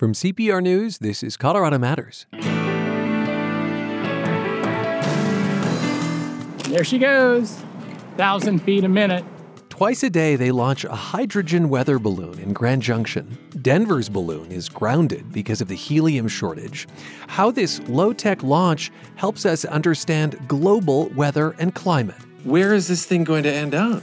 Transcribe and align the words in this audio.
From 0.00 0.14
CPR 0.14 0.62
News, 0.62 0.96
this 0.96 1.22
is 1.22 1.36
Colorado 1.36 1.76
Matters. 1.76 2.24
There 6.70 6.84
she 6.84 6.96
goes, 6.96 7.58
thousand 8.16 8.60
feet 8.60 8.84
a 8.84 8.88
minute. 8.88 9.26
Twice 9.68 10.02
a 10.02 10.08
day, 10.08 10.36
they 10.36 10.52
launch 10.52 10.86
a 10.86 10.94
hydrogen 10.94 11.68
weather 11.68 11.98
balloon 11.98 12.38
in 12.38 12.54
Grand 12.54 12.80
Junction. 12.80 13.36
Denver's 13.60 14.08
balloon 14.08 14.50
is 14.50 14.70
grounded 14.70 15.30
because 15.32 15.60
of 15.60 15.68
the 15.68 15.76
helium 15.76 16.28
shortage. 16.28 16.88
How 17.28 17.50
this 17.50 17.86
low 17.86 18.14
tech 18.14 18.42
launch 18.42 18.90
helps 19.16 19.44
us 19.44 19.66
understand 19.66 20.38
global 20.48 21.10
weather 21.10 21.54
and 21.58 21.74
climate. 21.74 22.16
Where 22.44 22.72
is 22.72 22.88
this 22.88 23.04
thing 23.04 23.22
going 23.22 23.42
to 23.42 23.52
end 23.52 23.74
up? 23.74 24.02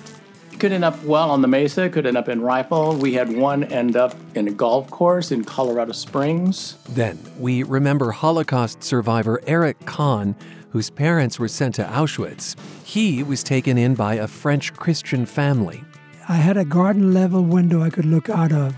Could 0.59 0.71
end 0.71 0.83
up 0.83 1.03
well 1.03 1.29
on 1.29 1.43
the 1.43 1.47
Mesa, 1.47 1.87
could 1.87 2.07
end 2.07 2.17
up 2.17 2.27
in 2.27 2.41
Rifle. 2.41 2.95
We 2.95 3.13
had 3.13 3.31
one 3.31 3.65
end 3.65 3.95
up 3.95 4.15
in 4.33 4.47
a 4.47 4.51
golf 4.51 4.89
course 4.89 5.31
in 5.31 5.43
Colorado 5.43 5.91
Springs. 5.91 6.77
Then 6.89 7.19
we 7.37 7.61
remember 7.61 8.09
Holocaust 8.09 8.83
survivor 8.83 9.39
Eric 9.45 9.85
Kahn, 9.85 10.35
whose 10.71 10.89
parents 10.89 11.37
were 11.37 11.47
sent 11.47 11.75
to 11.75 11.83
Auschwitz. 11.83 12.55
He 12.83 13.21
was 13.21 13.43
taken 13.43 13.77
in 13.77 13.93
by 13.93 14.15
a 14.15 14.27
French 14.27 14.73
Christian 14.73 15.27
family. 15.27 15.83
I 16.27 16.37
had 16.37 16.57
a 16.57 16.65
garden 16.65 17.13
level 17.13 17.43
window 17.43 17.83
I 17.83 17.91
could 17.91 18.05
look 18.05 18.27
out 18.27 18.51
of, 18.51 18.75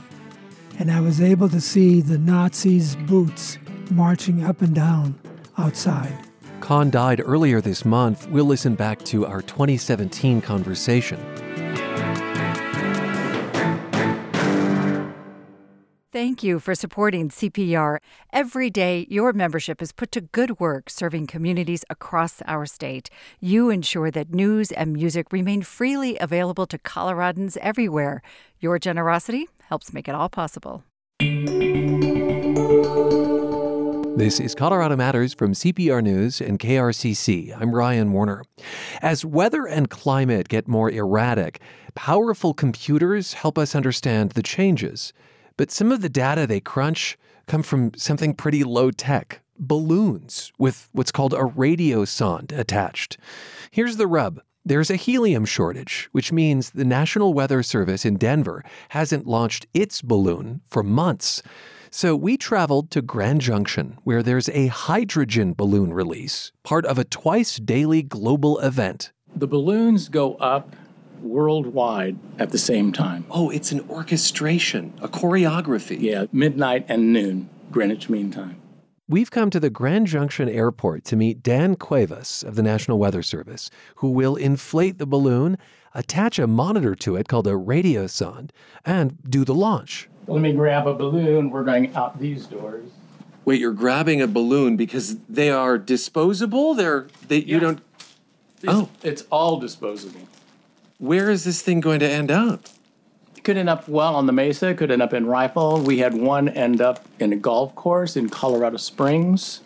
and 0.80 0.92
I 0.92 1.00
was 1.00 1.22
able 1.22 1.48
to 1.48 1.62
see 1.62 2.02
the 2.02 2.18
Nazis' 2.18 2.98
boots 2.98 3.58
marching 3.90 4.44
up 4.44 4.62
and 4.62 4.76
down 4.76 5.18
outside. 5.58 6.14
Kahn 6.60 6.90
died 6.90 7.22
earlier 7.24 7.62
this 7.62 7.86
month. 7.86 8.28
We'll 8.28 8.44
listen 8.44 8.76
back 8.76 9.00
to 9.06 9.26
our 9.26 9.42
2017 9.42 10.42
conversation. 10.42 11.18
Thank 16.12 16.42
you 16.42 16.58
for 16.58 16.74
supporting 16.74 17.30
CPR. 17.30 18.00
Every 18.34 18.72
day, 18.72 19.06
your 19.12 19.32
membership 19.32 19.80
is 19.80 19.92
put 19.92 20.12
to 20.14 20.22
good 20.22 20.60
work 20.60 20.90
serving 20.90 21.28
communities 21.28 21.86
across 21.88 22.42
our 22.48 22.66
state. 22.66 23.12
You 23.40 23.70
ensure 23.70 24.10
that 24.10 24.34
news 24.34 24.72
and 24.72 24.94
music 24.94 25.32
remain 25.32 25.62
freely 25.62 26.18
available 26.18 26.66
to 26.66 26.80
Coloradans 26.80 27.58
everywhere. 27.58 28.24
Your 28.60 28.80
generosity 28.80 29.50
helps 29.66 29.94
make 29.94 30.08
it 30.08 30.16
all 30.16 30.30
possible. 30.30 30.84
This 34.18 34.40
is 34.40 34.56
Colorado 34.56 34.96
Matters 34.96 35.36
from 35.36 35.54
CPR 35.54 36.02
News 36.02 36.42
and 36.42 36.58
KRCC. 36.58 37.56
I'm 37.56 37.76
Ryan 37.76 38.12
Warner. 38.14 38.44
As 39.04 39.24
weather 39.24 39.68
and 39.68 39.92
climate 39.92 40.50
get 40.50 40.68
more 40.68 40.90
erratic, 40.90 41.62
powerful 41.94 42.56
computers 42.56 43.34
help 43.34 43.60
us 43.60 43.76
understand 43.76 44.32
the 44.32 44.42
changes. 44.42 45.14
But 45.60 45.72
some 45.72 45.92
of 45.92 46.00
the 46.00 46.08
data 46.08 46.48
they 46.48 46.62
crunch 46.62 47.18
come 47.46 47.64
from 47.64 47.92
something 47.94 48.34
pretty 48.34 48.64
low 48.64 48.92
tech 48.92 49.42
balloons 49.60 50.54
with 50.58 50.88
what's 50.94 51.12
called 51.12 51.34
a 51.34 51.44
radiosonde 51.44 52.58
attached. 52.58 53.18
Here's 53.70 53.98
the 53.98 54.08
rub. 54.08 54.40
There's 54.64 54.90
a 54.90 54.96
helium 54.96 55.44
shortage, 55.44 56.08
which 56.14 56.32
means 56.32 56.70
the 56.70 56.86
National 56.86 57.34
Weather 57.34 57.62
Service 57.62 58.06
in 58.06 58.16
Denver 58.16 58.64
hasn't 58.88 59.28
launched 59.28 59.68
its 59.74 60.02
balloon 60.02 60.62
for 60.70 60.82
months. 60.82 61.44
So 61.92 62.16
we 62.16 62.38
traveled 62.38 62.90
to 62.92 63.02
Grand 63.02 63.42
Junction, 63.42 63.98
where 64.06 64.24
there's 64.24 64.48
a 64.48 64.68
hydrogen 64.68 65.52
balloon 65.52 65.92
release, 65.92 66.54
part 66.64 66.86
of 66.86 66.98
a 66.98 67.04
twice 67.04 67.58
daily 67.58 68.02
global 68.02 68.60
event. 68.60 69.12
The 69.36 69.48
balloons 69.48 70.08
go 70.08 70.36
up 70.36 70.74
worldwide 71.22 72.18
at 72.38 72.52
the 72.52 72.58
same 72.58 72.92
time. 72.92 73.26
Oh, 73.30 73.50
it's 73.50 73.72
an 73.72 73.82
orchestration, 73.90 74.94
a 75.02 75.08
choreography. 75.08 76.00
Yeah, 76.02 76.26
midnight 76.32 76.86
and 76.88 77.14
noon, 77.14 77.50
Greenwich 77.72 78.10
Mean 78.10 78.32
Time. 78.32 78.58
We've 79.08 79.32
come 79.32 79.50
to 79.50 79.60
the 79.60 79.72
Grand 79.72 80.06
Junction 80.08 80.48
Airport 80.48 81.04
to 81.06 81.16
meet 81.16 81.42
Dan 81.42 81.76
Cuevas 81.76 82.44
of 82.44 82.56
the 82.56 82.62
National 82.62 83.00
Weather 83.00 83.24
Service, 83.24 83.72
who 83.96 84.12
will 84.12 84.36
inflate 84.36 85.00
the 85.00 85.08
balloon, 85.08 85.58
attach 85.96 86.38
a 86.38 86.46
monitor 86.46 86.94
to 86.96 87.16
it 87.16 87.28
called 87.28 87.48
a 87.48 87.54
radiosonde, 87.54 88.52
and 88.86 89.18
do 89.28 89.44
the 89.44 89.56
launch. 89.56 90.08
Let 90.28 90.42
me 90.42 90.54
grab 90.54 90.86
a 90.86 90.94
balloon. 90.94 91.50
We're 91.50 91.64
going 91.64 91.96
out 91.96 92.20
these 92.20 92.46
doors. 92.46 92.92
Wait, 93.46 93.60
you're 93.60 93.74
grabbing 93.74 94.22
a 94.22 94.28
balloon 94.28 94.78
because 94.78 95.18
they 95.28 95.50
are 95.50 95.80
disposable? 95.80 96.76
They're 96.76 97.08
they 97.28 97.38
you 97.40 97.56
Yeah. 97.56 97.60
don't 97.62 97.80
It's, 98.62 98.74
Oh. 98.74 98.90
it's 99.02 99.24
all 99.32 99.58
disposable. 99.60 100.20
Where 101.00 101.30
is 101.30 101.46
this 101.46 101.62
thing 101.62 101.80
going 101.80 102.02
to 102.02 102.10
end 102.10 102.30
up? 102.30 102.66
Could 103.44 103.56
end 103.56 103.70
up 103.70 103.88
well 103.88 104.16
on 104.16 104.26
the 104.26 104.34
Mesa, 104.34 104.74
could 104.74 104.92
end 104.92 105.02
up 105.02 105.14
in 105.14 105.26
Rifle. 105.26 105.82
We 105.82 106.00
had 106.00 106.14
one 106.14 106.50
end 106.50 106.82
up 106.82 107.06
in 107.20 107.32
a 107.32 107.38
golf 107.38 107.74
course 107.74 108.18
in 108.18 108.30
Colorado 108.30 108.76
Springs. 108.76 109.62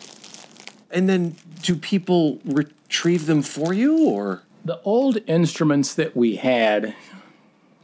And 0.92 1.08
then 1.08 1.34
do 1.62 1.74
people 1.74 2.38
retrieve 2.44 3.26
them 3.26 3.42
for 3.42 3.74
you 3.74 4.08
or 4.08 4.42
The 4.64 4.80
old 4.82 5.18
instruments 5.26 5.92
that 5.94 6.16
we 6.16 6.36
had 6.36 6.94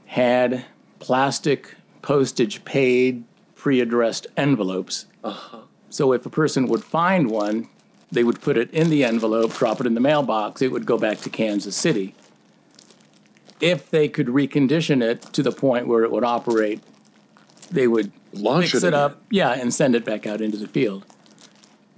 had 0.07 0.65
plastic 1.01 1.75
postage 2.03 2.65
paid 2.65 3.25
pre 3.57 3.81
addressed 3.81 4.29
envelopes. 4.37 5.07
Uh-huh. 5.25 5.63
So 5.91 6.13
if 6.13 6.25
a 6.25 6.31
person 6.31 6.69
would 6.69 6.85
find 6.85 7.29
one, 7.29 7.69
they 8.13 8.23
would 8.23 8.41
put 8.41 8.57
it 8.57 8.71
in 8.71 8.91
the 8.91 9.03
envelope, 9.03 9.55
drop 9.55 9.81
it 9.81 9.87
in 9.87 9.95
the 9.95 10.01
mailbox, 10.01 10.63
it 10.63 10.71
would 10.71 10.87
go 10.87 10.97
back 10.97 11.19
to 11.23 11.31
Kansas 11.31 11.77
City. 11.77 12.15
If 13.61 13.91
they 13.91 14.09
could 14.09 14.29
recondition 14.29 15.03
it 15.03 15.23
to 15.35 15.43
the 15.43 15.53
point 15.53 15.87
where 15.87 16.03
it 16.05 16.11
would 16.11 16.25
operate, 16.25 16.81
they 17.71 17.87
would 17.87 18.13
Launch 18.33 18.71
fix 18.73 18.85
it 18.85 18.89
it 18.89 18.95
up, 18.95 19.21
yeah, 19.31 19.53
and 19.53 19.73
send 19.75 19.95
it 19.95 20.05
back 20.05 20.27
out 20.27 20.41
into 20.41 20.57
the 20.57 20.69
field. 20.69 21.05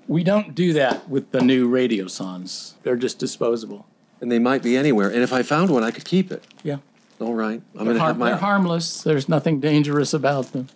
We 0.08 0.24
don't 0.24 0.54
do 0.54 0.72
that 0.72 1.08
with 1.08 1.30
the 1.30 1.40
new 1.40 1.68
radio 1.68 2.06
radiosondes. 2.06 2.74
They're 2.82 2.96
just 2.96 3.18
disposable. 3.18 3.86
and 4.20 4.30
they 4.30 4.38
might 4.38 4.62
be 4.62 4.76
anywhere. 4.76 5.08
And 5.08 5.22
if 5.22 5.32
I 5.32 5.42
found 5.42 5.70
one, 5.70 5.82
I 5.84 5.90
could 5.90 6.04
keep 6.04 6.30
it. 6.32 6.44
Yeah. 6.62 6.78
All 7.20 7.34
right. 7.34 7.60
I'm 7.76 7.84
going 7.84 7.94
to 7.94 7.98
har- 8.00 8.08
have 8.08 8.18
my 8.18 8.30
they're 8.30 8.36
harmless. 8.38 9.02
There's 9.02 9.28
nothing 9.28 9.60
dangerous 9.60 10.12
about 10.14 10.52
them. 10.52 10.68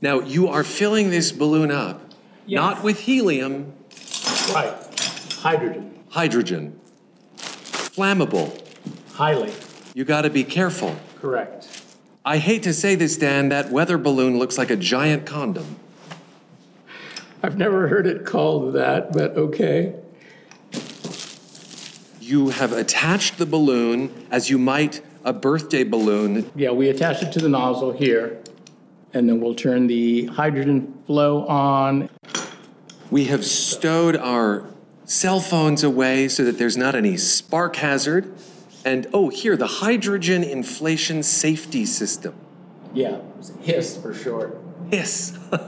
Now, 0.00 0.20
you 0.20 0.48
are 0.48 0.64
filling 0.64 1.10
this 1.10 1.30
balloon 1.32 1.70
up 1.70 2.00
not 2.46 2.82
with 2.82 3.00
helium, 3.00 3.72
Right. 4.52 4.74
Hydrogen. 5.40 5.98
hydrogen. 6.10 6.80
Flammable. 7.36 8.60
Highly. 9.14 9.52
You 9.94 10.04
got 10.04 10.22
to 10.22 10.30
be 10.30 10.44
careful. 10.44 10.96
Correct. 11.20 11.68
I 12.24 12.38
hate 12.38 12.62
to 12.64 12.72
say 12.72 12.94
this, 12.94 13.16
Dan, 13.16 13.48
that 13.48 13.70
weather 13.70 13.98
balloon 13.98 14.38
looks 14.38 14.58
like 14.58 14.70
a 14.70 14.76
giant 14.76 15.26
condom. 15.26 15.76
I've 17.42 17.56
never 17.56 17.88
heard 17.88 18.06
it 18.06 18.26
called 18.26 18.74
that, 18.74 19.12
but 19.12 19.36
okay. 19.36 19.94
You 22.20 22.50
have 22.50 22.72
attached 22.72 23.38
the 23.38 23.46
balloon 23.46 24.26
as 24.30 24.50
you 24.50 24.58
might 24.58 25.02
a 25.24 25.32
birthday 25.32 25.82
balloon. 25.84 26.50
Yeah, 26.54 26.70
we 26.70 26.88
attach 26.88 27.22
it 27.22 27.32
to 27.32 27.40
the 27.40 27.48
nozzle 27.48 27.92
here, 27.92 28.38
and 29.12 29.28
then 29.28 29.40
we'll 29.40 29.54
turn 29.54 29.86
the 29.86 30.26
hydrogen 30.26 31.02
flow 31.06 31.46
on. 31.46 32.10
We 33.10 33.24
have 33.24 33.44
stowed 33.44 34.16
our 34.16 34.66
cell 35.04 35.40
phones 35.40 35.82
away 35.82 36.28
so 36.28 36.44
that 36.44 36.58
there's 36.58 36.76
not 36.76 36.94
any 36.94 37.16
spark 37.16 37.76
hazard. 37.76 38.32
And 38.84 39.06
oh, 39.12 39.28
here, 39.28 39.56
the 39.56 39.66
hydrogen 39.66 40.42
inflation 40.42 41.22
safety 41.22 41.84
system. 41.84 42.34
Yeah, 42.94 43.20
it's 43.38 43.52
HISS 43.60 43.98
for 43.98 44.14
short. 44.14 44.60
HISS. 44.90 45.38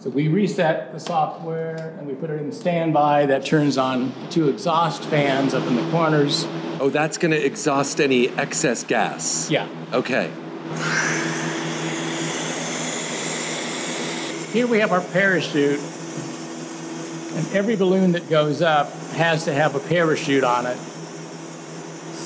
So 0.00 0.08
we 0.08 0.28
reset 0.28 0.94
the 0.94 0.98
software 0.98 1.94
and 1.98 2.06
we 2.06 2.14
put 2.14 2.30
it 2.30 2.40
in 2.40 2.50
standby. 2.52 3.26
That 3.26 3.44
turns 3.44 3.76
on 3.76 4.14
two 4.30 4.48
exhaust 4.48 5.04
fans 5.04 5.52
up 5.52 5.66
in 5.66 5.76
the 5.76 5.90
corners. 5.90 6.46
oh, 6.80 6.88
that's 6.88 7.18
going 7.18 7.32
to 7.32 7.44
exhaust 7.44 8.00
any 8.00 8.28
excess 8.30 8.82
gas. 8.82 9.50
Yeah. 9.50 9.68
Okay. 9.92 10.30
Here 14.54 14.66
we 14.66 14.78
have 14.78 14.90
our 14.90 15.02
parachute, 15.02 15.80
and 17.34 17.46
every 17.54 17.76
balloon 17.76 18.12
that 18.12 18.30
goes 18.30 18.62
up 18.62 18.90
has 19.12 19.44
to 19.44 19.52
have 19.52 19.74
a 19.74 19.80
parachute 19.80 20.44
on 20.44 20.64
it 20.64 20.78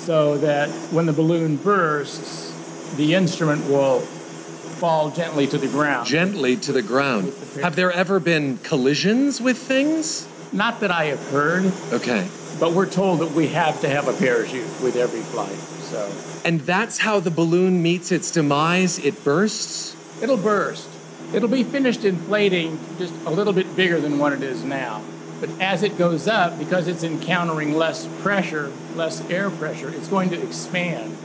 so 0.04 0.36
that 0.38 0.68
when 0.92 1.06
the 1.06 1.12
balloon 1.12 1.56
bursts, 1.56 2.52
the 2.96 3.14
instrument 3.14 3.64
will 3.68 4.00
fall 4.00 5.10
gently 5.10 5.46
to 5.46 5.56
the 5.56 5.66
ground. 5.68 6.06
Gently 6.06 6.56
to 6.58 6.72
the 6.72 6.82
ground. 6.82 7.32
Have 7.62 7.74
there 7.76 7.90
ever 7.90 8.20
been 8.20 8.58
collisions 8.58 9.40
with 9.40 9.56
things? 9.56 10.28
Not 10.52 10.80
that 10.80 10.90
I 10.90 11.06
have 11.06 11.30
heard, 11.30 11.72
Okay. 11.92 12.26
but 12.60 12.72
we're 12.72 12.86
told 12.90 13.20
that 13.20 13.32
we 13.32 13.48
have 13.48 13.80
to 13.80 13.88
have 13.88 14.06
a 14.08 14.12
parachute 14.12 14.66
with 14.82 14.96
every 14.96 15.20
flight. 15.20 15.56
So 15.90 16.10
And 16.44 16.60
that's 16.60 16.98
how 16.98 17.18
the 17.20 17.30
balloon 17.30 17.82
meets 17.82 18.12
its 18.12 18.30
demise? 18.30 18.98
It 18.98 19.24
bursts? 19.24 19.96
it'll 20.22 20.36
burst. 20.36 20.88
It'll 21.32 21.48
be 21.48 21.64
finished 21.64 22.04
inflating 22.04 22.78
just 22.98 23.12
a 23.26 23.30
little 23.30 23.52
bit 23.52 23.74
bigger 23.74 24.00
than 24.00 24.18
what 24.18 24.32
it 24.32 24.42
is 24.42 24.62
now. 24.62 25.00
But 25.44 25.60
as 25.60 25.82
it 25.82 25.98
goes 25.98 26.26
up, 26.26 26.58
because 26.58 26.88
it's 26.88 27.04
encountering 27.04 27.74
less 27.74 28.08
pressure, 28.22 28.72
less 28.94 29.20
air 29.28 29.50
pressure, 29.50 29.90
it's 29.90 30.08
going 30.08 30.30
to 30.30 30.42
expand. 30.42 31.18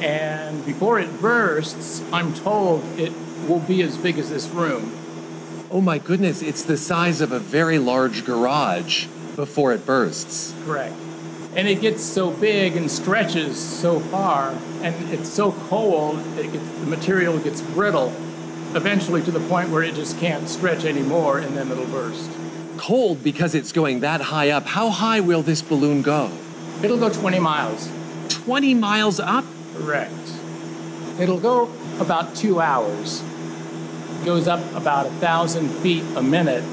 And 0.00 0.64
before 0.64 0.98
it 0.98 1.20
bursts, 1.20 2.02
I'm 2.10 2.32
told 2.32 2.82
it 2.98 3.12
will 3.46 3.60
be 3.60 3.82
as 3.82 3.98
big 3.98 4.18
as 4.18 4.30
this 4.30 4.48
room. 4.48 4.96
Oh 5.70 5.82
my 5.82 5.98
goodness, 5.98 6.40
it's 6.40 6.62
the 6.62 6.78
size 6.78 7.20
of 7.20 7.32
a 7.32 7.38
very 7.38 7.78
large 7.78 8.24
garage 8.24 9.04
before 9.36 9.74
it 9.74 9.84
bursts. 9.84 10.54
Correct. 10.64 10.94
And 11.54 11.68
it 11.68 11.82
gets 11.82 12.02
so 12.02 12.30
big 12.30 12.76
and 12.76 12.90
stretches 12.90 13.58
so 13.58 14.00
far, 14.00 14.56
and 14.80 15.12
it's 15.12 15.28
so 15.28 15.52
cold, 15.68 16.18
it 16.38 16.50
gets, 16.50 16.66
the 16.66 16.86
material 16.86 17.38
gets 17.38 17.60
brittle, 17.60 18.08
eventually 18.74 19.20
to 19.20 19.30
the 19.30 19.40
point 19.50 19.68
where 19.68 19.82
it 19.82 19.94
just 19.94 20.18
can't 20.18 20.48
stretch 20.48 20.86
anymore, 20.86 21.40
and 21.40 21.54
then 21.54 21.70
it'll 21.70 21.84
burst. 21.84 22.30
Cold 22.82 23.22
because 23.22 23.54
it's 23.54 23.70
going 23.70 24.00
that 24.00 24.20
high 24.20 24.50
up. 24.50 24.66
How 24.66 24.90
high 24.90 25.20
will 25.20 25.42
this 25.42 25.62
balloon 25.62 26.02
go? 26.02 26.32
It'll 26.82 26.98
go 26.98 27.10
20 27.10 27.38
miles. 27.38 27.88
20 28.28 28.74
miles 28.74 29.20
up? 29.20 29.44
Correct. 29.76 30.12
It'll 31.20 31.38
go 31.38 31.70
about 32.00 32.34
two 32.34 32.60
hours. 32.60 33.22
It 33.22 34.24
Goes 34.24 34.48
up 34.48 34.60
about 34.74 35.06
a 35.06 35.10
thousand 35.10 35.68
feet 35.68 36.02
a 36.16 36.22
minute, 36.22 36.64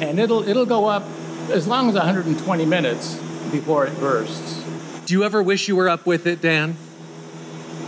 and 0.00 0.20
it'll 0.20 0.48
it'll 0.48 0.66
go 0.66 0.86
up 0.86 1.02
as 1.50 1.66
long 1.66 1.88
as 1.88 1.96
120 1.96 2.64
minutes 2.64 3.16
before 3.50 3.86
it 3.88 3.98
bursts. 3.98 4.64
Do 5.06 5.14
you 5.14 5.24
ever 5.24 5.42
wish 5.42 5.66
you 5.66 5.74
were 5.74 5.88
up 5.88 6.06
with 6.06 6.28
it, 6.28 6.40
Dan? 6.40 6.76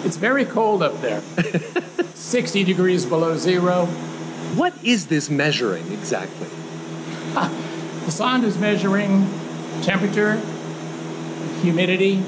It's 0.03 0.17
very 0.17 0.45
cold 0.45 0.83
up 0.83 1.01
there. 1.01 1.21
60 2.15 2.65
degrees 2.65 3.07
below 3.07 3.37
zero. 3.37 3.87
What 4.57 4.75
is 4.83 5.07
this 5.07 5.31
measuring 5.31 5.93
exactly? 5.93 6.49
The 8.03 8.11
sonde 8.11 8.43
is 8.43 8.59
measuring 8.59 9.29
temperature, 9.83 10.35
humidity, 11.61 12.21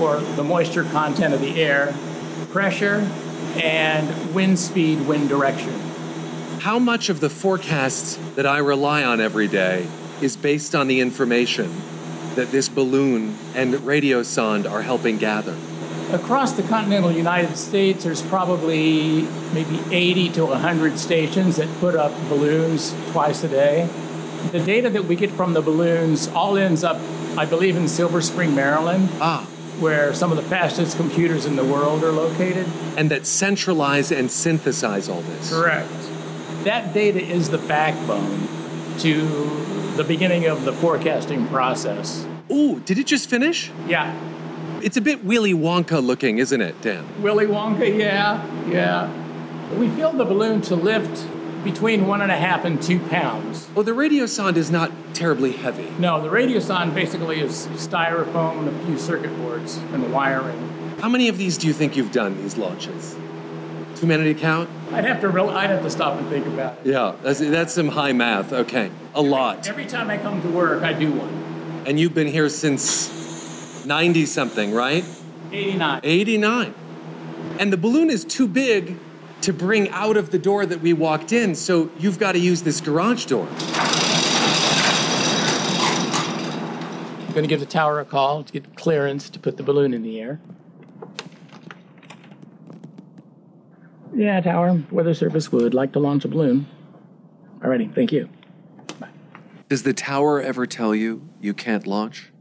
or 0.00 0.18
the 0.18 0.42
moisture 0.42 0.82
content 0.82 1.34
of 1.34 1.40
the 1.40 1.62
air, 1.62 1.94
pressure, 2.50 3.08
and 3.54 4.34
wind 4.34 4.58
speed, 4.58 5.06
wind 5.06 5.28
direction. 5.28 5.72
How 6.58 6.80
much 6.80 7.08
of 7.08 7.20
the 7.20 7.30
forecasts 7.30 8.18
that 8.34 8.44
I 8.44 8.58
rely 8.58 9.04
on 9.04 9.20
every 9.20 9.46
day 9.46 9.86
is 10.20 10.36
based 10.36 10.74
on 10.74 10.88
the 10.88 11.00
information 11.00 11.80
that 12.34 12.50
this 12.50 12.68
balloon 12.68 13.38
and 13.54 13.74
radio 13.86 14.24
sonde 14.24 14.66
are 14.66 14.82
helping 14.82 15.16
gather? 15.16 15.56
Across 16.12 16.52
the 16.52 16.64
continental 16.64 17.12
United 17.12 17.56
States, 17.56 18.02
there's 18.02 18.22
probably 18.22 19.22
maybe 19.52 19.80
80 19.92 20.30
to 20.30 20.46
100 20.46 20.98
stations 20.98 21.56
that 21.56 21.68
put 21.78 21.94
up 21.94 22.12
balloons 22.28 22.94
twice 23.12 23.44
a 23.44 23.48
day. 23.48 23.88
The 24.52 24.60
data 24.60 24.90
that 24.90 25.04
we 25.04 25.16
get 25.16 25.30
from 25.30 25.52
the 25.54 25.60
balloons 25.62 26.28
all 26.28 26.56
ends 26.56 26.82
up, 26.84 26.98
I 27.36 27.44
believe, 27.46 27.76
in 27.76 27.86
Silver 27.88 28.20
Spring, 28.20 28.54
Maryland, 28.54 29.08
Ah, 29.20 29.46
where 29.78 30.12
some 30.12 30.30
of 30.30 30.36
the 30.36 30.42
fastest 30.42 30.96
computers 30.96 31.46
in 31.46 31.56
the 31.56 31.64
world 31.64 32.02
are 32.04 32.12
located. 32.12 32.66
and 32.96 33.10
that 33.10 33.26
centralize 33.26 34.10
and 34.12 34.30
synthesize 34.30 35.08
all 35.08 35.20
this. 35.22 35.50
Correct. 35.52 35.88
That 36.64 36.92
data 36.92 37.22
is 37.24 37.48
the 37.50 37.58
backbone 37.58 38.48
to 38.98 39.22
the 39.96 40.04
beginning 40.04 40.46
of 40.46 40.64
the 40.64 40.72
forecasting 40.72 41.46
process. 41.48 42.26
Ooh, 42.52 42.80
did 42.80 42.98
it 42.98 43.06
just 43.06 43.30
finish? 43.30 43.70
Yeah. 43.86 44.12
It's 44.82 44.96
a 44.96 45.00
bit 45.00 45.24
Willy 45.24 45.54
Wonka 45.54 46.02
looking, 46.04 46.38
isn't 46.38 46.60
it, 46.60 46.80
Dan? 46.82 47.04
Willy 47.22 47.46
Wonka, 47.46 47.86
yeah, 47.98 48.44
yeah. 48.68 49.08
We 49.78 49.88
filled 49.90 50.18
the 50.18 50.24
balloon 50.24 50.60
to 50.62 50.74
lift 50.74 51.26
between 51.64 52.06
one 52.06 52.22
and 52.22 52.32
a 52.32 52.36
half 52.36 52.64
and 52.64 52.80
two 52.82 52.98
pounds. 52.98 53.68
Oh, 53.76 53.82
the 53.82 53.94
radio 53.94 54.26
sonde 54.26 54.56
is 54.56 54.70
not 54.70 54.90
terribly 55.14 55.52
heavy. 55.52 55.90
No, 55.98 56.20
the 56.20 56.28
radiosonde 56.28 56.94
basically 56.94 57.40
is 57.40 57.66
styrofoam 57.68 58.60
and 58.60 58.68
a 58.68 58.86
few 58.86 58.98
circuit 58.98 59.36
boards 59.38 59.76
and 59.76 60.12
wiring. 60.12 60.96
How 61.00 61.08
many 61.08 61.28
of 61.28 61.38
these 61.38 61.58
do 61.58 61.66
you 61.66 61.72
think 61.72 61.96
you've 61.96 62.12
done, 62.12 62.36
these 62.42 62.56
launches? 62.56 63.16
Too 63.96 64.06
many 64.06 64.32
to 64.32 64.40
count? 64.40 64.70
I'd 64.92 65.04
have 65.04 65.20
to 65.20 65.28
real, 65.28 65.50
I'd 65.50 65.70
have 65.70 65.82
to 65.82 65.90
stop 65.90 66.18
and 66.18 66.28
think 66.28 66.46
about 66.46 66.78
it. 66.78 66.86
Yeah, 66.86 67.16
that's, 67.22 67.40
that's 67.40 67.74
some 67.74 67.88
high 67.88 68.12
math. 68.12 68.52
Okay, 68.52 68.90
a 69.14 69.20
lot. 69.20 69.68
Every 69.68 69.86
time 69.86 70.08
I 70.08 70.16
come 70.16 70.40
to 70.42 70.48
work, 70.48 70.82
I 70.82 70.92
do 70.92 71.12
one. 71.12 71.84
And 71.86 72.00
you've 72.00 72.14
been 72.14 72.28
here 72.28 72.48
since 72.48 73.84
90 73.84 74.26
something, 74.26 74.72
right? 74.72 75.04
89. 75.52 76.00
89. 76.02 76.74
And 77.58 77.72
the 77.72 77.76
balloon 77.76 78.10
is 78.10 78.24
too 78.24 78.48
big 78.48 78.96
to 79.42 79.52
bring 79.52 79.88
out 79.90 80.16
of 80.16 80.30
the 80.30 80.38
door 80.38 80.66
that 80.66 80.80
we 80.80 80.92
walked 80.92 81.32
in, 81.32 81.54
so 81.54 81.90
you've 81.98 82.18
got 82.18 82.32
to 82.32 82.38
use 82.38 82.62
this 82.62 82.80
garage 82.80 83.26
door. 83.26 83.48
I'm 87.20 87.34
going 87.34 87.44
to 87.44 87.48
give 87.48 87.60
the 87.60 87.66
tower 87.66 88.00
a 88.00 88.04
call 88.04 88.42
to 88.42 88.52
get 88.52 88.74
clearance 88.76 89.30
to 89.30 89.38
put 89.38 89.56
the 89.56 89.62
balloon 89.62 89.94
in 89.94 90.02
the 90.02 90.20
air. 90.20 90.40
Yeah, 94.14 94.40
tower. 94.40 94.82
Weather 94.90 95.14
Service 95.14 95.52
would 95.52 95.72
like 95.72 95.92
to 95.92 96.00
launch 96.00 96.24
a 96.24 96.28
balloon. 96.28 96.66
Alrighty, 97.60 97.94
thank 97.94 98.10
you. 98.10 98.28
Does 99.68 99.84
the 99.84 99.92
tower 99.92 100.42
ever 100.42 100.66
tell 100.66 100.94
you 100.94 101.28
you 101.40 101.54
can't 101.54 101.86
launch? 101.86 102.32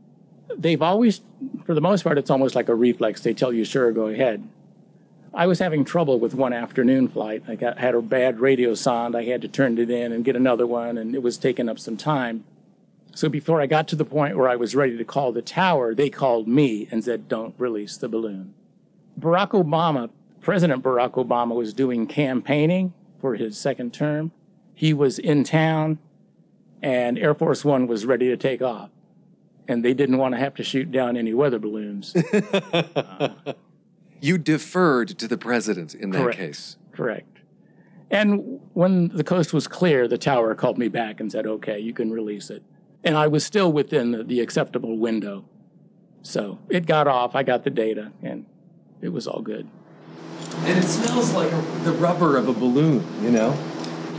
They've 0.57 0.81
always, 0.81 1.22
for 1.66 1.75
the 1.75 1.81
most 1.81 2.04
part, 2.04 2.18
it's 2.18 2.31
almost 2.31 2.56
like 2.56 2.68
a 2.68 2.75
reflex. 2.75 3.22
They 3.22 3.36
tell 3.36 3.54
you, 3.54 3.63
sure, 3.66 3.92
go 3.92 4.07
ahead. 4.07 4.50
I 5.34 5.48
was 5.48 5.60
having 5.60 5.86
trouble 5.86 6.20
with 6.20 6.34
one 6.34 6.54
afternoon 6.54 7.08
flight. 7.08 7.44
I 7.48 7.56
got, 7.56 7.78
had 7.78 7.96
a 7.96 8.02
bad 8.02 8.38
radiosonde. 8.38 9.16
I 9.16 9.24
had 9.24 9.42
to 9.42 9.48
turn 9.48 9.78
it 9.78 9.90
in 9.90 10.12
and 10.12 10.26
get 10.26 10.36
another 10.36 10.66
one, 10.66 10.98
and 10.98 11.14
it 11.14 11.22
was 11.22 11.38
taking 11.38 11.70
up 11.70 11.80
some 11.80 11.98
time. 11.98 12.46
So 13.14 13.30
before 13.30 13.62
I 13.62 13.66
got 13.66 13.88
to 13.90 13.96
the 13.96 14.06
point 14.06 14.38
where 14.38 14.50
I 14.50 14.56
was 14.56 14.76
ready 14.76 14.98
to 14.98 15.04
call 15.04 15.31
the 15.31 15.42
tower, 15.42 15.94
they 15.94 16.10
called 16.10 16.48
me 16.48 16.88
and 16.92 17.04
said, 17.04 17.28
don't 17.28 17.54
release 17.58 17.98
the 17.98 18.10
balloon. 18.10 18.54
Barack 19.20 19.50
Obama, 19.50 20.10
President 20.42 20.84
Barack 20.84 21.12
Obama, 21.12 21.54
was 21.56 21.74
doing 21.74 22.08
campaigning 22.08 22.94
for 23.20 23.36
his 23.36 23.58
second 23.58 23.94
term. 23.94 24.31
He 24.74 24.94
was 24.94 25.20
in 25.20 25.44
town, 25.44 26.00
and 26.81 27.20
Air 27.20 27.34
Force 27.34 27.66
One 27.66 27.88
was 27.88 28.06
ready 28.06 28.30
to 28.30 28.38
take 28.38 28.62
off. 28.62 28.90
And 29.68 29.84
they 29.86 29.94
didn't 29.94 30.18
want 30.18 30.34
to 30.34 30.40
have 30.40 30.56
to 30.56 30.64
shoot 30.64 30.92
down 30.92 31.18
any 31.18 31.34
weather 31.34 31.60
balloons. 31.60 32.16
Uh, 32.72 33.54
You 34.21 34.38
deferred 34.38 35.10
to 35.19 35.27
the 35.27 35.38
president 35.38 35.95
in 35.95 36.12
that 36.12 36.21
Correct. 36.21 36.38
case. 36.38 36.77
Correct. 36.92 37.39
And 38.12 38.60
when 38.74 39.10
the 39.10 39.24
coast 39.24 39.54
was 39.54 39.68
clear, 39.68 40.07
the 40.07 40.18
tower 40.18 40.56
called 40.56 40.77
me 40.77 40.88
back 40.88 41.19
and 41.19 41.31
said, 41.31 41.45
okay, 41.45 41.80
you 41.80 41.94
can 41.94 42.12
release 42.12 42.50
it. 42.50 42.63
And 43.04 43.16
I 43.16 43.27
was 43.27 43.45
still 43.45 43.71
within 43.71 44.12
the, 44.12 44.24
the 44.24 44.42
acceptable 44.42 44.98
window. 44.98 45.45
So 46.21 46.60
it 46.69 46.86
got 46.86 47.07
off, 47.07 47.36
I 47.36 47.44
got 47.44 47.63
the 47.63 47.69
data, 47.69 48.12
and 48.21 48.45
it 49.01 49.10
was 49.10 49.27
all 49.27 49.42
good. 49.42 49.69
And 50.57 50.77
it 50.77 50.83
smells 50.83 51.33
like 51.33 51.50
the 51.83 51.94
rubber 51.94 52.36
of 52.36 52.50
a 52.50 52.54
balloon, 52.54 53.06
you 53.24 53.31
know? 53.31 53.57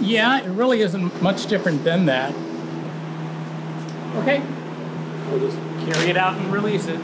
Yeah, 0.00 0.40
it 0.40 0.48
really 0.48 0.80
isn't 0.80 1.20
much 1.20 1.46
different 1.46 1.84
than 1.84 2.06
that. 2.06 2.32
Okay, 4.16 4.42
we'll 5.28 5.40
just 5.40 5.58
carry 5.84 6.10
it 6.10 6.16
out 6.16 6.38
and 6.38 6.50
release 6.52 6.86
it. 6.86 6.98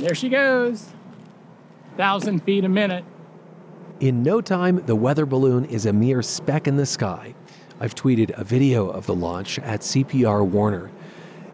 There 0.00 0.14
she 0.14 0.28
goes. 0.28 0.88
Thousand 1.96 2.40
feet 2.44 2.64
a 2.64 2.68
minute. 2.68 3.04
In 4.00 4.22
no 4.22 4.40
time, 4.40 4.82
the 4.86 4.96
weather 4.96 5.26
balloon 5.26 5.66
is 5.66 5.84
a 5.84 5.92
mere 5.92 6.22
speck 6.22 6.66
in 6.66 6.76
the 6.76 6.86
sky. 6.86 7.34
I've 7.78 7.94
tweeted 7.94 8.30
a 8.38 8.44
video 8.44 8.88
of 8.88 9.04
the 9.06 9.14
launch 9.14 9.58
at 9.58 9.80
CPR 9.80 10.46
Warner. 10.46 10.90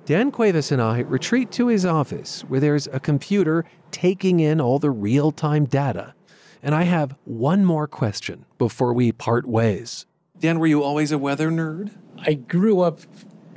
Dan 0.05 0.31
Cuevas 0.31 0.71
and 0.71 0.81
I 0.81 1.01
retreat 1.01 1.51
to 1.53 1.67
his 1.67 1.85
office 1.85 2.43
where 2.43 2.61
there's 2.61 2.87
a 2.93 3.01
computer 3.01 3.65
taking 3.91 4.39
in 4.39 4.61
all 4.61 4.79
the 4.79 4.91
real 4.93 5.33
time 5.33 5.65
data. 5.65 6.15
And 6.63 6.75
I 6.75 6.85
have 6.85 7.17
one 7.25 7.65
more 7.65 7.89
question 7.89 8.45
before 8.59 8.93
we 8.93 9.11
part 9.11 9.47
ways. 9.47 10.07
Dan, 10.39 10.61
were 10.61 10.67
you 10.69 10.83
always 10.85 11.11
a 11.11 11.19
weather 11.19 11.51
nerd? 11.51 11.91
I 12.19 12.35
grew 12.35 12.81
up 12.81 13.01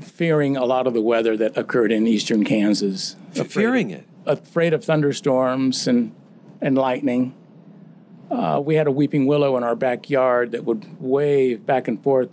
fearing 0.01 0.57
a 0.57 0.65
lot 0.65 0.87
of 0.87 0.93
the 0.95 1.01
weather 1.01 1.37
that 1.37 1.55
occurred 1.55 1.91
in 1.91 2.07
eastern 2.07 2.43
Kansas. 2.43 3.15
Afraid- 3.31 3.49
Fearing 3.51 3.89
it. 3.91 4.05
Afraid 4.25 4.73
of 4.73 4.83
thunderstorms 4.83 5.87
and, 5.87 6.13
and 6.61 6.77
lightning. 6.77 7.33
Uh, 8.29 8.61
we 8.63 8.75
had 8.75 8.85
a 8.85 8.91
weeping 8.91 9.25
willow 9.25 9.57
in 9.57 9.63
our 9.63 9.75
backyard 9.75 10.51
that 10.51 10.63
would 10.65 11.01
wave 11.01 11.65
back 11.65 11.87
and 11.87 12.01
forth 12.03 12.29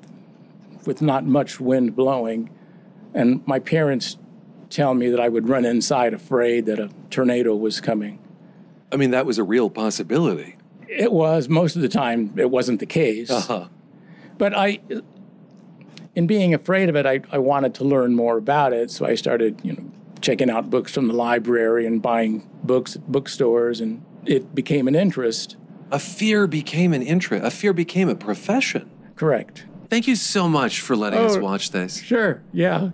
with 0.85 1.01
not 1.01 1.25
much 1.25 1.59
wind 1.59 1.97
blowing. 1.97 2.51
And 3.15 3.47
my 3.47 3.59
parents 3.59 4.19
tell 4.69 4.95
me 4.95 5.09
that 5.09 5.21
I 5.21 5.29
would 5.29 5.49
run 5.49 5.65
inside 5.65 6.13
afraid 6.13 6.67
that 6.67 6.79
a 6.79 6.91
tornado 7.09 7.55
was 7.55 7.81
coming. 7.81 8.19
I 8.93 8.97
mean, 8.97 9.11
that 9.13 9.25
was 9.25 9.39
a 9.39 9.45
real 9.45 9.71
possibility. 9.71 10.57
It 10.89 11.13
was, 11.13 11.49
most 11.49 11.77
of 11.77 11.83
the 11.83 11.89
time, 11.89 12.35
it 12.37 12.51
wasn't 12.51 12.81
the 12.81 12.87
case. 12.87 13.31
Uh-huh. 13.31 13.69
But 14.39 14.55
I, 14.55 14.81
in 16.15 16.27
being 16.27 16.53
afraid 16.53 16.89
of 16.89 16.97
it, 16.97 17.07
I, 17.07 17.21
I 17.33 17.39
wanted 17.39 17.75
to 17.77 17.85
learn 17.85 18.15
more 18.15 18.37
about 18.37 18.73
it. 18.73 18.91
So 18.91 19.07
I 19.07 19.15
started, 19.15 19.61
you 19.65 19.73
know, 19.73 19.91
checking 20.21 20.51
out 20.51 20.71
books 20.71 20.93
from 20.93 21.09
the 21.09 21.15
library 21.15 21.87
and 21.87 22.01
buying 22.03 22.49
books 22.63 22.97
at 22.97 23.07
bookstores, 23.11 23.81
and 23.81 24.05
it 24.25 24.55
became 24.55 24.89
an 24.89 24.95
interest. 24.95 25.57
A 25.91 25.99
fear 25.99 26.47
became 26.47 26.93
an 26.93 27.03
interest. 27.03 27.45
A 27.45 27.51
fear 27.51 27.73
became 27.73 28.09
a 28.09 28.15
profession. 28.17 28.91
Correct. 29.15 29.67
Thank 29.89 30.09
you 30.09 30.17
so 30.17 30.49
much 30.49 30.81
for 30.81 30.97
letting 30.97 31.21
us 31.21 31.37
Oh. 31.37 31.41
watch 31.41 31.71
this. 31.71 32.03
Sure. 32.03 32.43
Yeah. 32.53 32.91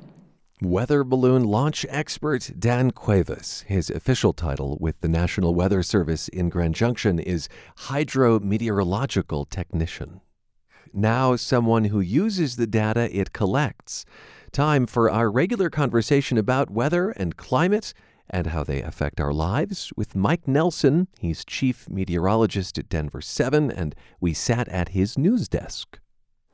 Weather 0.60 1.02
balloon 1.02 1.42
launch 1.44 1.84
expert 1.88 2.52
Dan 2.58 2.90
Cuevas. 2.92 3.64
His 3.66 3.90
official 3.90 4.32
title 4.32 4.76
with 4.80 5.00
the 5.00 5.08
National 5.08 5.54
Weather 5.54 5.82
Service 5.82 6.28
in 6.28 6.50
Grand 6.50 6.74
Junction 6.76 7.18
is 7.18 7.48
Hydrometeorological 7.78 9.48
Technician. 9.50 10.20
now 10.94 11.34
someone 11.34 11.84
who 11.86 12.00
uses 12.00 12.56
the 12.56 12.66
data 12.66 13.08
it 13.18 13.32
collects. 13.32 14.04
Time 14.52 14.84
for 14.84 15.10
our 15.10 15.30
regular 15.30 15.70
conversation 15.70 16.36
about 16.36 16.68
weather 16.68 17.08
and 17.12 17.38
climate 17.38 17.94
and 18.28 18.48
how 18.48 18.62
they 18.62 18.82
affect 18.82 19.18
our 19.18 19.32
lives 19.32 19.94
with 19.96 20.14
Mike 20.14 20.46
Nelson. 20.46 21.08
He's 21.18 21.42
chief 21.42 21.88
meteorologist 21.88 22.76
at 22.76 22.90
Denver 22.90 23.22
7, 23.22 23.70
and 23.70 23.94
we 24.20 24.34
sat 24.34 24.68
at 24.68 24.90
his 24.90 25.16
news 25.16 25.48
desk. 25.48 25.98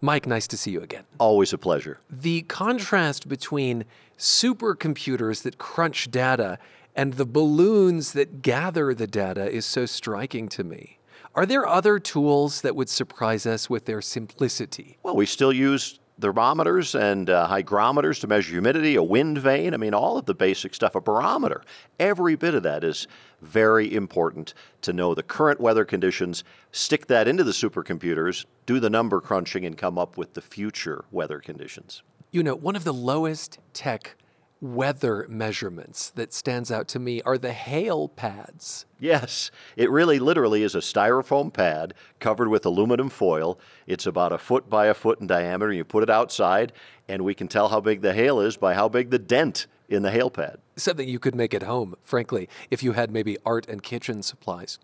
Mike, 0.01 0.29
nice 0.29 0.47
to 0.47 0.57
see 0.57 0.71
you 0.71 0.81
again. 0.81 1.07
Always 1.19 1.53
a 1.53 1.59
pleasure. 1.59 1.99
The 2.09 2.43
contrast 2.43 3.29
between 3.29 3.85
supercomputers 4.17 5.43
that 5.43 5.59
crunch 5.59 6.09
data 6.09 6.61
and 6.95 7.15
the 7.15 7.27
balloons 7.27 8.13
that 8.13 8.43
gather 8.43 8.95
the 8.95 9.09
data 9.09 9.51
is 9.51 9.67
so 9.67 9.87
striking 9.87 10.49
to 10.51 10.63
me. 10.63 11.01
Are 11.35 11.45
there 11.45 11.67
other 11.67 11.99
tools 11.99 12.61
that 12.61 12.77
would 12.77 12.89
surprise 12.89 13.45
us 13.45 13.69
with 13.69 13.87
their 13.87 14.01
simplicity? 14.01 14.99
Well, 15.03 15.17
we 15.17 15.27
still 15.27 15.53
use 15.53 15.99
thermometers 16.21 16.95
and 16.95 17.31
uh, 17.31 17.47
hygrometers 17.47 18.19
to 18.21 18.27
measure 18.27 18.53
humidity, 18.53 18.97
a 18.97 19.03
wind 19.03 19.39
vane. 19.39 19.75
I 19.75 19.77
mean, 19.77 19.95
all 19.95 20.19
of 20.19 20.27
the 20.27 20.35
basic 20.35 20.75
stuff, 20.75 20.95
a 20.95 21.01
barometer. 21.01 21.63
Every 21.99 22.35
bit 22.35 22.55
of 22.55 22.63
that 22.65 22.85
is 22.85 23.07
very 23.41 23.95
important 23.95 24.55
to 24.83 24.93
know 24.93 25.15
the 25.15 25.23
current 25.23 25.61
weather 25.61 25.85
conditions, 25.85 26.45
stick 26.73 27.07
that 27.07 27.29
into 27.29 27.45
the 27.45 27.53
supercomputers, 27.53 28.47
do 28.67 28.81
the 28.81 28.91
number 28.91 29.21
crunching, 29.21 29.65
and 29.65 29.77
come 29.77 29.99
up 29.99 30.17
with 30.17 30.35
the 30.35 30.41
future 30.41 31.05
weather 31.11 31.39
conditions. 31.39 32.03
You 32.31 32.43
know, 32.43 32.55
one 32.55 32.77
of 32.77 32.85
the 32.85 32.93
lowest 32.93 33.59
tech 33.73 34.17
weather 34.61 35.27
measurements 35.29 36.11
that 36.11 36.33
stands 36.33 36.71
out 36.71 36.89
to 36.89 36.99
me 36.99 37.23
are 37.23 37.39
the 37.39 37.53
hail 37.53 38.09
pads. 38.09 38.87
Yes, 38.99 39.51
it 39.77 39.91
really 39.91 40.19
literally 40.19 40.63
is 40.63 40.75
a 40.75 40.79
styrofoam 40.79 41.53
pad 41.53 41.95
covered 42.19 42.49
with 42.49 42.67
aluminum 42.67 43.09
foil. 43.09 43.59
It's 43.87 44.07
about 44.07 44.33
a 44.33 44.39
foot 44.39 44.69
by 44.69 44.87
a 44.87 44.95
foot 44.95 45.21
in 45.21 45.27
diameter. 45.27 45.73
You 45.73 45.85
put 45.85 46.03
it 46.03 46.11
outside, 46.11 46.73
and 47.09 47.25
we 47.25 47.35
can 47.35 47.49
tell 47.49 47.69
how 47.69 47.81
big 47.81 48.01
the 48.01 48.15
hail 48.15 48.41
is 48.41 48.57
by 48.57 48.75
how 48.75 48.89
big 48.89 49.11
the 49.11 49.19
dent 49.19 49.67
in 49.89 50.03
the 50.03 50.11
hail 50.11 50.31
pad. 50.31 50.59
Something 50.77 51.09
you 51.09 51.19
could 51.19 51.35
make 51.35 51.55
at 51.55 51.63
home, 51.63 51.95
frankly, 52.03 52.49
if 52.71 52.83
you 52.83 52.93
had 52.93 53.11
maybe 53.11 53.39
art 53.47 53.69
and 53.69 53.83
kitchen 53.83 54.23
supplies. 54.23 54.79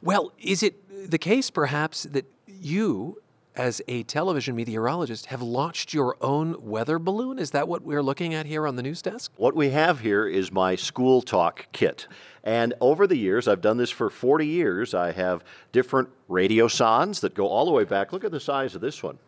Well, 0.00 0.32
is 0.38 0.62
it 0.62 1.10
the 1.10 1.18
case 1.18 1.50
perhaps 1.50 2.04
that 2.04 2.26
you 2.46 3.20
as 3.58 3.82
a 3.88 4.04
television 4.04 4.54
meteorologist, 4.54 5.26
have 5.26 5.42
launched 5.42 5.92
your 5.92 6.16
own 6.20 6.56
weather 6.60 6.98
balloon. 6.98 7.38
Is 7.38 7.50
that 7.50 7.68
what 7.68 7.82
we're 7.82 8.02
looking 8.02 8.32
at 8.34 8.46
here 8.46 8.66
on 8.66 8.76
the 8.76 8.82
news 8.82 9.02
desk? 9.02 9.32
What 9.36 9.56
we 9.56 9.70
have 9.70 10.00
here 10.00 10.26
is 10.26 10.52
my 10.52 10.76
school 10.76 11.22
talk 11.22 11.66
kit. 11.72 12.06
And 12.44 12.72
over 12.80 13.06
the 13.06 13.16
years, 13.16 13.48
I've 13.48 13.60
done 13.60 13.76
this 13.76 13.90
for 13.90 14.08
40 14.08 14.46
years. 14.46 14.94
I 14.94 15.12
have 15.12 15.44
different 15.72 16.08
radio 16.28 16.58
radiosondes 16.58 17.20
that 17.20 17.34
go 17.34 17.48
all 17.48 17.64
the 17.64 17.70
way 17.70 17.84
back. 17.84 18.12
Look 18.12 18.24
at 18.24 18.30
the 18.30 18.40
size 18.40 18.74
of 18.74 18.80
this 18.80 19.02
one. 19.02 19.18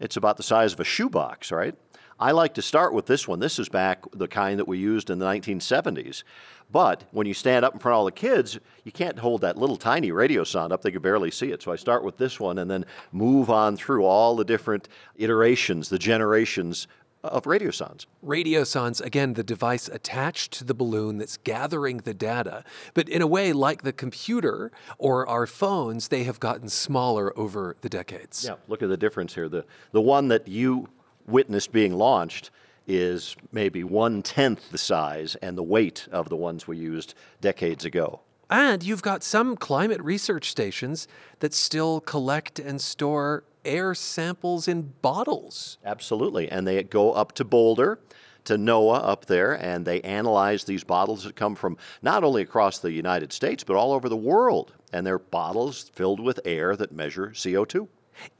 It's 0.00 0.16
about 0.16 0.36
the 0.36 0.42
size 0.42 0.72
of 0.72 0.80
a 0.80 0.84
shoebox, 0.84 1.50
right? 1.50 1.74
I 2.20 2.32
like 2.32 2.54
to 2.54 2.62
start 2.62 2.92
with 2.92 3.06
this 3.06 3.28
one. 3.28 3.38
This 3.38 3.58
is 3.58 3.68
back 3.68 4.02
the 4.12 4.26
kind 4.26 4.58
that 4.58 4.66
we 4.66 4.78
used 4.78 5.08
in 5.10 5.18
the 5.18 5.26
1970s. 5.26 6.24
But 6.70 7.04
when 7.12 7.26
you 7.26 7.34
stand 7.34 7.64
up 7.64 7.74
in 7.74 7.78
front 7.78 7.94
of 7.94 7.98
all 7.98 8.04
the 8.04 8.12
kids, 8.12 8.58
you 8.84 8.92
can't 8.92 9.18
hold 9.18 9.40
that 9.42 9.56
little 9.56 9.76
tiny 9.76 10.10
radiosonde 10.10 10.72
up. 10.72 10.82
They 10.82 10.90
could 10.90 11.02
barely 11.02 11.30
see 11.30 11.50
it. 11.52 11.62
So 11.62 11.72
I 11.72 11.76
start 11.76 12.04
with 12.04 12.18
this 12.18 12.38
one 12.40 12.58
and 12.58 12.70
then 12.70 12.84
move 13.12 13.50
on 13.50 13.76
through 13.76 14.04
all 14.04 14.36
the 14.36 14.44
different 14.44 14.88
iterations, 15.16 15.88
the 15.88 15.98
generations 15.98 16.88
of 17.24 17.44
radiosondes. 17.44 18.06
Radiosondes, 18.24 19.00
again, 19.00 19.34
the 19.34 19.42
device 19.42 19.88
attached 19.88 20.52
to 20.54 20.64
the 20.64 20.74
balloon 20.74 21.18
that's 21.18 21.36
gathering 21.38 21.98
the 21.98 22.14
data. 22.14 22.64
But 22.94 23.08
in 23.08 23.22
a 23.22 23.26
way, 23.26 23.52
like 23.52 23.82
the 23.82 23.92
computer 23.92 24.70
or 24.98 25.26
our 25.26 25.46
phones, 25.46 26.08
they 26.08 26.24
have 26.24 26.38
gotten 26.38 26.68
smaller 26.68 27.36
over 27.38 27.76
the 27.80 27.88
decades. 27.88 28.44
Yeah, 28.44 28.56
look 28.68 28.82
at 28.82 28.88
the 28.88 28.96
difference 28.96 29.34
here. 29.34 29.48
The, 29.48 29.64
the 29.92 30.00
one 30.00 30.28
that 30.28 30.48
you 30.48 30.88
witnessed 31.28 31.72
being 31.72 31.94
launched 31.94 32.50
is 32.86 33.36
maybe 33.52 33.84
one 33.84 34.22
tenth 34.22 34.70
the 34.70 34.78
size 34.78 35.36
and 35.36 35.56
the 35.56 35.62
weight 35.62 36.08
of 36.10 36.28
the 36.28 36.36
ones 36.36 36.66
we 36.66 36.78
used 36.78 37.14
decades 37.40 37.84
ago. 37.84 38.20
And 38.50 38.82
you've 38.82 39.02
got 39.02 39.22
some 39.22 39.56
climate 39.56 40.02
research 40.02 40.50
stations 40.50 41.06
that 41.40 41.52
still 41.52 42.00
collect 42.00 42.58
and 42.58 42.80
store 42.80 43.44
air 43.64 43.94
samples 43.94 44.66
in 44.66 44.94
bottles. 45.02 45.76
Absolutely. 45.84 46.50
And 46.50 46.66
they 46.66 46.82
go 46.82 47.12
up 47.12 47.32
to 47.32 47.44
Boulder, 47.44 47.98
to 48.44 48.56
NOAA 48.56 49.04
up 49.04 49.26
there, 49.26 49.52
and 49.52 49.84
they 49.84 50.00
analyze 50.00 50.64
these 50.64 50.82
bottles 50.82 51.24
that 51.24 51.36
come 51.36 51.54
from 51.54 51.76
not 52.00 52.24
only 52.24 52.40
across 52.40 52.78
the 52.78 52.90
United 52.90 53.34
States, 53.34 53.62
but 53.62 53.76
all 53.76 53.92
over 53.92 54.08
the 54.08 54.16
world. 54.16 54.72
And 54.94 55.06
they're 55.06 55.18
bottles 55.18 55.90
filled 55.94 56.20
with 56.20 56.40
air 56.46 56.74
that 56.76 56.90
measure 56.90 57.32
CO2. 57.34 57.88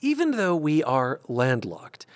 Even 0.00 0.30
though 0.32 0.56
we 0.56 0.82
are 0.82 1.20
landlocked, 1.28 2.06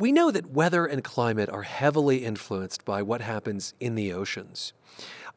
we 0.00 0.12
know 0.12 0.30
that 0.30 0.50
weather 0.50 0.86
and 0.86 1.04
climate 1.04 1.50
are 1.50 1.62
heavily 1.62 2.24
influenced 2.24 2.86
by 2.86 3.02
what 3.02 3.20
happens 3.20 3.74
in 3.80 3.96
the 3.96 4.14
oceans. 4.14 4.72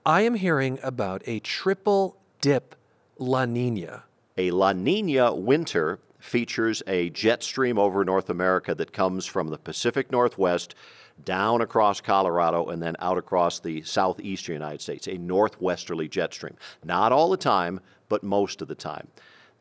I 0.06 0.22
am 0.22 0.36
hearing 0.36 0.80
about 0.82 1.22
a 1.26 1.42
triple 1.42 2.16
dip 2.40 2.74
La 3.18 3.44
Nina. 3.44 4.04
A 4.38 4.52
La 4.52 4.72
Nina 4.72 5.36
winter 5.36 6.00
features 6.18 6.82
a 6.88 7.10
jet 7.10 7.44
stream 7.44 7.78
over 7.78 8.06
North 8.06 8.30
America 8.30 8.74
that 8.74 8.94
comes 8.94 9.26
from 9.26 9.50
the 9.50 9.58
Pacific 9.58 10.10
Northwest 10.14 10.76
down 11.26 11.60
across 11.60 12.00
Colorado 12.00 12.68
and 12.68 12.82
then 12.82 12.96
out 13.00 13.18
across 13.18 13.60
the 13.60 13.82
southeastern 13.82 14.54
United 14.54 14.82
States, 14.82 15.08
a 15.08 15.18
northwesterly 15.18 16.08
jet 16.08 16.34
stream. 16.34 16.56
Not 16.86 17.12
all 17.12 17.30
the 17.30 17.38
time, 17.38 17.82
but 18.08 18.24
most 18.24 18.62
of 18.62 18.70
the 18.70 18.76
time. 18.76 19.10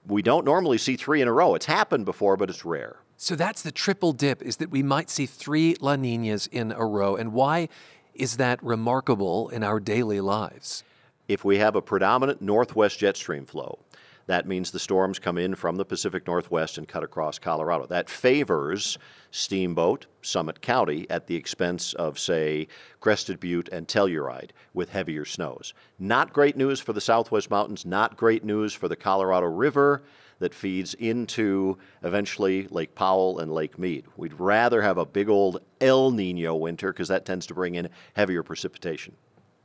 We 0.06 0.22
don't 0.22 0.44
normally 0.44 0.78
see 0.78 0.96
three 0.96 1.20
in 1.20 1.26
a 1.26 1.32
row. 1.32 1.56
It's 1.56 1.66
happened 1.66 2.04
before, 2.04 2.36
but 2.36 2.48
it's 2.48 2.64
rare. 2.64 3.01
So 3.22 3.36
that's 3.36 3.62
the 3.62 3.70
triple 3.70 4.12
dip, 4.12 4.42
is 4.42 4.56
that 4.56 4.72
we 4.72 4.82
might 4.82 5.08
see 5.08 5.26
three 5.26 5.76
La 5.80 5.94
Ninas 5.94 6.48
in 6.48 6.72
a 6.72 6.84
row. 6.84 7.14
And 7.14 7.32
why 7.32 7.68
is 8.16 8.38
that 8.38 8.60
remarkable 8.64 9.48
in 9.50 9.62
our 9.62 9.78
daily 9.78 10.20
lives? 10.20 10.82
If 11.28 11.44
we 11.44 11.58
have 11.58 11.76
a 11.76 11.80
predominant 11.80 12.42
northwest 12.42 12.98
jet 12.98 13.16
stream 13.16 13.46
flow, 13.46 13.78
that 14.26 14.48
means 14.48 14.72
the 14.72 14.80
storms 14.80 15.20
come 15.20 15.38
in 15.38 15.54
from 15.54 15.76
the 15.76 15.84
Pacific 15.84 16.26
Northwest 16.26 16.78
and 16.78 16.88
cut 16.88 17.04
across 17.04 17.38
Colorado. 17.38 17.86
That 17.86 18.10
favors 18.10 18.98
Steamboat, 19.30 20.06
Summit 20.22 20.60
County, 20.60 21.08
at 21.08 21.28
the 21.28 21.36
expense 21.36 21.92
of, 21.94 22.18
say, 22.18 22.66
Crested 22.98 23.38
Butte 23.38 23.68
and 23.68 23.86
Telluride 23.86 24.50
with 24.74 24.90
heavier 24.90 25.24
snows. 25.24 25.74
Not 25.96 26.32
great 26.32 26.56
news 26.56 26.80
for 26.80 26.92
the 26.92 27.00
Southwest 27.00 27.50
Mountains, 27.50 27.86
not 27.86 28.16
great 28.16 28.42
news 28.42 28.74
for 28.74 28.88
the 28.88 28.96
Colorado 28.96 29.46
River 29.46 30.02
that 30.42 30.52
feeds 30.52 30.94
into 30.94 31.78
eventually 32.02 32.66
Lake 32.68 32.94
Powell 32.94 33.38
and 33.38 33.52
Lake 33.52 33.78
Mead. 33.78 34.04
We'd 34.16 34.34
rather 34.34 34.82
have 34.82 34.98
a 34.98 35.06
big 35.06 35.28
old 35.28 35.60
El 35.80 36.10
Nino 36.10 36.54
winter 36.56 36.92
because 36.92 37.08
that 37.08 37.24
tends 37.24 37.46
to 37.46 37.54
bring 37.54 37.76
in 37.76 37.88
heavier 38.14 38.42
precipitation. 38.42 39.14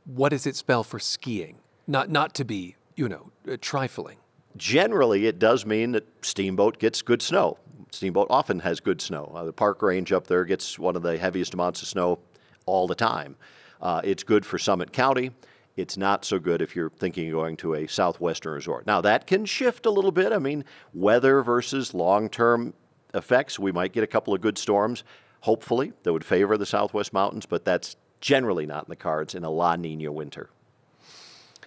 What 0.04 0.28
does 0.30 0.46
it 0.46 0.56
spell 0.56 0.84
for 0.84 0.98
skiing? 0.98 1.58
Not, 1.86 2.10
not 2.10 2.32
to 2.34 2.44
be, 2.44 2.76
you 2.94 3.08
know, 3.08 3.32
uh, 3.50 3.56
trifling. 3.60 4.18
Generally, 4.56 5.26
it 5.26 5.38
does 5.38 5.66
mean 5.66 5.92
that 5.92 6.06
Steamboat 6.22 6.78
gets 6.78 7.02
good 7.02 7.22
snow. 7.22 7.58
Steamboat 7.90 8.28
often 8.30 8.60
has 8.60 8.78
good 8.78 9.00
snow. 9.00 9.32
Uh, 9.34 9.44
the 9.44 9.52
park 9.52 9.82
range 9.82 10.12
up 10.12 10.28
there 10.28 10.44
gets 10.44 10.78
one 10.78 10.94
of 10.94 11.02
the 11.02 11.18
heaviest 11.18 11.54
amounts 11.54 11.82
of 11.82 11.88
snow 11.88 12.20
all 12.66 12.86
the 12.86 12.94
time. 12.94 13.36
Uh, 13.80 14.00
it's 14.04 14.22
good 14.22 14.46
for 14.46 14.58
Summit 14.58 14.92
County. 14.92 15.32
It's 15.78 15.96
not 15.96 16.24
so 16.24 16.40
good 16.40 16.60
if 16.60 16.74
you're 16.74 16.90
thinking 16.90 17.28
of 17.28 17.34
going 17.34 17.56
to 17.58 17.74
a 17.74 17.86
southwestern 17.86 18.52
resort. 18.52 18.84
Now, 18.84 19.00
that 19.02 19.28
can 19.28 19.46
shift 19.46 19.86
a 19.86 19.90
little 19.90 20.10
bit. 20.10 20.32
I 20.32 20.38
mean, 20.38 20.64
weather 20.92 21.40
versus 21.40 21.94
long 21.94 22.28
term 22.28 22.74
effects. 23.14 23.60
We 23.60 23.70
might 23.70 23.92
get 23.92 24.02
a 24.02 24.08
couple 24.08 24.34
of 24.34 24.40
good 24.40 24.58
storms, 24.58 25.04
hopefully, 25.42 25.92
that 26.02 26.12
would 26.12 26.24
favor 26.24 26.58
the 26.58 26.66
southwest 26.66 27.12
mountains, 27.12 27.46
but 27.46 27.64
that's 27.64 27.94
generally 28.20 28.66
not 28.66 28.86
in 28.86 28.90
the 28.90 28.96
cards 28.96 29.36
in 29.36 29.44
a 29.44 29.50
La 29.50 29.76
Nina 29.76 30.10
winter. 30.10 30.50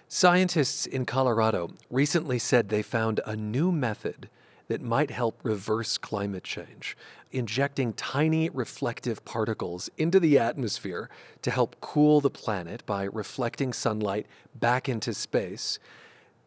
Scientists 0.08 0.84
in 0.84 1.06
Colorado 1.06 1.70
recently 1.88 2.38
said 2.38 2.68
they 2.68 2.82
found 2.82 3.22
a 3.24 3.34
new 3.34 3.72
method 3.72 4.28
that 4.68 4.82
might 4.82 5.10
help 5.10 5.40
reverse 5.42 5.96
climate 5.96 6.44
change 6.44 6.98
injecting 7.32 7.92
tiny 7.92 8.48
reflective 8.50 9.24
particles 9.24 9.90
into 9.96 10.20
the 10.20 10.38
atmosphere 10.38 11.08
to 11.42 11.50
help 11.50 11.76
cool 11.80 12.20
the 12.20 12.30
planet 12.30 12.84
by 12.86 13.04
reflecting 13.04 13.72
sunlight 13.72 14.26
back 14.54 14.88
into 14.88 15.14
space. 15.14 15.78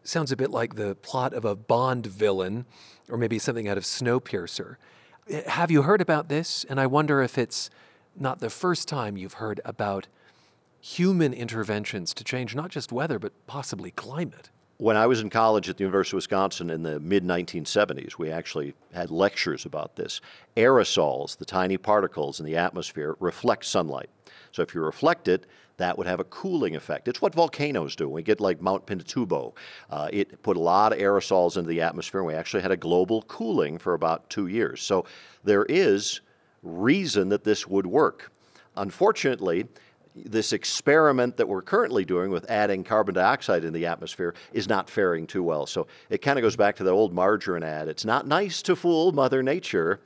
Sounds 0.04 0.32
a 0.32 0.38
bit 0.38 0.52
like 0.52 0.76
the 0.76 0.96
plot 0.96 1.34
of 1.34 1.46
a 1.46 1.56
Bond 1.56 2.06
villain, 2.06 2.66
or 3.10 3.18
maybe 3.18 3.40
something 3.40 3.68
out 3.68 3.78
of 3.78 3.84
Snowpiercer. 3.84 4.76
Eh, 5.30 5.50
have 5.50 5.72
you 5.72 5.82
heard 5.82 6.02
about 6.02 6.30
this? 6.30 6.64
And 6.70 6.80
I 6.80 6.86
wonder 6.86 7.22
if 7.22 7.38
it's 7.38 7.70
not 8.16 8.40
the 8.40 8.50
first 8.50 8.88
time 8.88 9.18
you've 9.18 9.34
heard 9.34 9.60
about 9.66 10.08
human 10.80 11.34
interventions 11.34 12.14
to 12.14 12.24
change 12.24 12.56
not 12.56 12.70
just 12.70 12.92
weather, 12.92 13.18
but 13.18 13.34
possibly 13.48 13.92
climate. 13.92 14.52
When 14.78 14.98
I 14.98 15.08
was 15.08 15.22
in 15.22 15.30
college 15.30 15.70
at 15.70 15.78
the 15.78 15.86
University 15.86 16.16
of 16.16 16.18
Wisconsin 16.18 16.70
in 16.70 16.84
the 16.84 17.00
mid 17.00 17.24
1970s, 17.24 18.18
we 18.18 18.30
actually 18.30 18.74
had 18.94 19.10
lectures 19.10 19.66
about 19.66 19.96
this. 19.96 20.20
Aerosols, 20.58 21.38
the 21.38 21.46
tiny 21.46 21.78
particles 21.78 22.42
in 22.42 22.46
the 22.46 22.58
atmosphere, 22.58 23.16
reflect 23.22 23.64
sunlight. 23.64 24.10
So 24.52 24.62
if 24.64 24.76
you 24.76 24.82
reflect 24.82 25.30
it, 25.30 25.46
that 25.78 25.98
would 25.98 26.08
have 26.08 26.20
a 26.20 26.26
cooling 26.26 26.76
effect. 26.76 27.08
It's 27.08 27.22
what 27.22 27.34
volcanoes 27.34 27.96
do. 27.96 28.10
We 28.10 28.22
get 28.22 28.42
like 28.42 28.62
Mount 28.62 28.86
Pinatubo. 28.86 29.54
Uh, 29.90 30.10
it 30.12 30.44
put 30.44 30.58
a 30.58 30.62
lot 30.62 30.92
of 30.92 31.00
aerosols 31.00 31.56
into 31.56 31.70
the 31.70 31.80
atmosphere, 31.80 32.20
and 32.20 32.28
we 32.28 32.34
actually 32.34 32.62
had 32.62 32.72
a 32.72 32.78
global 32.78 33.22
cooling 33.24 33.78
for 33.78 33.94
about 33.94 34.30
two 34.30 34.48
years. 34.48 34.82
So 34.82 35.06
there 35.46 35.66
is 35.66 36.20
reason 36.64 37.30
that 37.30 37.46
this 37.46 37.66
would 37.66 37.86
work. 37.86 38.32
Unfortunately, 38.76 39.68
this 40.16 40.54
experiment 40.54 41.38
that 41.38 41.48
we're 41.48 41.62
currently 41.62 42.06
doing 42.06 42.32
with 42.32 42.50
adding 42.50 42.84
carbon 42.84 43.16
dioxide 43.16 43.66
in 43.66 43.74
the 43.74 43.86
atmosphere 43.86 44.34
is 44.54 44.70
not 44.70 44.90
faring 44.90 45.28
too 45.28 45.44
well. 45.44 45.66
So 45.66 45.88
it 46.10 46.22
kind 46.22 46.40
of 46.40 46.44
goes 46.44 46.56
back 46.56 46.76
to 46.78 46.84
the 46.84 46.92
old 46.92 47.14
margarine 47.14 47.64
ad. 47.64 47.88
It's 47.88 48.06
not 48.06 48.28
nice 48.28 48.62
to 48.64 48.76
fool 48.76 49.12
Mother 49.12 49.44
Nature. 49.44 50.00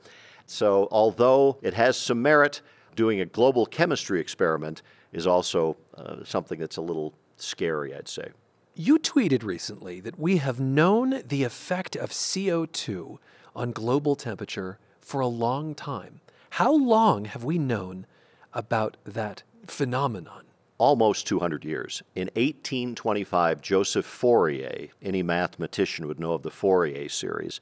So 0.46 0.88
although 0.90 1.58
it 1.62 1.74
has 1.74 1.96
some 1.96 2.20
merit, 2.20 2.60
doing 2.96 3.20
a 3.20 3.26
global 3.26 3.66
chemistry 3.66 4.20
experiment 4.20 4.82
is 5.12 5.26
also 5.26 5.76
uh, 5.96 6.16
something 6.24 6.58
that's 6.58 6.76
a 6.76 6.82
little 6.82 7.14
scary, 7.36 7.94
I'd 7.94 8.08
say. 8.08 8.28
You 8.74 8.98
tweeted 8.98 9.42
recently 9.42 10.00
that 10.00 10.18
we 10.18 10.38
have 10.38 10.60
known 10.60 11.22
the 11.26 11.44
effect 11.44 11.96
of 11.96 12.10
CO2 12.10 13.18
on 13.54 13.72
global 13.72 14.16
temperature 14.16 14.78
for 15.00 15.20
a 15.20 15.26
long 15.26 15.74
time. 15.74 16.20
How 16.50 16.72
long 16.72 17.26
have 17.26 17.44
we 17.44 17.58
known 17.58 18.06
about 18.52 18.96
that 19.04 19.42
phenomenon? 19.66 20.44
Almost 20.78 21.26
200 21.26 21.64
years. 21.64 22.02
In 22.14 22.28
1825, 22.28 23.60
Joseph 23.60 24.06
Fourier, 24.06 24.88
any 25.02 25.22
mathematician 25.22 26.06
would 26.06 26.18
know 26.18 26.32
of 26.32 26.42
the 26.42 26.50
Fourier 26.50 27.08
series, 27.08 27.60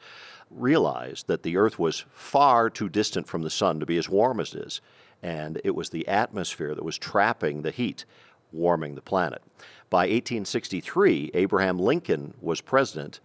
realized 0.50 1.26
that 1.26 1.43
the 1.43 1.57
Earth 1.57 1.78
was 1.78 2.05
far 2.12 2.71
too 2.71 2.88
distant 2.88 3.26
from 3.26 3.43
the 3.43 3.50
Sun 3.50 3.81
to 3.81 3.87
be 3.87 3.99
as 3.99 4.09
warm 4.09 4.38
as 4.38 4.55
it 4.55 4.62
is 4.67 4.81
and 5.23 5.61
it 5.64 5.75
was 5.75 5.90
the 5.90 6.07
atmosphere 6.09 6.75
that 6.75 6.85
was 6.85 6.99
trapping 6.99 7.62
the 7.62 7.71
heat, 7.71 8.05
warming 8.52 8.95
the 8.95 9.02
planet. 9.02 9.43
By 9.90 10.00
1863, 10.00 11.33
Abraham 11.35 11.78
Lincoln 11.78 12.35
was 12.40 12.61
president. 12.61 13.21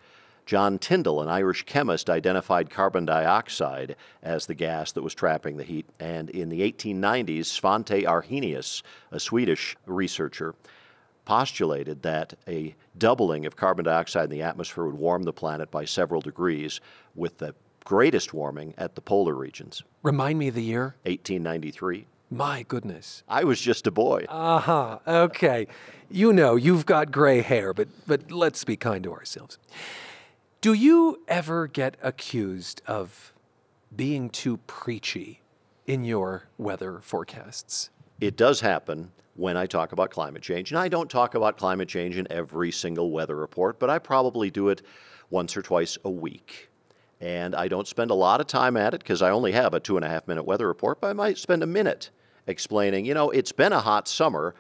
John 0.46 0.78
Tyndall, 0.78 1.22
an 1.22 1.30
Irish 1.30 1.64
chemist, 1.64 2.10
identified 2.10 2.70
carbon 2.70 3.06
dioxide 3.06 3.96
as 4.22 4.46
the 4.46 4.54
gas 4.54 4.92
that 4.92 5.02
was 5.02 5.14
trapping 5.14 5.58
the 5.58 5.64
heat. 5.64 5.86
And 6.00 6.30
in 6.30 6.50
the 6.50 6.62
1890s, 6.62 7.46
Svante 7.46 8.06
Arrhenius, 8.06 8.84
a 9.12 9.20
Swedish 9.20 9.76
researcher, 9.86 10.56
postulated 11.26 12.02
that 12.04 12.34
a 12.48 12.76
doubling 12.98 13.46
of 13.46 13.56
carbon 13.56 13.86
dioxide 13.86 14.26
in 14.26 14.30
the 14.30 14.42
atmosphere 14.42 14.86
would 14.86 14.96
warm 14.96 15.24
the 15.24 15.34
planet 15.34 15.72
by 15.72 15.86
several 15.86 16.20
degrees, 16.22 16.82
with 17.16 17.38
the 17.38 17.56
greatest 17.86 18.34
warming 18.34 18.74
at 18.78 18.96
the 18.96 19.02
polar 19.02 19.34
regions. 19.34 19.84
Remind 20.02 20.40
me 20.40 20.50
of 20.50 20.56
the 20.56 20.64
year? 20.64 20.96
1893. 21.04 22.08
My 22.30 22.64
goodness. 22.64 23.24
I 23.28 23.44
was 23.44 23.62
just 23.62 23.86
a 23.86 23.92
boy. 23.92 24.26
Uh-huh. 24.28 25.00
Okay. 25.08 25.68
You 26.10 26.34
know, 26.34 26.56
you've 26.56 26.86
got 26.86 27.12
gray 27.12 27.42
hair, 27.42 27.74
but 27.74 27.88
but 28.08 28.32
let's 28.32 28.64
be 28.64 28.76
kind 28.76 29.04
to 29.04 29.14
ourselves. 29.14 29.58
Do 30.64 30.72
you 30.72 31.20
ever 31.28 31.68
get 31.68 31.98
accused 32.02 32.82
of 32.88 33.34
being 33.94 34.30
too 34.30 34.60
preachy 34.66 35.42
in 35.86 36.06
your 36.06 36.44
weather 36.58 37.02
forecasts? 37.02 37.90
It 38.22 38.38
does 38.38 38.62
happen 38.62 39.12
when 39.36 39.58
I 39.58 39.66
talk 39.66 39.92
about 39.92 40.10
climate 40.10 40.42
change. 40.42 40.72
And 40.72 40.80
I 40.80 40.88
don't 40.88 41.10
talk 41.10 41.36
about 41.36 41.58
climate 41.58 41.90
change 41.90 42.18
in 42.18 42.32
every 42.32 42.72
single 42.72 43.12
weather 43.12 43.36
report, 43.36 43.78
but 43.78 43.90
I 43.90 44.00
probably 44.00 44.50
do 44.50 44.70
it 44.70 44.84
once 45.30 45.58
or 45.58 45.62
twice 45.62 45.98
a 46.06 46.10
week. 46.10 46.70
And 47.20 47.56
I 47.56 47.68
don't 47.68 47.86
spend 47.86 48.10
a 48.10 48.16
lot 48.16 48.40
of 48.40 48.48
time 48.48 48.78
at 48.78 48.94
it 48.94 49.02
because 49.02 49.22
I 49.22 49.32
only 49.32 49.52
have 49.52 49.74
a 49.74 49.82
two 49.82 49.98
and 49.98 50.06
a 50.06 50.10
half 50.10 50.30
minute 50.30 50.44
weather 50.44 50.70
report, 50.70 51.02
but 51.02 51.10
I 51.10 51.14
might 51.14 51.38
spend 51.38 51.62
a 51.64 51.68
minute 51.68 52.10
explaining, 52.48 53.04
you 53.04 53.14
know, 53.14 53.32
it's 53.32 53.52
been 53.52 53.74
a 53.74 53.82
hot 53.82 54.08
summer. 54.08 54.56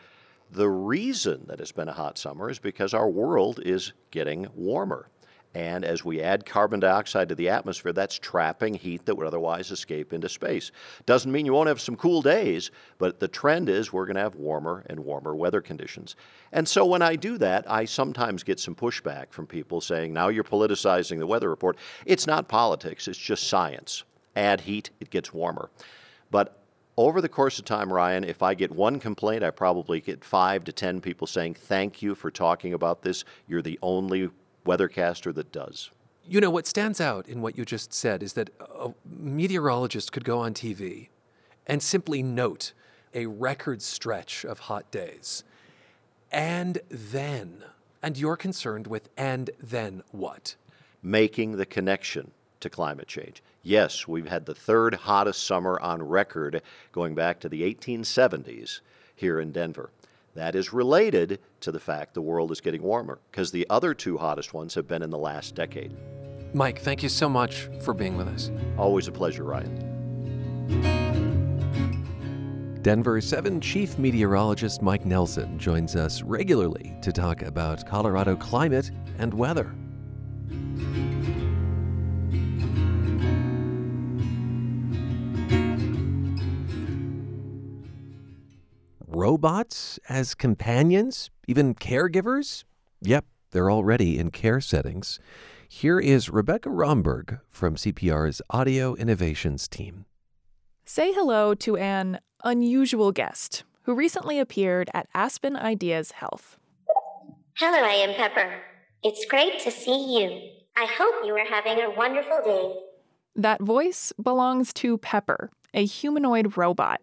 The 0.51 0.67
reason 0.67 1.45
that 1.48 1.62
it's 1.62 1.72
been 1.72 1.88
a 1.88 1.93
hot 1.93 2.17
summer 2.17 2.50
is 2.50 2.60
because 2.60 2.93
our 2.93 3.10
world 3.10 3.62
is 3.63 3.93
getting 4.12 4.50
warmer. 4.53 5.07
And 5.55 5.86
as 5.86 6.03
we 6.03 6.22
add 6.22 6.45
carbon 6.45 6.79
dioxide 6.79 7.29
to 7.29 7.36
the 7.36 7.50
atmosphere, 7.50 7.93
that's 7.93 8.17
trapping 8.17 8.74
heat 8.74 9.05
that 9.05 9.15
would 9.15 9.27
otherwise 9.27 9.69
escape 9.69 10.12
into 10.12 10.27
space. 10.27 10.72
Doesn't 11.05 11.31
mean 11.31 11.45
you 11.45 11.53
won't 11.53 11.67
have 11.67 11.79
some 11.79 11.95
cool 11.95 12.24
days, 12.24 12.72
but 12.98 13.19
the 13.19 13.27
trend 13.27 13.70
is 13.70 13.94
we're 13.94 14.07
going 14.07 14.16
to 14.16 14.22
have 14.22 14.35
warmer 14.35 14.83
and 14.87 15.00
warmer 15.01 15.35
weather 15.35 15.61
conditions. 15.61 16.16
And 16.51 16.68
so 16.68 16.85
when 16.85 17.03
I 17.03 17.16
do 17.16 17.37
that, 17.37 17.70
I 17.70 17.85
sometimes 17.85 18.42
get 18.42 18.59
some 18.59 18.74
pushback 18.74 19.31
from 19.31 19.46
people 19.46 19.79
saying, 19.79 20.11
now 20.11 20.29
you're 20.29 20.44
politicizing 20.44 21.20
the 21.20 21.27
weather 21.27 21.50
report. 21.50 21.77
It's 22.05 22.25
not 22.25 22.48
politics, 22.48 23.07
it's 23.07 23.18
just 23.18 23.48
science. 23.48 24.03
Add 24.35 24.61
heat, 24.61 24.89
it 25.00 25.11
gets 25.11 25.33
warmer. 25.33 25.70
But 26.31 26.57
over 26.98 27.22
the 27.22 27.29
course 27.29 27.59
of 27.59 27.66
time, 27.66 27.92
Ryan, 27.92 28.24
if 28.24 28.42
I 28.42 28.53
get 28.53 28.72
one 28.72 29.00
complaint, 29.00 29.44
I 29.44 29.51
probably 29.51 30.00
get 30.00 30.24
five 30.24 30.63
to 30.63 30.72
10 30.72 31.01
people 31.01 31.27
saying, 31.27 31.55
Thank 31.55 32.01
you 32.01 32.16
for 32.16 32.29
talking 32.31 32.74
about 32.74 33.01
this. 33.01 33.24
You're 33.48 33.61
the 33.61 33.79
only 33.81 34.29
weathercaster 34.66 35.34
that 35.36 35.52
does. 35.52 35.92
You 36.28 36.40
know, 36.40 36.50
what 36.50 36.68
stands 36.68 37.02
out 37.02 37.28
in 37.28 37.42
what 37.42 37.58
you 37.58 37.66
just 37.66 37.94
said 37.94 38.24
is 38.24 38.34
that 38.34 38.50
a 38.60 38.94
meteorologist 39.06 40.12
could 40.12 40.24
go 40.24 40.40
on 40.40 40.54
TV 40.54 41.10
and 41.68 41.82
simply 41.82 42.24
note 42.24 42.74
a 43.14 43.26
record 43.26 43.82
stretch 43.82 44.46
of 44.46 44.60
hot 44.60 44.90
days. 44.92 45.44
And 46.32 46.80
then, 46.90 47.64
and 48.02 48.18
you're 48.18 48.38
concerned 48.38 48.88
with 48.88 49.10
and 49.18 49.50
then 49.62 50.04
what? 50.12 50.56
Making 51.02 51.58
the 51.58 51.66
connection 51.66 52.32
to 52.62 52.70
climate 52.70 53.08
change. 53.08 53.44
Yes, 53.62 54.08
we've 54.08 54.28
had 54.28 54.46
the 54.46 54.56
third 54.56 54.96
hottest 54.96 55.46
summer 55.46 55.80
on 55.80 56.02
record 56.02 56.62
going 56.92 57.14
back 57.14 57.40
to 57.42 57.50
the 57.50 57.62
1870s 57.62 58.80
here 59.16 59.40
in 59.40 59.52
Denver. 59.52 59.92
That 60.35 60.55
is 60.55 60.74
related 60.74 61.39
to 61.59 61.72
the 61.72 61.79
fact 61.79 62.15
the 62.15 62.22
world 62.22 62.51
is 62.51 62.59
getting 62.59 62.81
warmer, 62.81 63.19
because 63.29 63.51
the 63.51 63.67
other 63.69 63.93
two 63.93 64.17
hottest 64.17 64.53
ones 64.53 64.74
have 64.74 64.87
been 64.87 65.03
in 65.03 65.11
the 65.11 65.17
last 65.17 65.53
decade. 65.53 65.96
Mike, 66.53 66.79
thank 66.79 67.03
you 67.03 67.09
so 67.09 67.29
much 67.29 67.69
for 67.81 67.93
being 67.93 68.17
with 68.17 68.27
us. 68.27 68.51
Always 68.77 69.07
a 69.07 69.11
pleasure, 69.11 69.43
Ryan. 69.43 69.89
Denver 72.81 73.22
7 73.22 73.61
Chief 73.61 73.98
Meteorologist 73.98 74.81
Mike 74.81 75.05
Nelson 75.05 75.57
joins 75.57 75.96
us 75.96 76.22
regularly 76.22 76.98
to 77.01 77.13
talk 77.13 77.41
about 77.43 77.85
Colorado 77.87 78.35
climate 78.35 78.91
and 79.19 79.33
weather. 79.33 79.74
Robots 89.24 89.98
as 90.09 90.36
companions, 90.36 91.29
even 91.48 91.74
caregivers? 91.74 92.66
Yep, 93.00 93.24
they're 93.51 93.72
already 93.72 94.20
in 94.20 94.31
care 94.31 94.59
settings. 94.59 95.18
Here 95.70 95.98
is 95.98 96.29
Rebecca 96.29 96.70
Romberg 96.70 97.40
from 97.48 97.75
CPR's 97.75 98.42
Audio 98.50 98.96
Innovations 98.96 99.70
team. 99.70 100.03
Say 100.83 101.14
hello 101.14 101.55
to 101.55 101.77
an 101.77 102.20
unusual 102.44 103.14
guest 103.14 103.64
who 103.83 103.96
recently 103.96 104.40
appeared 104.42 104.90
at 104.94 105.07
Aspen 105.14 105.55
Ideas 105.55 106.12
Health. 106.12 106.57
Hello, 107.53 107.81
I 107.81 107.94
am 108.05 108.16
Pepper. 108.16 108.59
It's 109.03 109.24
great 109.24 109.57
to 109.59 109.72
see 109.72 110.20
you. 110.20 110.50
I 110.75 110.86
hope 110.86 111.25
you 111.25 111.33
are 111.38 111.48
having 111.48 111.81
a 111.81 111.92
wonderful 111.92 112.42
day. 112.44 112.75
That 113.38 113.62
voice 113.62 114.12
belongs 114.22 114.74
to 114.74 114.98
Pepper, 114.98 115.50
a 115.74 115.86
humanoid 115.86 116.57
robot 116.57 117.00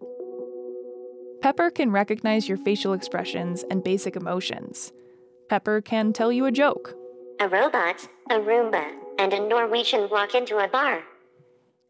Pepper 1.43 1.71
can 1.71 1.91
recognize 1.91 2.49
your 2.49 2.59
facial 2.59 2.93
expressions 2.93 3.65
and 3.71 3.83
basic 3.83 4.15
emotions. 4.15 4.93
Pepper 5.49 5.81
can 5.81 6.13
tell 6.13 6.31
you 6.31 6.45
a 6.45 6.53
joke. 6.53 6.95
A 7.41 7.49
robot, 7.49 8.07
a 8.29 8.35
Roomba, 8.35 8.93
and 9.19 9.33
a 9.33 9.49
Norwegian 9.49 10.11
walk 10.11 10.35
into 10.35 10.59
a 10.59 10.69
bar. 10.69 11.03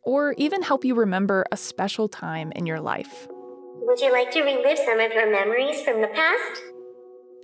Or 0.05 0.35
even 0.39 0.63
help 0.63 0.85
you 0.85 0.95
remember 0.95 1.45
a 1.51 1.57
special 1.57 2.09
time 2.09 2.53
in 2.53 2.65
your 2.65 2.81
life. 2.81 3.27
Would 3.81 4.01
you 4.01 4.13
like 4.13 4.31
to 4.33 4.43
relive 4.43 4.79
some 4.79 5.01
of 5.01 5.13
your 5.13 5.31
memories 5.31 5.83
from 5.83 6.01
the 6.01 6.09
past? 6.09 6.63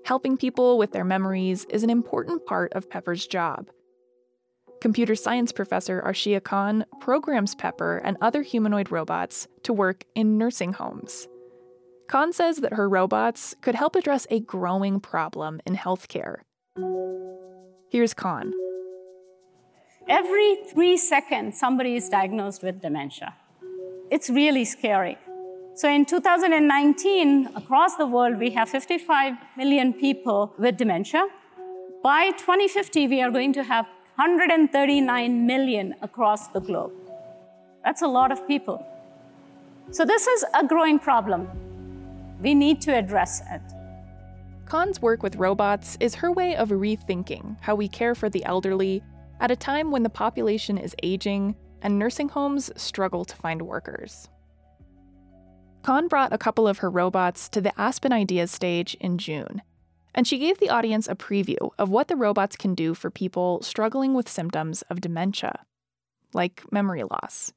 Helping 0.05 0.37
people 0.37 0.79
with 0.79 0.93
their 0.93 1.05
memories 1.05 1.67
is 1.71 1.83
an 1.83 1.91
important 1.91 2.47
part 2.47 2.73
of 2.75 2.89
Pepper's 2.89 3.27
job. 3.27 3.69
Computer 4.81 5.17
science 5.17 5.51
professor 5.51 6.01
Arshia 6.07 6.41
Khan 6.43 6.85
programs 7.01 7.57
Pepper 7.57 7.99
and 7.99 8.17
other 8.21 8.43
humanoid 8.43 8.93
robots 8.93 9.49
to 9.65 9.73
work 9.73 10.05
in 10.15 10.39
nursing 10.39 10.73
homes. 10.73 11.27
Khan 12.09 12.33
says 12.33 12.59
that 12.59 12.75
her 12.75 12.89
robots 12.89 13.57
could 13.61 13.75
help 13.75 13.97
address 13.97 14.27
a 14.31 14.39
growing 14.41 15.01
problem 15.01 15.61
in 15.67 15.77
healthcare. 15.77 16.37
Here's 17.91 18.15
Khan. 18.15 18.53
Every 20.09 20.57
three 20.73 20.97
seconds, 20.97 21.59
somebody 21.59 21.97
is 21.97 22.09
diagnosed 22.09 22.63
with 22.63 22.81
dementia. 22.81 23.35
It's 24.11 24.31
really 24.31 24.65
scary. 24.65 25.19
So 25.75 25.89
in 25.91 26.05
2019, 26.07 27.51
across 27.57 27.97
the 27.97 28.07
world, 28.07 28.39
we 28.39 28.51
have 28.51 28.69
55 28.69 29.35
million 29.57 29.93
people 29.93 30.55
with 30.59 30.77
dementia. 30.77 31.27
by 32.03 32.31
2050, 32.31 33.09
we 33.09 33.21
are 33.21 33.33
going 33.33 33.53
to 33.53 33.65
have 33.65 33.87
139 34.15 35.47
million 35.47 35.95
across 36.03 36.49
the 36.49 36.61
globe. 36.61 36.93
That's 37.85 38.03
a 38.03 38.07
lot 38.07 38.31
of 38.31 38.47
people. 38.47 38.87
So, 39.91 40.05
this 40.05 40.27
is 40.27 40.45
a 40.55 40.65
growing 40.67 40.99
problem. 40.99 41.66
We 42.41 42.55
need 42.55 42.81
to 42.83 42.95
address 42.95 43.43
it. 43.51 43.63
Khan's 44.67 45.01
work 45.01 45.23
with 45.23 45.37
robots 45.37 45.97
is 46.01 46.17
her 46.17 46.33
way 46.33 46.57
of 46.57 46.71
rethinking 46.71 47.57
how 47.61 47.75
we 47.75 47.89
care 47.89 48.15
for 48.15 48.29
the 48.29 48.45
elderly 48.45 49.03
at 49.41 49.51
a 49.51 49.57
time 49.57 49.91
when 49.91 50.03
the 50.03 50.11
population 50.11 50.77
is 50.77 50.95
aging 51.03 51.55
and 51.83 51.99
nursing 51.99 52.29
homes 52.29 52.71
struggle 52.77 53.25
to 53.25 53.37
find 53.37 53.63
workers. 53.63 54.29
Khan 55.83 56.09
brought 56.09 56.33
a 56.33 56.39
couple 56.39 56.67
of 56.67 56.79
her 56.79 56.91
robots 56.91 57.49
to 57.51 57.61
the 57.61 57.79
Aspen 57.81 58.13
Ideas 58.13 58.51
stage 58.51 58.97
in 59.01 59.19
June, 59.19 59.63
and 60.13 60.27
she 60.27 60.39
gave 60.39 60.59
the 60.59 60.71
audience 60.71 61.07
a 61.07 61.15
preview 61.15 61.71
of 61.79 61.91
what 61.91 62.09
the 62.09 62.17
robots 62.17 62.57
can 62.57 62.75
do 62.75 62.93
for 62.93 63.11
people 63.11 63.63
struggling 63.63 64.13
with 64.13 64.29
symptoms 64.29 64.83
of 64.91 65.01
dementia, 65.01 65.61
like 66.33 66.65
memory 66.73 67.05
loss. 67.05 67.53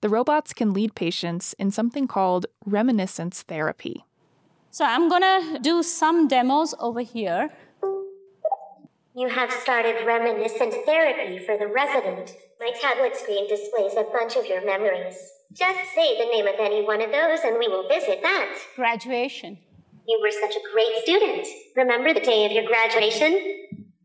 The 0.00 0.08
robots 0.08 0.54
can 0.54 0.72
lead 0.72 0.94
patients 0.94 1.54
in 1.58 1.70
something 1.70 2.08
called 2.08 2.46
reminiscence 2.64 3.42
therapy. 3.42 4.04
So 4.70 4.84
I'm 4.84 5.08
going 5.08 5.22
to 5.22 5.58
do 5.60 5.82
some 5.82 6.26
demos 6.26 6.74
over 6.78 7.00
here. 7.00 7.50
You 9.14 9.28
have 9.28 9.52
started 9.52 10.06
reminiscent 10.06 10.72
therapy 10.86 11.44
for 11.44 11.58
the 11.58 11.66
resident. 11.66 12.34
My 12.60 12.72
tablet 12.80 13.14
screen 13.16 13.46
displays 13.48 13.92
a 13.94 14.06
bunch 14.10 14.36
of 14.36 14.46
your 14.46 14.64
memories. 14.64 15.16
Just 15.52 15.80
say 15.94 16.16
the 16.16 16.30
name 16.32 16.46
of 16.46 16.54
any 16.58 16.84
one 16.84 17.02
of 17.02 17.10
those 17.10 17.40
and 17.44 17.58
we 17.58 17.68
will 17.68 17.88
visit 17.88 18.22
that. 18.22 18.56
Graduation. 18.76 19.58
You 20.08 20.20
were 20.22 20.30
such 20.30 20.56
a 20.56 20.72
great 20.72 21.02
student. 21.02 21.46
Remember 21.76 22.14
the 22.14 22.20
day 22.20 22.46
of 22.46 22.52
your 22.52 22.64
graduation? 22.64 23.32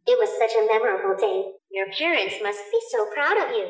It 0.07 0.19
was 0.19 0.29
such 0.37 0.51
a 0.51 0.67
memorable 0.67 1.15
day. 1.15 1.51
Your 1.71 1.87
parents 1.97 2.35
must 2.43 2.59
be 2.71 2.79
so 2.91 3.07
proud 3.13 3.37
of 3.37 3.55
you. 3.55 3.67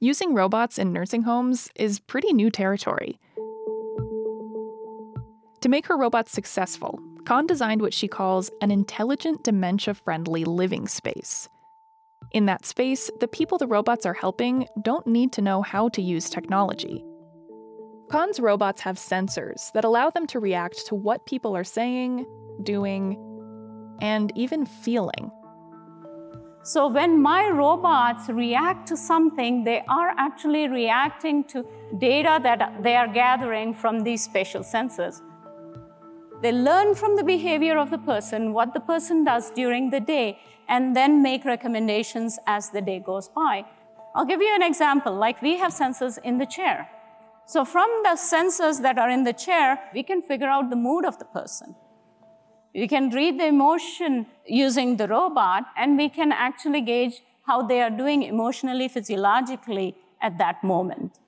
Using 0.00 0.34
robots 0.34 0.78
in 0.78 0.92
nursing 0.92 1.22
homes 1.22 1.70
is 1.74 2.00
pretty 2.00 2.34
new 2.34 2.50
territory. 2.50 3.18
To 5.62 5.70
make 5.70 5.86
her 5.86 5.96
robots 5.96 6.32
successful, 6.32 7.00
Khan 7.24 7.46
designed 7.46 7.80
what 7.80 7.94
she 7.94 8.06
calls 8.06 8.50
an 8.60 8.70
intelligent 8.70 9.42
dementia 9.42 9.94
friendly 9.94 10.44
living 10.44 10.86
space. 10.86 11.48
In 12.32 12.44
that 12.44 12.66
space, 12.66 13.10
the 13.20 13.28
people 13.28 13.56
the 13.56 13.66
robots 13.66 14.04
are 14.04 14.12
helping 14.12 14.66
don't 14.82 15.06
need 15.06 15.32
to 15.32 15.40
know 15.40 15.62
how 15.62 15.88
to 15.88 16.02
use 16.02 16.28
technology. 16.28 17.02
Khan's 18.10 18.38
robots 18.38 18.82
have 18.82 18.96
sensors 18.96 19.72
that 19.72 19.84
allow 19.84 20.10
them 20.10 20.26
to 20.26 20.38
react 20.38 20.86
to 20.88 20.94
what 20.94 21.24
people 21.24 21.56
are 21.56 21.64
saying, 21.64 22.26
doing, 22.62 23.16
and 24.02 24.30
even 24.36 24.66
feeling. 24.66 25.30
So, 26.66 26.88
when 26.88 27.22
my 27.22 27.48
robots 27.48 28.28
react 28.28 28.88
to 28.88 28.96
something, 28.96 29.62
they 29.62 29.84
are 29.88 30.12
actually 30.18 30.66
reacting 30.66 31.44
to 31.44 31.64
data 31.98 32.40
that 32.42 32.82
they 32.82 32.96
are 32.96 33.06
gathering 33.06 33.72
from 33.72 34.00
these 34.00 34.24
spatial 34.24 34.64
sensors. 34.64 35.22
They 36.42 36.50
learn 36.50 36.96
from 36.96 37.14
the 37.14 37.22
behavior 37.22 37.78
of 37.78 37.92
the 37.92 37.98
person, 37.98 38.52
what 38.52 38.74
the 38.74 38.80
person 38.80 39.22
does 39.22 39.52
during 39.52 39.90
the 39.90 40.00
day, 40.00 40.40
and 40.68 40.96
then 40.96 41.22
make 41.22 41.44
recommendations 41.44 42.36
as 42.48 42.70
the 42.70 42.82
day 42.82 42.98
goes 42.98 43.28
by. 43.28 43.64
I'll 44.16 44.24
give 44.24 44.42
you 44.42 44.52
an 44.52 44.62
example. 44.62 45.14
Like 45.14 45.40
we 45.40 45.58
have 45.58 45.72
sensors 45.72 46.18
in 46.24 46.38
the 46.38 46.46
chair. 46.46 46.90
So, 47.46 47.64
from 47.64 47.88
the 48.02 48.16
sensors 48.16 48.82
that 48.82 48.98
are 48.98 49.08
in 49.08 49.22
the 49.22 49.32
chair, 49.32 49.78
we 49.94 50.02
can 50.02 50.20
figure 50.20 50.48
out 50.48 50.70
the 50.70 50.74
mood 50.74 51.04
of 51.04 51.16
the 51.20 51.26
person. 51.26 51.76
We 52.76 52.86
can 52.88 53.08
read 53.08 53.40
the 53.40 53.46
emotion 53.46 54.26
using 54.46 54.98
the 54.98 55.08
robot, 55.08 55.64
and 55.78 55.96
we 55.96 56.10
can 56.10 56.30
actually 56.30 56.82
gauge 56.82 57.22
how 57.46 57.62
they 57.62 57.80
are 57.80 57.88
doing 57.88 58.22
emotionally, 58.22 58.86
physiologically 58.86 59.96
at 60.20 60.36
that 60.36 60.62
moment. 60.62 61.18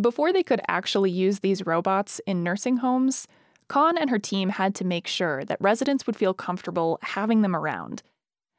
Before 0.00 0.32
they 0.32 0.42
could 0.42 0.60
actually 0.66 1.12
use 1.12 1.38
these 1.38 1.64
robots 1.64 2.20
in 2.26 2.42
nursing 2.42 2.78
homes, 2.78 3.28
Khan 3.68 3.96
and 3.96 4.10
her 4.10 4.18
team 4.18 4.48
had 4.48 4.74
to 4.74 4.84
make 4.84 5.06
sure 5.06 5.44
that 5.44 5.60
residents 5.60 6.04
would 6.08 6.16
feel 6.16 6.34
comfortable 6.34 6.98
having 7.02 7.42
them 7.42 7.54
around. 7.54 8.02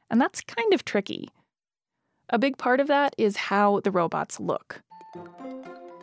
And 0.10 0.22
that's 0.22 0.40
kind 0.40 0.74
of 0.74 0.86
tricky. 0.86 1.28
A 2.30 2.40
big 2.40 2.58
part 2.58 2.80
of 2.80 2.88
that 2.88 3.14
is 3.18 3.36
how 3.52 3.82
the 3.82 3.92
robots 3.92 4.40
look. 4.40 4.82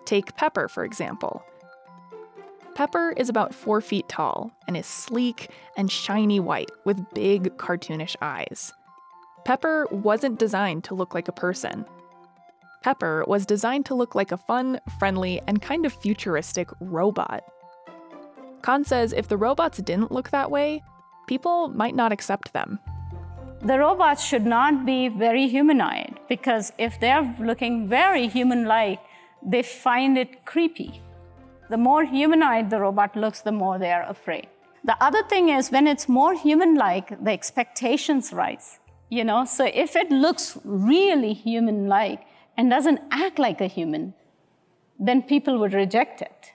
Take 0.04 0.36
Pepper, 0.36 0.68
for 0.68 0.84
example. 0.84 1.42
Pepper 2.78 3.12
is 3.16 3.28
about 3.28 3.52
four 3.52 3.80
feet 3.80 4.08
tall 4.08 4.52
and 4.68 4.76
is 4.76 4.86
sleek 4.86 5.50
and 5.76 5.90
shiny 5.90 6.38
white 6.38 6.70
with 6.84 7.12
big, 7.12 7.56
cartoonish 7.56 8.14
eyes. 8.22 8.72
Pepper 9.44 9.88
wasn't 9.90 10.38
designed 10.38 10.84
to 10.84 10.94
look 10.94 11.12
like 11.12 11.26
a 11.26 11.32
person. 11.32 11.84
Pepper 12.84 13.24
was 13.26 13.44
designed 13.44 13.84
to 13.86 13.96
look 13.96 14.14
like 14.14 14.30
a 14.30 14.36
fun, 14.36 14.80
friendly, 15.00 15.40
and 15.48 15.60
kind 15.60 15.86
of 15.86 15.92
futuristic 15.92 16.68
robot. 16.78 17.42
Khan 18.62 18.84
says 18.84 19.12
if 19.12 19.26
the 19.26 19.36
robots 19.36 19.78
didn't 19.78 20.12
look 20.12 20.30
that 20.30 20.48
way, 20.48 20.84
people 21.26 21.66
might 21.66 21.96
not 21.96 22.12
accept 22.12 22.52
them. 22.52 22.78
The 23.60 23.80
robots 23.80 24.22
should 24.22 24.46
not 24.46 24.86
be 24.86 25.08
very 25.08 25.48
humanoid 25.48 26.20
because 26.28 26.72
if 26.78 27.00
they're 27.00 27.34
looking 27.40 27.88
very 27.88 28.28
human 28.28 28.66
like, 28.66 29.00
they 29.44 29.64
find 29.64 30.16
it 30.16 30.44
creepy. 30.44 31.02
The 31.70 31.76
more 31.76 32.04
humanoid 32.04 32.70
the 32.70 32.80
robot 32.80 33.14
looks, 33.16 33.42
the 33.42 33.52
more 33.52 33.78
they're 33.78 34.06
afraid. 34.08 34.48
The 34.84 34.96
other 35.00 35.22
thing 35.22 35.48
is 35.48 35.70
when 35.70 35.86
it's 35.86 36.08
more 36.08 36.34
human 36.34 36.74
like, 36.74 37.22
the 37.22 37.30
expectations 37.30 38.32
rise. 38.32 38.78
You 39.10 39.24
know, 39.24 39.44
so 39.44 39.64
if 39.64 39.96
it 39.96 40.10
looks 40.10 40.58
really 40.64 41.32
human 41.32 41.86
like 41.86 42.22
and 42.56 42.70
doesn't 42.70 43.00
act 43.10 43.38
like 43.38 43.60
a 43.60 43.66
human, 43.66 44.14
then 44.98 45.22
people 45.22 45.58
would 45.58 45.72
reject 45.72 46.20
it. 46.20 46.52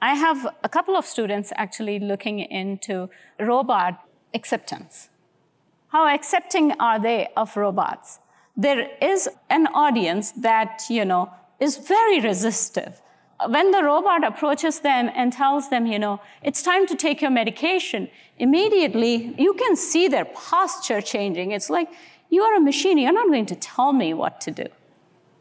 I 0.00 0.14
have 0.14 0.48
a 0.64 0.68
couple 0.68 0.96
of 0.96 1.04
students 1.04 1.52
actually 1.56 1.98
looking 1.98 2.40
into 2.40 3.10
robot 3.38 4.02
acceptance. 4.34 5.10
How 5.88 6.08
accepting 6.08 6.72
are 6.80 6.98
they 6.98 7.28
of 7.36 7.54
robots? 7.56 8.18
There 8.56 8.88
is 9.00 9.28
an 9.50 9.66
audience 9.68 10.32
that, 10.32 10.84
you 10.88 11.04
know, 11.04 11.30
is 11.60 11.76
very 11.76 12.20
resistive. 12.20 13.01
When 13.48 13.70
the 13.70 13.82
robot 13.82 14.24
approaches 14.24 14.80
them 14.80 15.10
and 15.14 15.32
tells 15.32 15.68
them, 15.70 15.86
you 15.86 15.98
know, 15.98 16.20
it's 16.42 16.62
time 16.62 16.86
to 16.86 16.94
take 16.94 17.20
your 17.20 17.30
medication, 17.30 18.08
immediately 18.38 19.34
you 19.38 19.54
can 19.54 19.76
see 19.76 20.08
their 20.08 20.24
posture 20.24 21.00
changing. 21.00 21.52
It's 21.52 21.70
like, 21.70 21.88
you 22.30 22.42
are 22.42 22.56
a 22.56 22.60
machine, 22.60 22.98
you're 22.98 23.12
not 23.12 23.28
going 23.28 23.46
to 23.46 23.56
tell 23.56 23.92
me 23.92 24.14
what 24.14 24.40
to 24.42 24.50
do. 24.50 24.66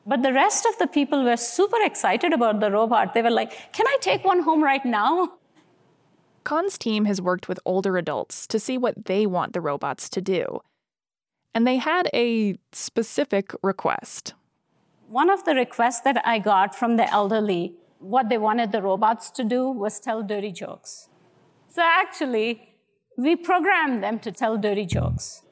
But 0.06 0.24
the 0.24 0.34
rest 0.34 0.66
of 0.66 0.78
the 0.78 0.88
people 0.88 1.24
were 1.24 1.38
super 1.38 1.78
excited 1.82 2.34
about 2.34 2.60
the 2.60 2.72
robot. 2.72 3.14
They 3.14 3.22
were 3.22 3.30
like, 3.30 3.72
Can 3.72 3.88
I 3.88 3.98
take 4.02 4.26
one 4.26 4.42
home 4.42 4.64
right 4.64 4.84
now? 4.84 5.34
Khan's 6.44 6.78
team 6.78 7.06
has 7.06 7.22
worked 7.22 7.48
with 7.48 7.60
older 7.66 7.98
adults 7.98 8.48
to 8.48 8.60
see 8.60 8.78
what 8.78 9.06
they 9.06 9.28
want 9.28 9.54
the 9.54 9.62
robots 9.62 10.10
to 10.10 10.22
do. 10.22 10.62
And 11.54 11.68
they 11.68 11.78
had 11.78 12.10
a 12.14 12.56
specific 12.72 13.54
request. 13.62 14.34
One 15.08 15.30
of 15.30 15.44
the 15.46 15.54
requests 15.54 16.02
that 16.02 16.26
I 16.26 16.40
got 16.40 16.74
from 16.74 16.96
the 16.96 17.08
elderly, 17.12 17.76
what 18.02 18.30
they 18.30 18.38
wanted 18.38 18.72
the 18.72 18.82
robots 18.82 19.30
to 19.32 19.44
do 19.44 19.70
was 19.70 20.00
tell 20.00 20.24
dirty 20.24 20.52
jokes. 20.52 21.08
So 21.70 21.82
actually, 21.84 22.76
we 23.18 23.36
programmed 23.36 24.04
them 24.04 24.20
to 24.20 24.32
tell 24.32 24.58
dirty 24.58 24.86
jokes. 24.86 25.44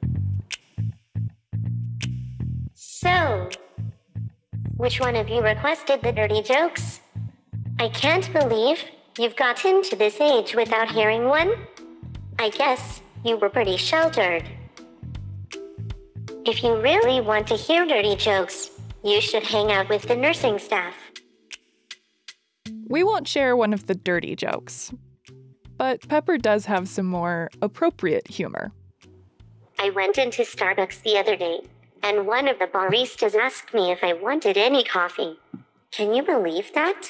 So, 2.74 3.50
which 4.78 5.00
one 5.00 5.16
of 5.16 5.30
you 5.30 5.42
requested 5.42 6.02
the 6.02 6.12
dirty 6.12 6.42
jokes? 6.42 7.00
I 7.80 7.90
can't 7.90 8.32
believe 8.34 8.84
you've 9.18 9.36
gotten 9.36 9.84
to 9.84 9.96
this 9.96 10.20
age 10.20 10.56
without 10.56 10.92
hearing 10.92 11.26
one. 11.26 11.54
I 12.40 12.50
guess 12.50 13.02
you 13.24 13.38
were 13.38 13.50
pretty 13.50 13.78
sheltered. 13.78 14.44
If 16.46 16.64
you 16.64 16.82
really 16.82 17.22
want 17.22 17.48
to 17.48 17.56
hear 17.56 17.86
dirty 17.86 18.16
jokes, 18.16 18.72
you 19.04 19.22
should 19.22 19.44
hang 19.44 19.72
out 19.72 19.88
with 19.88 20.04
the 20.04 20.16
nursing 20.16 20.58
staff. 20.58 20.96
We 22.90 23.04
won't 23.04 23.28
share 23.28 23.56
one 23.56 23.72
of 23.72 23.86
the 23.88 23.96
dirty 23.96 24.36
jokes, 24.36 24.92
but 25.78 26.06
Pepper 26.10 26.38
does 26.38 26.66
have 26.66 26.90
some 26.90 27.06
more 27.06 27.50
appropriate 27.62 28.28
humor. 28.28 28.74
I 29.78 29.92
went 29.92 30.18
into 30.18 30.42
Starbucks 30.42 31.04
the 31.04 31.18
other 31.18 31.38
day 31.38 31.62
and 32.04 32.26
one 32.26 32.48
of 32.48 32.60
the 32.60 32.68
baristas 32.68 33.36
asked 33.36 33.74
me 33.74 33.92
if 33.92 34.04
I 34.04 34.14
wanted 34.14 34.58
any 34.58 34.84
coffee. 34.84 35.38
Can 35.92 36.14
you 36.14 36.24
believe 36.24 36.74
that? 36.74 37.10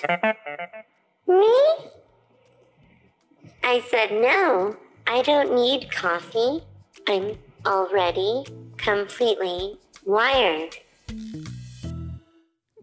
Me? 1.28 1.92
I 3.64 3.84
said, 3.90 4.12
no, 4.12 4.78
I 5.08 5.22
don't 5.22 5.54
need 5.54 5.92
coffee. 5.92 6.64
I'm 7.08 7.38
already 7.66 8.46
completely 8.78 9.78
wired. 10.06 10.78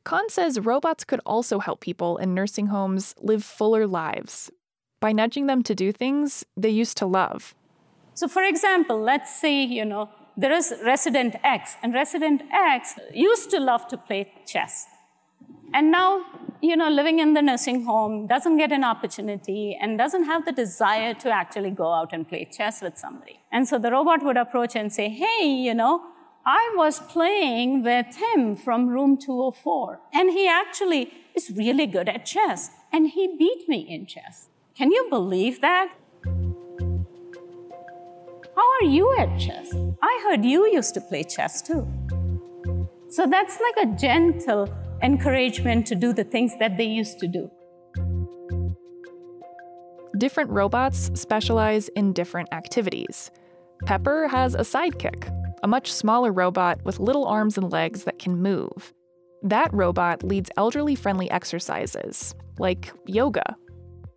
Khan 0.07 0.29
says 0.29 0.61
robots 0.61 1.03
could 1.03 1.21
also 1.27 1.59
help 1.59 1.81
people 1.81 2.16
in 2.19 2.33
nursing 2.33 2.69
homes 2.69 3.12
live 3.21 3.42
fuller 3.42 3.88
lives 3.88 4.53
by 5.01 5.11
nudging 5.11 5.49
them 5.49 5.64
to 5.64 5.75
do 5.75 5.90
things 5.90 6.47
they 6.57 6.71
used 6.71 6.97
to 6.99 7.07
love. 7.07 7.57
So, 8.14 8.29
for 8.29 8.45
example, 8.45 9.01
let's 9.01 9.35
say, 9.35 9.64
you 9.64 9.85
know, 9.85 10.09
there 10.37 10.53
is 10.53 10.73
resident 10.85 11.35
X, 11.42 11.75
and 11.83 11.92
resident 11.92 12.42
X 12.53 12.95
used 13.12 13.51
to 13.51 13.59
love 13.59 13.88
to 13.88 13.97
play 13.97 14.33
chess. 14.47 14.87
And 15.75 15.90
now, 15.90 16.25
you 16.62 16.77
know, 16.77 16.88
living 16.88 17.19
in 17.19 17.35
the 17.35 17.42
nursing 17.42 17.83
home 17.83 18.29
doesn't 18.29 18.59
get 18.59 18.71
an 18.71 18.85
opportunity 18.85 19.77
and 19.81 19.99
doesn't 19.99 20.27
have 20.27 20.45
the 20.45 20.53
desire 20.53 21.14
to 21.14 21.31
actually 21.31 21.73
go 21.73 21.92
out 21.92 22.12
and 22.12 22.29
play 22.29 22.49
chess 22.57 22.81
with 22.81 22.97
somebody. 22.97 23.40
And 23.51 23.66
so 23.66 23.77
the 23.77 23.90
robot 23.90 24.23
would 24.23 24.37
approach 24.37 24.77
and 24.77 24.92
say, 24.92 25.09
hey, 25.09 25.47
you 25.49 25.75
know, 25.75 26.01
I 26.49 26.73
was 26.77 27.01
playing 27.01 27.83
with 27.83 28.15
him 28.17 28.55
from 28.55 28.87
room 28.87 29.17
204, 29.19 30.01
and 30.15 30.31
he 30.31 30.47
actually 30.47 31.13
is 31.35 31.51
really 31.51 31.89
good 31.89 32.09
at 32.09 32.25
chess, 32.25 32.71
and 32.93 33.09
he 33.11 33.37
beat 33.37 33.69
me 33.69 33.81
in 33.81 34.07
chess. 34.07 34.49
Can 34.77 34.93
you 34.93 35.09
believe 35.11 35.61
that? 35.61 35.89
How 38.55 38.73
are 38.81 38.85
you 38.85 39.13
at 39.19 39.41
chess? 39.41 39.75
I 40.01 40.21
heard 40.23 40.45
you 40.45 40.71
used 40.73 40.95
to 40.95 41.01
play 41.01 41.25
chess 41.25 41.63
too. 41.63 41.85
So 43.09 43.27
that's 43.27 43.59
like 43.61 43.89
a 43.89 43.97
gentle 43.97 44.73
encouragement 45.03 45.85
to 45.89 45.97
do 45.97 46.13
the 46.13 46.23
things 46.23 46.53
that 46.61 46.77
they 46.77 46.85
used 46.85 47.19
to 47.19 47.27
do. 47.27 47.51
Different 50.17 50.51
robots 50.51 51.11
specialize 51.15 51.89
in 51.89 52.13
different 52.13 52.51
activities. 52.53 53.33
Pepper 53.85 54.29
has 54.29 54.55
a 54.55 54.61
sidekick, 54.61 55.29
a 55.62 55.69
much 55.69 55.92
smaller 55.92 56.33
robot 56.33 56.85
with 56.85 57.01
little 57.01 57.27
arms 57.27 57.57
and 57.57 57.71
legs 57.71 58.05
that 58.05 58.19
can 58.19 58.42
move. 58.42 58.92
That 59.42 59.73
robot 59.73 60.23
leads 60.23 60.51
elderly 60.57 60.95
friendly 60.95 61.31
exercises, 61.31 62.35
like 62.59 62.92
yoga. 63.07 63.57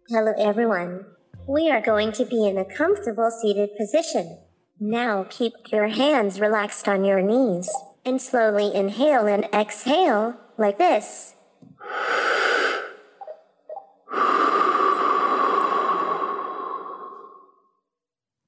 Hello, 0.10 0.34
everyone. 0.38 1.06
We 1.48 1.70
are 1.70 1.82
going 1.82 2.12
to 2.14 2.26
be 2.26 2.48
in 2.48 2.58
a 2.58 2.66
comfortable 2.66 3.32
seated 3.42 3.70
position. 3.78 4.38
Now 4.80 5.26
keep 5.30 5.54
your 5.72 5.88
hands 5.88 6.40
relaxed 6.40 6.88
on 6.88 7.04
your 7.04 7.22
knees 7.22 7.70
and 8.06 8.22
slowly 8.22 8.74
inhale 8.74 9.28
and 9.28 9.46
exhale 9.54 10.38
like 10.58 10.78
this. 10.78 11.36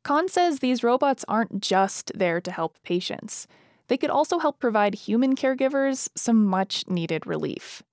Khan 0.04 0.28
says 0.28 0.60
these 0.60 0.84
robots 0.84 1.24
aren't 1.28 1.62
just 1.62 2.12
there 2.16 2.42
to 2.42 2.52
help 2.52 2.82
patients. 2.84 3.48
They 3.88 3.98
could 3.98 4.10
also 4.10 4.40
help 4.40 4.60
provide 4.60 4.96
human 4.96 5.36
caregivers 5.36 6.10
some 6.16 6.46
much 6.46 6.88
needed 6.88 7.28
relief. 7.28 7.84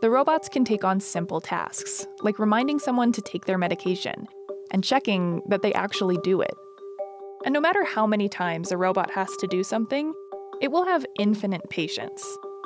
The 0.00 0.10
robots 0.10 0.48
can 0.48 0.64
take 0.64 0.84
on 0.84 1.00
simple 1.00 1.40
tasks, 1.40 2.06
like 2.20 2.38
reminding 2.38 2.78
someone 2.78 3.12
to 3.12 3.20
take 3.20 3.46
their 3.46 3.58
medication 3.58 4.28
and 4.70 4.84
checking 4.84 5.42
that 5.48 5.62
they 5.62 5.72
actually 5.74 6.18
do 6.18 6.40
it. 6.40 6.54
And 7.44 7.52
no 7.52 7.60
matter 7.60 7.84
how 7.84 8.06
many 8.06 8.28
times 8.28 8.70
a 8.70 8.76
robot 8.76 9.10
has 9.10 9.34
to 9.38 9.46
do 9.48 9.64
something, 9.64 10.14
it 10.60 10.70
will 10.70 10.84
have 10.84 11.04
infinite 11.18 11.68
patience, 11.68 12.24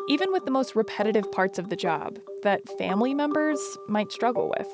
even 0.08 0.30
with 0.30 0.44
the 0.44 0.50
most 0.50 0.76
repetitive 0.76 1.30
parts 1.32 1.58
of 1.58 1.70
the 1.70 1.76
job 1.76 2.18
that 2.42 2.68
family 2.76 3.14
members 3.14 3.78
might 3.88 4.12
struggle 4.12 4.52
with. 4.56 4.68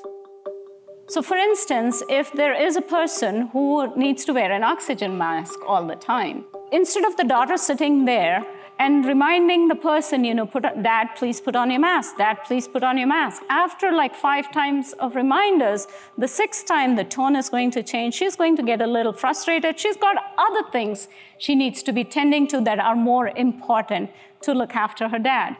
So, 1.11 1.21
for 1.21 1.35
instance, 1.35 2.01
if 2.07 2.31
there 2.31 2.53
is 2.53 2.77
a 2.77 2.81
person 2.81 3.47
who 3.47 3.93
needs 3.97 4.23
to 4.23 4.33
wear 4.33 4.49
an 4.49 4.63
oxygen 4.63 5.17
mask 5.17 5.59
all 5.67 5.85
the 5.85 5.97
time, 5.97 6.45
instead 6.71 7.03
of 7.03 7.17
the 7.17 7.25
daughter 7.25 7.57
sitting 7.57 8.05
there 8.05 8.45
and 8.79 9.05
reminding 9.05 9.67
the 9.67 9.75
person, 9.75 10.23
you 10.23 10.33
know, 10.33 10.45
put, 10.45 10.63
dad, 10.81 11.09
please 11.17 11.41
put 11.41 11.53
on 11.53 11.69
your 11.69 11.81
mask, 11.81 12.15
dad, 12.17 12.37
please 12.45 12.65
put 12.65 12.81
on 12.81 12.97
your 12.97 13.07
mask. 13.07 13.43
After 13.49 13.91
like 13.91 14.15
five 14.15 14.53
times 14.53 14.93
of 14.99 15.17
reminders, 15.17 15.85
the 16.17 16.29
sixth 16.29 16.65
time 16.65 16.95
the 16.95 17.03
tone 17.03 17.35
is 17.35 17.49
going 17.49 17.71
to 17.71 17.83
change. 17.83 18.13
She's 18.13 18.37
going 18.37 18.55
to 18.55 18.63
get 18.63 18.79
a 18.79 18.87
little 18.87 19.11
frustrated. 19.11 19.77
She's 19.77 19.97
got 19.97 20.15
other 20.37 20.63
things 20.71 21.09
she 21.37 21.55
needs 21.55 21.83
to 21.83 21.91
be 21.91 22.05
tending 22.05 22.47
to 22.47 22.61
that 22.61 22.79
are 22.79 22.95
more 22.95 23.27
important 23.35 24.11
to 24.43 24.53
look 24.53 24.77
after 24.77 25.09
her 25.09 25.19
dad. 25.19 25.57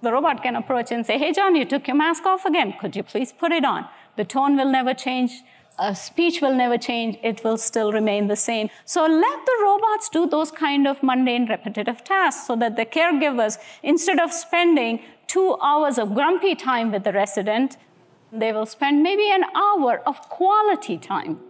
The 0.00 0.12
robot 0.12 0.42
can 0.42 0.56
approach 0.56 0.92
and 0.92 1.04
say, 1.04 1.18
Hey, 1.18 1.32
John, 1.32 1.56
you 1.56 1.66
took 1.66 1.86
your 1.86 1.96
mask 1.96 2.24
off 2.24 2.46
again. 2.46 2.74
Could 2.80 2.96
you 2.96 3.02
please 3.02 3.32
put 3.32 3.52
it 3.52 3.64
on? 3.64 3.86
The 4.16 4.24
tone 4.24 4.56
will 4.56 4.70
never 4.70 4.94
change 4.94 5.42
speech 5.94 6.40
will 6.40 6.54
never 6.54 6.78
change, 6.78 7.18
it 7.22 7.44
will 7.44 7.58
still 7.58 7.92
remain 7.92 8.28
the 8.28 8.36
same. 8.36 8.70
So 8.84 9.02
let 9.02 9.46
the 9.46 9.58
robots 9.62 10.08
do 10.08 10.26
those 10.26 10.50
kind 10.50 10.86
of 10.86 11.02
mundane, 11.02 11.48
repetitive 11.48 12.02
tasks 12.04 12.46
so 12.46 12.56
that 12.56 12.76
the 12.76 12.86
caregivers, 12.86 13.58
instead 13.82 14.18
of 14.18 14.32
spending 14.32 15.02
two 15.26 15.56
hours 15.60 15.98
of 15.98 16.14
grumpy 16.14 16.54
time 16.54 16.92
with 16.92 17.04
the 17.04 17.12
resident, 17.12 17.76
they 18.32 18.52
will 18.52 18.66
spend 18.66 19.02
maybe 19.02 19.30
an 19.30 19.44
hour 19.54 20.02
of 20.06 20.20
quality 20.28 20.98
time. 20.98 21.40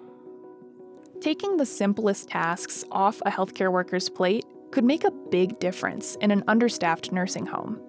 Taking 1.21 1.57
the 1.57 1.67
simplest 1.67 2.29
tasks 2.29 2.85
off 2.91 3.23
a 3.25 3.31
healthcare 3.31 3.73
worker's 3.73 4.09
plate 4.09 4.45
could 4.71 4.85
make 4.85 5.05
a 5.05 5.11
big 5.11 5.59
difference 5.59 6.17
in 6.17 6.31
an 6.31 6.45
understaffed 6.47 7.13
nursing 7.13 7.47
home. 7.47 7.81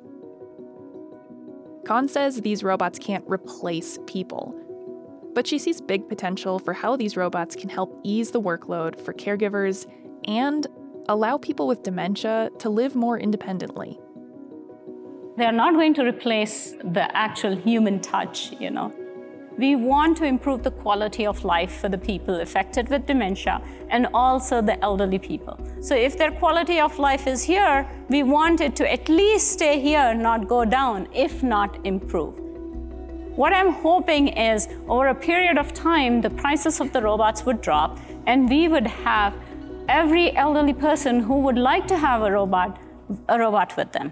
Khan 1.86 2.08
says 2.08 2.42
these 2.42 2.64
robots 2.64 3.00
can't 3.00 3.24
replace 3.28 3.98
people 4.08 4.56
but 5.38 5.46
she 5.46 5.60
sees 5.60 5.80
big 5.80 6.10
potential 6.10 6.58
for 6.58 6.74
how 6.74 6.96
these 6.96 7.16
robots 7.16 7.56
can 7.56 7.70
help 7.70 8.02
ease 8.04 8.32
the 8.32 8.42
workload 8.42 9.00
for 9.00 9.14
caregivers 9.14 9.86
and 10.26 10.66
allow 11.10 11.38
people 11.38 11.68
with 11.68 11.84
dementia 11.84 12.50
to 12.58 12.72
live 12.72 12.96
more 12.96 13.20
independently. 13.20 14.00
They're 15.38 15.52
not 15.52 15.76
going 15.76 15.94
to 15.94 16.04
replace 16.04 16.72
the 16.84 17.16
actual 17.16 17.56
human 17.56 18.00
touch, 18.00 18.52
you 18.60 18.72
know. 18.72 18.92
We 19.60 19.76
want 19.76 20.18
to 20.18 20.26
improve 20.26 20.64
the 20.64 20.72
quality 20.72 21.28
of 21.28 21.44
life 21.44 21.82
for 21.82 21.88
the 21.88 22.00
people 22.00 22.42
affected 22.42 22.90
with 22.90 23.06
dementia 23.06 23.62
and 23.90 24.08
also 24.16 24.64
the 24.64 24.84
elderly 24.84 25.20
people. 25.20 25.60
So, 25.82 25.96
if 25.96 26.18
their 26.18 26.32
quality 26.32 26.80
of 26.80 26.98
life 26.98 27.28
is 27.28 27.44
here, 27.44 27.88
we 28.10 28.24
want 28.24 28.60
it 28.60 28.76
to 28.78 28.92
at 28.92 29.08
least 29.08 29.52
stay 29.52 29.80
here, 29.80 30.16
not 30.16 30.48
go 30.48 30.66
down, 30.66 31.08
if 31.14 31.44
not 31.44 31.86
improve. 31.86 32.47
What 33.38 33.54
I'm 33.54 33.72
hoping 33.72 34.30
is 34.30 34.68
over 34.90 35.10
a 35.10 35.14
period 35.14 35.60
of 35.60 35.72
time, 35.72 36.22
the 36.22 36.30
prices 36.32 36.82
of 36.82 36.92
the 36.92 37.04
robots 37.04 37.46
would 37.46 37.62
drop 37.62 38.00
and 38.26 38.50
we 38.50 38.68
would 38.68 38.88
have 38.88 39.32
every 39.88 40.36
elderly 40.36 40.74
person 40.74 41.20
who 41.20 41.38
would 41.42 41.56
like 41.56 41.86
to 41.90 41.98
have 42.00 42.24
a 42.24 42.32
robot, 42.32 42.80
a 43.30 43.38
robot 43.38 43.78
with 43.78 43.92
them. 43.92 44.12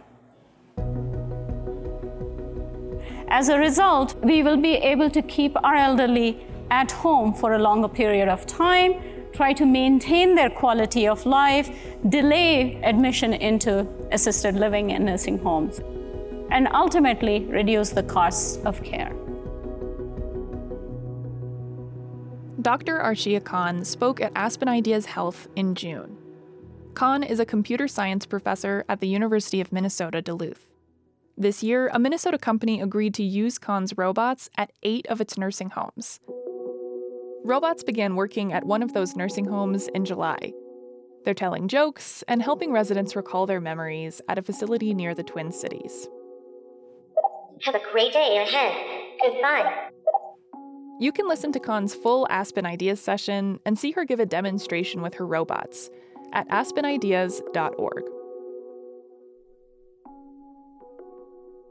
As 3.28 3.50
a 3.50 3.58
result, 3.58 4.16
we 4.24 4.44
will 4.44 4.58
be 4.58 4.76
able 4.76 5.10
to 5.10 5.24
keep 5.24 5.58
our 5.64 5.76
elderly 5.76 6.46
at 6.70 6.92
home 6.92 7.34
for 7.34 7.54
a 7.54 7.60
longer 7.60 7.88
period 7.88 8.30
of 8.30 8.46
time, 8.46 8.94
try 9.34 9.54
to 9.54 9.66
maintain 9.66 10.36
their 10.36 10.52
quality 10.52 11.08
of 11.08 11.26
life, 11.26 11.76
delay 12.10 12.80
admission 12.84 13.34
into 13.34 13.88
assisted 14.12 14.54
living 14.54 14.92
and 14.92 15.04
nursing 15.04 15.40
homes 15.40 15.82
and 16.52 16.68
ultimately 16.74 17.46
reduce 17.46 17.90
the 17.90 18.04
costs 18.04 18.58
of 18.66 18.82
care. 18.84 19.14
Dr. 22.62 23.00
Arshia 23.00 23.44
Khan 23.44 23.86
spoke 23.86 24.20
at 24.22 24.32
Aspen 24.36 24.68
Ideas 24.68 25.06
Health 25.06 25.48
in 25.56 25.76
June. 25.76 26.18
Khan 26.96 27.22
is 27.22 27.40
a 27.40 27.46
computer 27.46 27.88
science 27.88 28.26
professor 28.26 28.86
at 28.90 29.02
the 29.02 29.08
University 29.08 29.62
of 29.62 29.72
Minnesota 29.72 30.22
Duluth. 30.22 30.68
This 31.38 31.62
year, 31.62 31.90
a 31.94 32.00
Minnesota 32.00 32.38
company 32.38 32.80
agreed 32.80 33.14
to 33.16 33.24
use 33.24 33.60
Khan's 33.60 33.98
robots 33.98 34.50
at 34.58 34.72
eight 34.82 35.06
of 35.08 35.20
its 35.20 35.38
nursing 35.38 35.70
homes. 35.72 36.22
Robots 37.44 37.84
began 37.84 38.16
working 38.16 38.54
at 38.54 38.64
one 38.64 38.82
of 38.82 38.94
those 38.94 39.16
nursing 39.16 39.46
homes 39.46 39.90
in 39.90 40.06
July. 40.06 40.54
They're 41.26 41.34
telling 41.34 41.68
jokes 41.68 42.24
and 42.28 42.42
helping 42.42 42.72
residents 42.72 43.16
recall 43.16 43.46
their 43.46 43.62
memories 43.62 44.22
at 44.30 44.38
a 44.40 44.42
facility 44.42 44.94
near 44.94 45.14
the 45.14 45.24
Twin 45.24 45.52
Cities. 45.52 46.08
Have 47.64 47.76
a 47.76 47.82
great 47.92 48.14
day 48.14 48.38
ahead. 48.38 48.76
Goodbye. 49.22 49.90
You 51.00 51.12
can 51.12 51.28
listen 51.28 51.52
to 51.54 51.60
Khan's 51.60 51.94
full 51.94 52.28
Aspen 52.30 52.66
Ideas 52.66 53.02
session 53.02 53.60
and 53.66 53.78
see 53.78 53.92
her 53.92 54.06
give 54.06 54.20
a 54.20 54.26
demonstration 54.26 55.02
with 55.02 55.16
her 55.16 55.26
robots 55.26 55.90
at 56.34 56.48
aspenideas.org. 56.50 58.04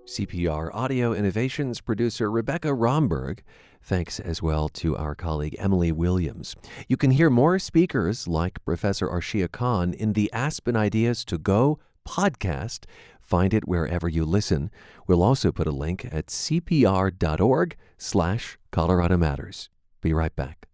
CPR 0.06 0.68
Audio 0.74 1.14
Innovations 1.14 1.80
producer 1.80 2.30
Rebecca 2.30 2.74
Romberg. 2.74 3.42
Thanks 3.82 4.20
as 4.20 4.42
well 4.42 4.68
to 4.70 4.94
our 4.96 5.14
colleague 5.14 5.56
Emily 5.58 5.92
Williams. 5.92 6.54
You 6.88 6.98
can 6.98 7.10
hear 7.10 7.30
more 7.30 7.58
speakers 7.58 8.28
like 8.28 8.62
Professor 8.66 9.08
Arshia 9.08 9.50
Khan 9.50 9.94
in 9.94 10.12
the 10.12 10.30
Aspen 10.32 10.76
Ideas 10.76 11.24
to 11.26 11.38
Go 11.38 11.78
podcast 12.06 12.84
Find 13.24 13.54
it 13.54 13.66
wherever 13.66 14.08
you 14.08 14.24
listen. 14.24 14.70
We'll 15.06 15.22
also 15.22 15.50
put 15.50 15.66
a 15.66 15.72
link 15.72 16.04
at 16.12 16.26
cpr.org 16.26 17.76
slash 17.96 18.58
Colorado 18.70 19.16
Matters. 19.16 19.70
Be 20.02 20.12
right 20.12 20.34
back. 20.36 20.68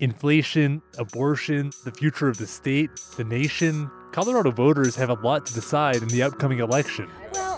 Inflation, 0.00 0.82
abortion, 0.98 1.70
the 1.84 1.92
future 1.92 2.28
of 2.28 2.38
the 2.38 2.46
state, 2.46 2.90
the 3.16 3.24
nation. 3.24 3.90
Colorado 4.10 4.50
voters 4.50 4.96
have 4.96 5.10
a 5.10 5.14
lot 5.14 5.46
to 5.46 5.54
decide 5.54 5.96
in 5.96 6.08
the 6.08 6.22
upcoming 6.22 6.58
election. 6.58 7.08
Well, 7.34 7.52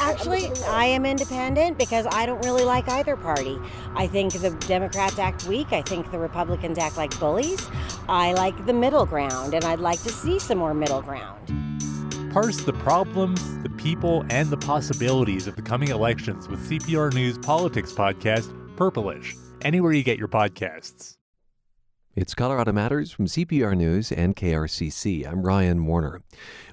Actually, 0.00 0.50
I 0.66 0.84
am 0.86 1.04
independent 1.04 1.78
because 1.78 2.06
I 2.10 2.26
don't 2.26 2.42
really 2.44 2.64
like 2.64 2.88
either 2.88 3.16
party. 3.16 3.58
I 3.94 4.06
think 4.06 4.32
the 4.32 4.50
Democrats 4.66 5.18
act 5.18 5.46
weak. 5.46 5.72
I 5.72 5.82
think 5.82 6.10
the 6.10 6.18
Republicans 6.18 6.78
act 6.78 6.96
like 6.96 7.18
bullies. 7.18 7.68
I 8.08 8.32
like 8.32 8.66
the 8.66 8.72
middle 8.72 9.04
ground, 9.04 9.54
and 9.54 9.64
I'd 9.64 9.80
like 9.80 10.02
to 10.02 10.10
see 10.10 10.38
some 10.38 10.58
more 10.58 10.74
middle 10.74 11.02
ground. 11.02 11.38
Parse 12.30 12.60
the 12.60 12.74
problems, 12.74 13.58
the 13.62 13.70
people, 13.70 14.22
and 14.28 14.50
the 14.50 14.56
possibilities 14.58 15.46
of 15.46 15.56
the 15.56 15.62
coming 15.62 15.88
elections 15.88 16.46
with 16.46 16.68
CPR 16.68 17.14
News 17.14 17.38
Politics 17.38 17.90
Podcast, 17.90 18.52
Purplish, 18.76 19.34
anywhere 19.62 19.92
you 19.92 20.02
get 20.02 20.18
your 20.18 20.28
podcasts. 20.28 21.16
It's 22.14 22.34
Colorado 22.34 22.72
Matters 22.72 23.12
from 23.12 23.26
CPR 23.26 23.74
News 23.74 24.12
and 24.12 24.36
KRCC. 24.36 25.26
I'm 25.26 25.42
Ryan 25.42 25.86
Warner. 25.86 26.20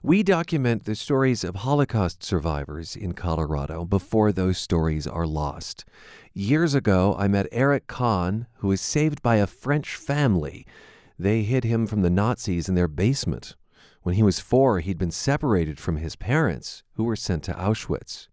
We 0.04 0.24
document 0.24 0.84
the 0.84 0.96
stories 0.96 1.46
of 1.46 1.56
Holocaust 1.56 2.22
survivors 2.22 2.98
in 2.98 3.14
Colorado 3.14 3.86
before 3.86 4.34
those 4.34 4.58
stories 4.58 5.08
are 5.08 5.26
lost. 5.26 5.86
Years 6.34 6.76
ago, 6.76 7.16
I 7.18 7.30
met 7.30 7.48
Eric 7.54 7.88
Kahn, 7.88 8.48
who 8.56 8.68
was 8.68 8.82
saved 8.82 9.22
by 9.22 9.38
a 9.38 9.48
French 9.48 9.96
family. 9.96 10.68
They 11.18 11.44
hid 11.44 11.64
him 11.64 11.88
from 11.88 12.02
the 12.02 12.10
Nazis 12.10 12.68
in 12.68 12.76
their 12.76 12.90
basement. 12.90 13.56
When 14.06 14.14
he 14.14 14.22
was 14.22 14.40
four, 14.40 14.82
he'd 14.82 15.00
been 15.00 15.10
separated 15.10 15.80
from 15.80 15.98
his 15.98 16.16
parents, 16.16 16.84
who 16.94 17.06
were 17.06 17.16
sent 17.16 17.42
to 17.46 17.54
Auschwitz. 17.54 18.28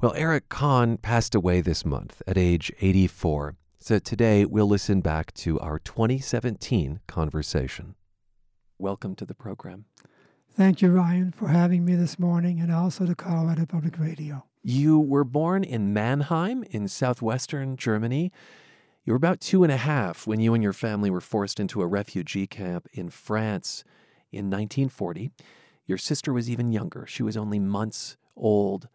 Well, 0.00 0.14
Eric 0.16 0.48
Cahn 0.48 0.96
passed 0.96 1.34
away 1.34 1.60
this 1.60 1.84
month 1.84 2.22
at 2.26 2.38
age 2.38 2.72
84. 2.80 3.54
So 3.78 3.98
today 3.98 4.46
we'll 4.46 4.66
listen 4.66 5.02
back 5.02 5.34
to 5.34 5.60
our 5.60 5.78
2017 5.78 7.00
conversation. 7.06 7.96
Welcome 8.78 9.14
to 9.16 9.26
the 9.26 9.34
program. 9.34 9.84
Thank 10.50 10.80
you, 10.80 10.90
Ryan, 10.90 11.32
for 11.32 11.48
having 11.48 11.84
me 11.84 11.96
this 11.96 12.18
morning 12.18 12.58
and 12.58 12.72
also 12.72 13.04
to 13.04 13.14
Colorado 13.14 13.66
Public 13.66 13.98
Radio. 13.98 14.46
You 14.62 14.98
were 14.98 15.24
born 15.24 15.64
in 15.64 15.92
Mannheim 15.92 16.64
in 16.70 16.88
southwestern 16.88 17.76
Germany. 17.76 18.32
You 19.04 19.12
were 19.12 19.18
about 19.18 19.42
two 19.42 19.64
and 19.64 19.70
a 19.70 19.76
half 19.76 20.26
when 20.26 20.40
you 20.40 20.54
and 20.54 20.62
your 20.62 20.72
family 20.72 21.10
were 21.10 21.20
forced 21.20 21.60
into 21.60 21.82
a 21.82 21.86
refugee 21.86 22.46
camp 22.46 22.88
in 22.94 23.10
France 23.10 23.84
in 24.34 24.46
1940. 24.46 25.30
Your 25.86 25.98
sister 25.98 26.32
was 26.32 26.48
even 26.50 26.72
younger. 26.72 27.06
She 27.06 27.22
was 27.22 27.36
only 27.36 27.58
months 27.58 28.16
old. 28.36 28.88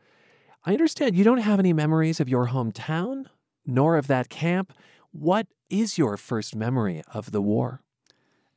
I 0.66 0.72
understand 0.72 1.16
you 1.16 1.24
don't 1.24 1.40
have 1.40 1.60
any 1.60 1.74
memories 1.74 2.20
of 2.20 2.30
your 2.30 2.48
hometown 2.48 3.26
nor 3.66 3.96
of 3.98 4.08
that 4.08 4.30
camp. 4.30 4.74
What 5.12 5.48
is 5.70 5.98
your 5.98 6.18
first 6.18 6.56
memory 6.56 7.02
of 7.14 7.32
the 7.32 7.42
war? 7.42 7.82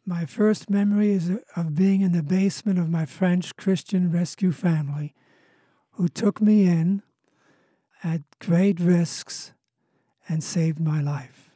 My 0.05 0.27
first 0.27 0.69
memory 0.69 1.13
is 1.13 1.31
of 1.55 1.75
being 1.77 2.01
in 2.01 2.13
the 2.13 2.23
basement 2.23 2.79
of 2.79 2.91
my 2.91 3.07
French 3.07 3.55
Christian 3.57 4.11
rescue 4.11 4.51
family, 4.51 5.15
who 5.93 6.09
took 6.09 6.41
me 6.41 6.67
in 6.67 7.03
at 8.03 8.23
great 8.41 8.81
risks 8.81 9.53
and 10.29 10.43
saved 10.43 10.81
my 10.81 11.01
life. 11.01 11.51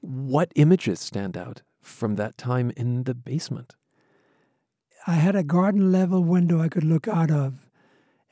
What 0.00 0.52
images 0.54 1.00
stand 1.00 1.36
out 1.36 1.62
from 1.82 2.14
that 2.16 2.38
time 2.38 2.72
in 2.76 3.04
the 3.04 3.14
basement? 3.14 3.74
I 5.06 5.14
had 5.14 5.36
a 5.36 5.42
garden 5.42 5.92
level 5.92 6.24
window 6.24 6.60
I 6.62 6.68
could 6.68 6.84
look 6.84 7.06
out 7.06 7.30
of, 7.30 7.66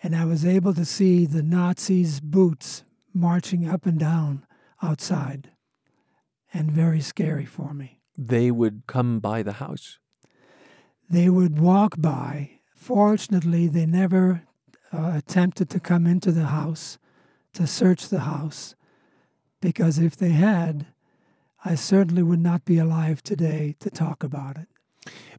and 0.03 0.17
I 0.17 0.25
was 0.25 0.47
able 0.47 0.73
to 0.75 0.85
see 0.87 1.27
the 1.27 1.43
Nazis' 1.43 2.19
boots 2.21 2.83
marching 3.13 3.69
up 3.69 3.85
and 3.85 3.99
down 3.99 4.47
outside, 4.83 5.51
and 6.53 6.71
very 6.71 7.01
scary 7.01 7.45
for 7.45 7.75
me. 7.75 8.01
They 8.17 8.51
would 8.51 8.85
come 8.87 9.21
by 9.21 9.43
the 9.43 9.55
house. 9.55 9.99
They 11.11 11.29
would 11.29 11.59
walk 11.59 11.97
by. 11.99 12.61
Fortunately, 12.75 13.69
they 13.69 13.85
never 13.85 14.43
uh, 14.93 15.13
attempted 15.15 15.69
to 15.71 15.81
come 15.81 16.07
into 16.07 16.33
the 16.33 16.47
house 16.47 16.99
to 17.53 17.67
search 17.67 18.09
the 18.09 18.21
house, 18.21 18.75
because 19.61 19.99
if 19.99 20.17
they 20.17 20.31
had, 20.31 20.87
I 21.65 21.75
certainly 21.75 22.23
would 22.23 22.41
not 22.41 22.65
be 22.65 22.79
alive 22.79 23.23
today 23.23 23.77
to 23.81 23.91
talk 23.91 24.25
about 24.25 24.57
it. 24.57 24.69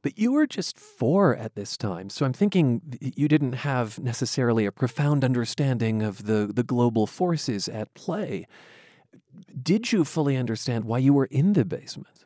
But 0.02 0.18
you 0.18 0.34
were 0.34 0.46
just 0.46 0.78
four 0.78 1.36
at 1.36 1.56
this 1.56 1.78
time, 1.78 2.10
so 2.10 2.26
I'm 2.26 2.34
thinking 2.34 2.82
you 3.00 3.28
didn't 3.28 3.54
have 3.54 4.00
necessarily 4.00 4.66
a 4.66 4.72
profound 4.72 5.24
understanding 5.24 6.02
of 6.02 6.26
the, 6.26 6.52
the 6.54 6.64
global 6.64 7.08
forces 7.08 7.70
at 7.70 7.94
play. 7.94 8.46
Did 9.62 9.92
you 9.92 10.04
fully 10.04 10.36
understand 10.36 10.86
why 10.86 10.98
you 10.98 11.14
were 11.14 11.26
in 11.26 11.54
the 11.54 11.64
basement? 11.64 12.24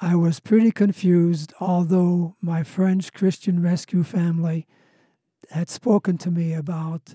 I 0.00 0.16
was 0.16 0.40
pretty 0.40 0.72
confused, 0.72 1.52
although 1.60 2.36
my 2.40 2.62
French 2.62 3.12
Christian 3.12 3.62
rescue 3.62 4.02
family 4.02 4.66
had 5.50 5.68
spoken 5.68 6.18
to 6.18 6.30
me 6.30 6.52
about 6.52 7.14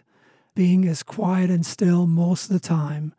being 0.55 0.87
as 0.87 1.03
quiet 1.03 1.49
and 1.49 1.65
still 1.65 2.05
most 2.05 2.45
of 2.45 2.53
the 2.53 2.59
time 2.59 3.13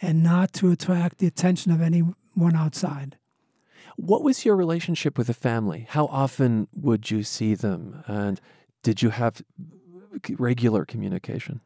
and 0.00 0.22
not 0.22 0.52
to 0.54 0.70
attract 0.70 1.18
the 1.18 1.26
attention 1.26 1.72
of 1.72 1.80
anyone 1.80 2.54
outside. 2.54 3.16
What 3.98 4.22
was 4.22 4.44
your 4.44 4.54
relationship 4.54 5.18
with 5.18 5.26
the 5.26 5.34
family? 5.34 5.86
How 5.88 6.06
often 6.06 6.68
would 6.72 7.10
you 7.10 7.24
see 7.24 7.56
them? 7.56 8.04
And 8.06 8.40
did 8.84 9.02
you 9.02 9.10
have 9.10 9.42
regular 10.38 10.84
communication? 10.84 11.60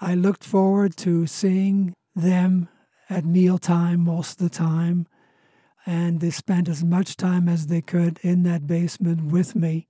I 0.00 0.14
looked 0.14 0.44
forward 0.44 0.96
to 0.98 1.26
seeing 1.26 1.92
them 2.16 2.68
at 3.10 3.26
mealtime 3.26 4.00
most 4.00 4.40
of 4.40 4.50
the 4.50 4.56
time, 4.56 5.06
and 5.84 6.20
they 6.20 6.30
spent 6.30 6.70
as 6.70 6.82
much 6.82 7.18
time 7.18 7.50
as 7.50 7.66
they 7.66 7.82
could 7.82 8.18
in 8.22 8.44
that 8.44 8.66
basement 8.66 9.30
with 9.30 9.54
me. 9.54 9.86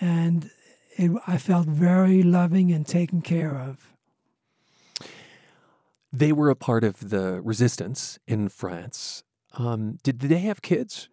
And 0.00 0.50
it, 0.96 1.12
I 1.28 1.38
felt 1.38 1.68
very 1.68 2.24
loving 2.24 2.72
and 2.72 2.84
taken 2.84 3.22
care 3.22 3.54
of. 3.54 3.92
They 6.12 6.32
were 6.32 6.50
a 6.50 6.56
part 6.56 6.82
of 6.82 7.10
the 7.10 7.40
resistance 7.42 8.18
in 8.26 8.48
France. 8.48 9.22
Um, 9.58 9.98
did, 10.02 10.18
did 10.18 10.30
they 10.30 10.40
have 10.40 10.62
kids? 10.62 11.08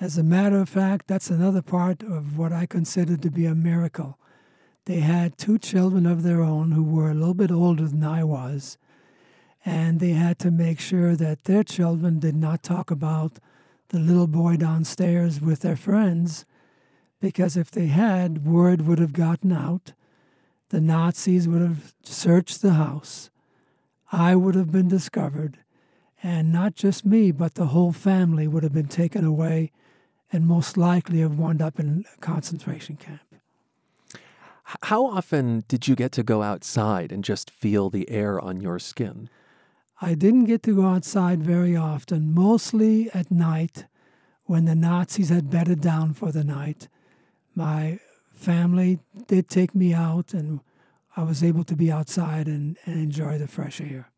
As 0.00 0.18
a 0.18 0.24
matter 0.24 0.58
of 0.58 0.68
fact, 0.68 1.06
that's 1.06 1.30
another 1.30 1.62
part 1.62 2.02
of 2.02 2.36
what 2.36 2.52
I 2.52 2.66
consider 2.66 3.16
to 3.16 3.30
be 3.30 3.46
a 3.46 3.54
miracle. 3.54 4.18
They 4.86 5.00
had 5.00 5.38
two 5.38 5.58
children 5.58 6.04
of 6.04 6.22
their 6.22 6.42
own 6.42 6.72
who 6.72 6.82
were 6.82 7.10
a 7.10 7.14
little 7.14 7.34
bit 7.34 7.50
older 7.50 7.86
than 7.86 8.04
I 8.04 8.24
was, 8.24 8.76
and 9.64 10.00
they 10.00 10.10
had 10.10 10.38
to 10.40 10.50
make 10.50 10.80
sure 10.80 11.16
that 11.16 11.44
their 11.44 11.62
children 11.62 12.18
did 12.18 12.36
not 12.36 12.62
talk 12.62 12.90
about 12.90 13.38
the 13.88 13.98
little 13.98 14.26
boy 14.26 14.56
downstairs 14.56 15.40
with 15.40 15.60
their 15.60 15.76
friends, 15.76 16.44
because 17.20 17.56
if 17.56 17.70
they 17.70 17.86
had, 17.86 18.44
word 18.44 18.82
would 18.82 18.98
have 18.98 19.12
gotten 19.12 19.52
out. 19.52 19.92
The 20.70 20.80
Nazis 20.80 21.46
would 21.46 21.62
have 21.62 21.94
searched 22.02 22.60
the 22.60 22.72
house. 22.72 23.30
I 24.10 24.34
would 24.34 24.54
have 24.54 24.72
been 24.72 24.88
discovered, 24.88 25.58
and 26.24 26.50
not 26.50 26.74
just 26.74 27.04
me, 27.04 27.30
but 27.30 27.54
the 27.54 27.66
whole 27.66 27.92
family 27.92 28.48
would 28.48 28.62
have 28.62 28.72
been 28.72 28.88
taken 28.88 29.26
away 29.26 29.70
and 30.32 30.46
most 30.46 30.78
likely 30.78 31.20
have 31.20 31.38
wound 31.38 31.60
up 31.60 31.78
in 31.78 32.06
a 32.10 32.20
concentration 32.20 32.96
camp. 32.96 33.20
How 34.84 35.04
often 35.04 35.64
did 35.68 35.86
you 35.86 35.94
get 35.94 36.12
to 36.12 36.22
go 36.22 36.42
outside 36.42 37.12
and 37.12 37.22
just 37.22 37.50
feel 37.50 37.90
the 37.90 38.08
air 38.10 38.40
on 38.40 38.62
your 38.62 38.78
skin? 38.78 39.28
I 40.00 40.14
didn't 40.14 40.46
get 40.46 40.62
to 40.62 40.74
go 40.74 40.86
outside 40.86 41.42
very 41.42 41.76
often, 41.76 42.32
mostly 42.32 43.10
at 43.12 43.30
night 43.30 43.84
when 44.44 44.64
the 44.64 44.74
Nazis 44.74 45.28
had 45.28 45.50
bedded 45.50 45.82
down 45.82 46.14
for 46.14 46.32
the 46.32 46.42
night. 46.42 46.88
My 47.54 48.00
family 48.34 48.98
did 49.26 49.50
take 49.50 49.74
me 49.74 49.92
out, 49.92 50.32
and 50.32 50.60
I 51.18 51.22
was 51.22 51.44
able 51.44 51.64
to 51.64 51.76
be 51.76 51.92
outside 51.92 52.46
and, 52.46 52.78
and 52.86 52.98
enjoy 52.98 53.36
the 53.36 53.46
fresh 53.46 53.78
air. 53.78 54.08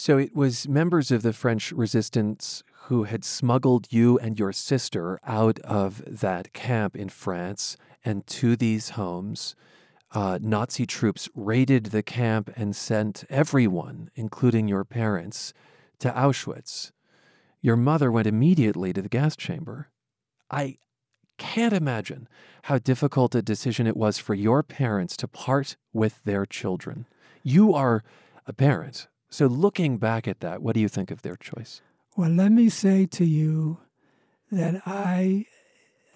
So 0.00 0.16
it 0.16 0.32
was 0.32 0.68
members 0.68 1.10
of 1.10 1.22
the 1.22 1.32
French 1.32 1.72
resistance 1.72 2.62
who 2.82 3.02
had 3.02 3.24
smuggled 3.24 3.88
you 3.90 4.16
and 4.20 4.38
your 4.38 4.52
sister 4.52 5.18
out 5.24 5.58
of 5.64 6.04
that 6.06 6.52
camp 6.52 6.94
in 6.94 7.08
France 7.08 7.76
and 8.04 8.24
to 8.28 8.54
these 8.54 8.90
homes. 8.90 9.56
Uh, 10.12 10.38
Nazi 10.40 10.86
troops 10.86 11.28
raided 11.34 11.86
the 11.86 12.04
camp 12.04 12.48
and 12.54 12.76
sent 12.76 13.24
everyone, 13.28 14.08
including 14.14 14.68
your 14.68 14.84
parents, 14.84 15.52
to 15.98 16.12
Auschwitz. 16.12 16.92
Your 17.60 17.76
mother 17.76 18.12
went 18.12 18.28
immediately 18.28 18.92
to 18.92 19.02
the 19.02 19.08
gas 19.08 19.34
chamber. 19.34 19.88
I 20.48 20.78
can't 21.38 21.74
imagine 21.74 22.28
how 22.62 22.78
difficult 22.78 23.34
a 23.34 23.42
decision 23.42 23.88
it 23.88 23.96
was 23.96 24.16
for 24.16 24.36
your 24.36 24.62
parents 24.62 25.16
to 25.16 25.26
part 25.26 25.76
with 25.92 26.22
their 26.22 26.46
children. 26.46 27.06
You 27.42 27.74
are 27.74 28.04
a 28.46 28.52
parent. 28.52 29.08
So, 29.30 29.46
looking 29.46 29.98
back 29.98 30.26
at 30.26 30.40
that, 30.40 30.62
what 30.62 30.74
do 30.74 30.80
you 30.80 30.88
think 30.88 31.10
of 31.10 31.22
their 31.22 31.36
choice? 31.36 31.82
Well, 32.16 32.30
let 32.30 32.50
me 32.50 32.68
say 32.68 33.06
to 33.06 33.24
you 33.24 33.78
that 34.50 34.82
I 34.86 35.46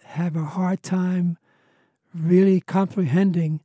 have 0.04 0.36
a 0.36 0.44
hard 0.44 0.82
time 0.82 1.38
really 2.14 2.60
comprehending 2.60 3.60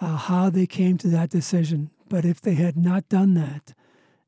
uh, 0.00 0.16
how 0.16 0.50
they 0.50 0.66
came 0.66 0.98
to 0.98 1.08
that 1.08 1.30
decision. 1.30 1.90
But 2.08 2.24
if 2.24 2.40
they 2.40 2.54
had 2.54 2.76
not 2.76 3.08
done 3.08 3.34
that, 3.34 3.74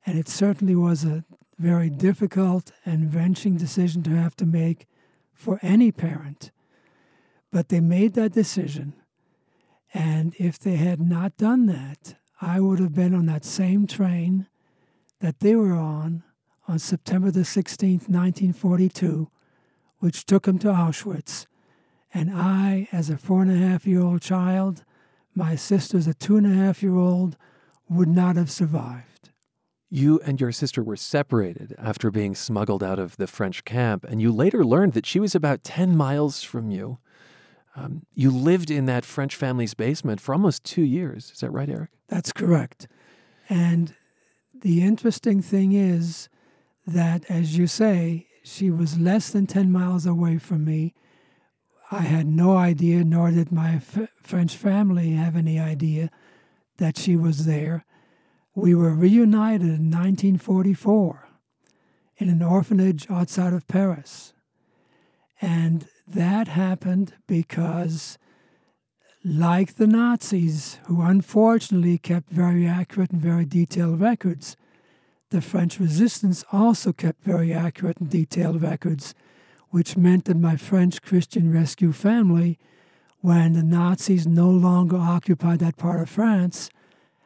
and 0.06 0.18
it 0.18 0.28
certainly 0.28 0.76
was 0.76 1.04
a 1.04 1.24
very 1.58 1.90
difficult 1.90 2.72
and 2.84 3.14
wrenching 3.14 3.56
decision 3.56 4.02
to 4.02 4.10
have 4.10 4.36
to 4.36 4.46
make 4.46 4.86
for 5.32 5.58
any 5.62 5.92
parent, 5.92 6.50
but 7.50 7.68
they 7.68 7.80
made 7.80 8.14
that 8.14 8.32
decision. 8.32 8.94
And 9.94 10.34
if 10.38 10.58
they 10.58 10.76
had 10.76 11.00
not 11.00 11.36
done 11.36 11.66
that, 11.66 12.14
I 12.40 12.60
would 12.60 12.80
have 12.80 12.94
been 12.94 13.14
on 13.14 13.26
that 13.26 13.44
same 13.44 13.86
train 13.86 14.46
that 15.22 15.38
they 15.38 15.54
were 15.54 15.72
on 15.72 16.24
on 16.68 16.78
September 16.78 17.30
the 17.30 17.40
16th, 17.40 18.08
1942, 18.08 19.30
which 19.98 20.26
took 20.26 20.44
them 20.44 20.58
to 20.58 20.68
Auschwitz. 20.68 21.46
And 22.12 22.30
I, 22.30 22.88
as 22.92 23.08
a 23.08 23.16
four 23.16 23.40
and 23.40 23.50
a 23.50 23.56
half 23.56 23.86
year 23.86 24.02
old 24.02 24.20
child, 24.20 24.84
my 25.34 25.54
sister, 25.54 25.96
as 25.96 26.06
a 26.06 26.14
two 26.14 26.36
and 26.36 26.46
a 26.46 26.50
half 26.50 26.82
year 26.82 26.96
old, 26.96 27.36
would 27.88 28.08
not 28.08 28.36
have 28.36 28.50
survived. 28.50 29.30
You 29.88 30.20
and 30.24 30.40
your 30.40 30.52
sister 30.52 30.82
were 30.82 30.96
separated 30.96 31.74
after 31.78 32.10
being 32.10 32.34
smuggled 32.34 32.82
out 32.82 32.98
of 32.98 33.16
the 33.16 33.26
French 33.26 33.64
camp, 33.64 34.04
and 34.04 34.20
you 34.20 34.32
later 34.32 34.64
learned 34.64 34.94
that 34.94 35.06
she 35.06 35.20
was 35.20 35.34
about 35.34 35.62
10 35.62 35.96
miles 35.96 36.42
from 36.42 36.70
you. 36.70 36.98
Um, 37.76 38.02
you 38.12 38.30
lived 38.30 38.70
in 38.70 38.86
that 38.86 39.04
French 39.04 39.36
family's 39.36 39.74
basement 39.74 40.20
for 40.20 40.34
almost 40.34 40.64
two 40.64 40.82
years. 40.82 41.30
Is 41.30 41.40
that 41.40 41.50
right, 41.50 41.68
Eric? 41.68 41.90
That's 42.08 42.32
correct. 42.32 42.88
And 43.48 43.94
the 44.54 44.82
interesting 44.82 45.42
thing 45.42 45.72
is 45.72 46.28
that, 46.86 47.24
as 47.28 47.56
you 47.56 47.66
say, 47.66 48.26
she 48.42 48.70
was 48.70 48.98
less 48.98 49.30
than 49.30 49.46
10 49.46 49.70
miles 49.70 50.06
away 50.06 50.38
from 50.38 50.64
me. 50.64 50.94
I 51.90 52.00
had 52.00 52.26
no 52.26 52.56
idea, 52.56 53.04
nor 53.04 53.30
did 53.30 53.52
my 53.52 53.74
f- 53.74 54.08
French 54.22 54.56
family 54.56 55.12
have 55.12 55.36
any 55.36 55.58
idea 55.58 56.10
that 56.78 56.98
she 56.98 57.16
was 57.16 57.44
there. 57.44 57.84
We 58.54 58.74
were 58.74 58.94
reunited 58.94 59.62
in 59.62 59.90
1944 59.90 61.28
in 62.16 62.28
an 62.28 62.42
orphanage 62.42 63.10
outside 63.10 63.52
of 63.52 63.68
Paris. 63.68 64.32
And 65.40 65.88
that 66.06 66.48
happened 66.48 67.14
because, 67.26 68.18
like 69.24 69.76
the 69.76 69.86
Nazis, 69.86 70.78
who 70.86 71.00
unfortunately 71.02 71.98
kept 71.98 72.28
very 72.30 72.66
accurate 72.66 73.12
and 73.12 73.20
very 73.20 73.44
detailed 73.44 74.00
records, 74.00 74.56
the 75.30 75.40
French 75.40 75.78
resistance 75.78 76.44
also 76.52 76.92
kept 76.92 77.22
very 77.22 77.52
accurate 77.52 77.98
and 77.98 78.10
detailed 78.10 78.60
records, 78.60 79.14
which 79.70 79.96
meant 79.96 80.24
that 80.24 80.36
my 80.36 80.56
French 80.56 81.00
Christian 81.02 81.52
rescue 81.52 81.92
family, 81.92 82.58
when 83.20 83.52
the 83.52 83.62
Nazis 83.62 84.26
no 84.26 84.50
longer 84.50 84.96
occupied 84.96 85.60
that 85.60 85.76
part 85.76 86.00
of 86.00 86.10
France, 86.10 86.68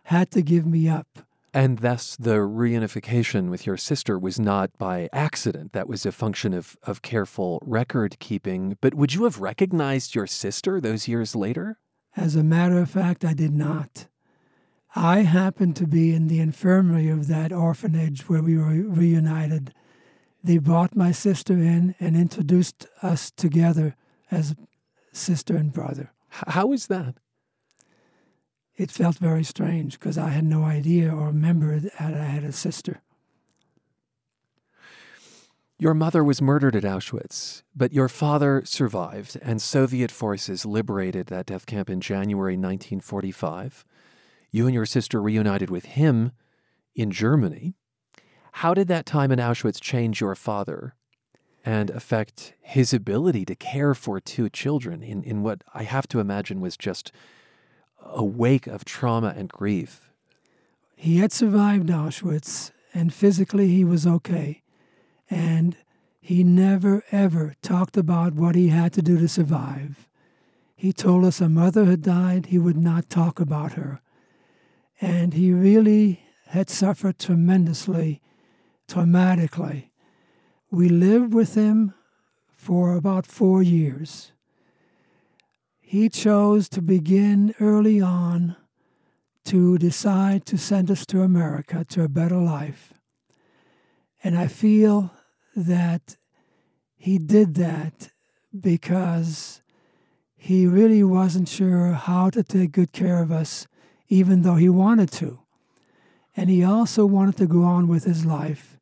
had 0.05 0.31
to 0.33 0.43
give 0.43 0.67
me 0.67 0.89
up. 0.89 1.07
And 1.55 1.79
thus, 1.79 2.15
the 2.17 2.37
reunification 2.37 3.49
with 3.49 3.65
your 3.65 3.79
sister 3.79 4.19
was 4.19 4.39
not 4.39 4.71
by 4.77 5.09
accident. 5.13 5.73
That 5.73 5.89
was 5.89 6.05
a 6.05 6.13
function 6.13 6.53
of, 6.53 6.77
of 6.83 7.01
careful 7.01 7.59
record 7.65 8.19
keeping. 8.19 8.77
But 8.83 8.93
would 8.93 9.15
you 9.15 9.25
have 9.25 9.41
recognized 9.41 10.15
your 10.15 10.27
sister 10.27 10.81
those 10.83 11.09
years 11.09 11.35
later? 11.35 11.79
As 12.17 12.35
a 12.35 12.43
matter 12.43 12.79
of 12.79 12.91
fact, 12.91 13.25
I 13.25 13.35
did 13.35 13.53
not. 13.53 14.07
I 14.95 15.21
happened 15.21 15.77
to 15.77 15.87
be 15.87 16.15
in 16.15 16.29
the 16.29 16.41
infirmary 16.41 17.09
of 17.09 17.29
that 17.29 17.53
orphanage 17.53 18.29
where 18.29 18.43
we 18.43 18.57
were 18.57 18.83
reunited. 18.83 19.75
They 20.43 20.59
brought 20.59 20.97
my 20.97 21.13
sister 21.13 21.55
in 21.55 21.95
and 22.01 22.17
introduced 22.17 22.87
us 23.03 23.31
together 23.31 23.95
as 24.31 24.55
sister 25.13 25.57
and 25.57 25.73
brother. 25.73 26.13
How 26.29 26.67
was 26.67 26.87
that? 26.87 27.17
it 28.77 28.91
felt 28.91 29.17
very 29.17 29.45
strange 29.45 29.99
because 29.99 30.19
I 30.19 30.31
had 30.31 30.45
no 30.45 30.65
idea 30.65 31.11
or 31.11 31.27
remembered 31.27 31.91
that 31.99 32.15
I 32.15 32.25
had 32.25 32.45
a 32.45 32.53
sister. 32.53 33.01
Your 35.79 35.93
mother 35.93 36.25
was 36.25 36.41
murdered 36.41 36.75
at 36.75 36.85
Auschwitz, 36.85 37.63
but 37.75 37.93
your 37.93 38.09
father 38.09 38.63
survived, 38.65 39.37
and 39.43 39.61
Soviet 39.61 40.11
forces 40.11 40.65
liberated 40.65 41.27
that 41.27 41.47
death 41.47 41.67
camp 41.67 41.91
in 41.91 42.01
January 42.01 42.55
1945. 42.55 43.85
You 44.51 44.65
and 44.67 44.75
your 44.75 44.87
sister 44.87 45.21
reunited 45.21 45.69
with 45.69 45.85
him 45.85 46.33
in 46.95 47.11
Germany. 47.11 47.75
How 48.53 48.73
did 48.73 48.89
that 48.89 49.05
time 49.05 49.31
in 49.31 49.39
Auschwitz 49.39 49.79
change 49.79 50.19
your 50.19 50.35
father 50.35 50.95
and 51.63 51.91
affect 51.91 52.55
his 52.63 52.95
ability 52.95 53.45
to 53.45 53.55
care 53.55 53.93
for 53.93 54.19
two 54.19 54.49
children 54.49 55.03
in, 55.03 55.23
in 55.25 55.43
what 55.43 55.63
I 55.75 55.83
have 55.83 56.09
to 56.09 56.21
imagine 56.21 56.63
was 56.63 56.79
just 56.79 57.13
a 58.03 58.25
wake 58.25 58.67
of 58.67 58.87
trauma 58.87 59.35
and 59.37 59.49
grief. 59.51 60.09
He 60.95 61.19
had 61.19 61.33
survived 61.33 61.89
Auschwitz, 61.89 62.71
and 62.95 63.13
physically 63.13 63.69
he 63.69 63.85
was 63.85 64.07
okay. 64.07 64.63
And 65.29 65.77
he 66.21 66.45
never, 66.45 67.05
ever 67.11 67.55
talked 67.63 67.97
about 67.97 68.35
what 68.35 68.55
he 68.55 68.69
had 68.69 68.93
to 68.95 69.03
do 69.03 69.19
to 69.19 69.29
survive. 69.29 70.09
He 70.75 70.93
told 70.93 71.25
us 71.25 71.41
a 71.41 71.49
mother 71.49 71.85
had 71.87 72.03
died, 72.03 72.47
he 72.47 72.59
would 72.59 72.77
not 72.77 73.09
talk 73.09 73.41
about 73.41 73.73
her. 73.73 74.01
And 75.01 75.35
he 75.35 75.53
really 75.53 76.23
had 76.49 76.71
suffered 76.71 77.19
tremendously, 77.19 78.21
traumatically. 78.89 79.91
We 80.71 80.89
lived 80.89 81.33
with 81.33 81.55
him 81.55 81.95
for 82.57 82.95
about 82.95 83.27
four 83.27 83.63
years 83.63 84.33
he 85.89 86.09
chose 86.09 86.69
to 86.71 86.83
begin 86.83 87.55
early 87.61 88.01
on 88.01 88.57
to 89.45 89.79
decide 89.79 90.45
to 90.47 90.59
send 90.59 90.91
us 90.91 91.07
to 91.07 91.23
America 91.23 91.85
to 91.91 92.03
a 92.03 92.09
better 92.09 92.39
life. 92.39 92.93
And 94.25 94.37
I 94.37 94.49
feel 94.49 95.13
that 95.57 96.17
he 96.97 97.19
did 97.19 97.55
that 97.55 98.11
because 98.59 99.63
he 100.37 100.67
really 100.67 101.03
wasn't 101.03 101.49
sure 101.49 101.93
how 101.93 102.31
to 102.31 102.43
take 102.43 102.73
good 102.73 102.93
care 102.93 103.21
of 103.23 103.33
us, 103.33 103.67
even 104.09 104.43
though 104.43 104.55
he 104.55 104.69
wanted 104.69 105.11
to. 105.13 105.41
And 106.37 106.51
he 106.51 106.63
also 106.63 107.07
wanted 107.07 107.37
to 107.39 107.47
go 107.47 107.63
on 107.65 107.89
with 107.89 108.05
his 108.05 108.25
life 108.25 108.79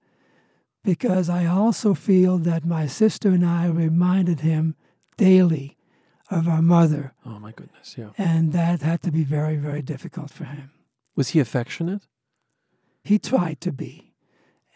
because 0.82 1.30
I 1.30 1.46
also 1.46 1.94
feel 1.94 2.38
that 2.38 2.66
my 2.66 2.86
sister 2.86 3.28
and 3.30 3.46
I 3.46 3.66
reminded 3.66 4.40
him 4.40 4.74
daily 5.16 5.78
of 6.30 6.48
our 6.48 6.60
mother. 6.60 7.14
Oh, 7.24 7.38
my 7.38 7.52
goodness, 7.52 7.94
yeah. 7.96 8.10
And 8.18 8.52
that 8.52 8.82
had 8.82 9.02
to 9.02 9.10
be 9.10 9.24
very, 9.24 9.56
very 9.56 9.82
difficult 9.82 10.30
for 10.30 10.44
him. 10.44 10.72
Was 11.16 11.30
he 11.30 11.40
affectionate? 11.40 12.02
He 13.02 13.18
tried 13.18 13.60
to 13.62 13.72
be. 13.72 14.14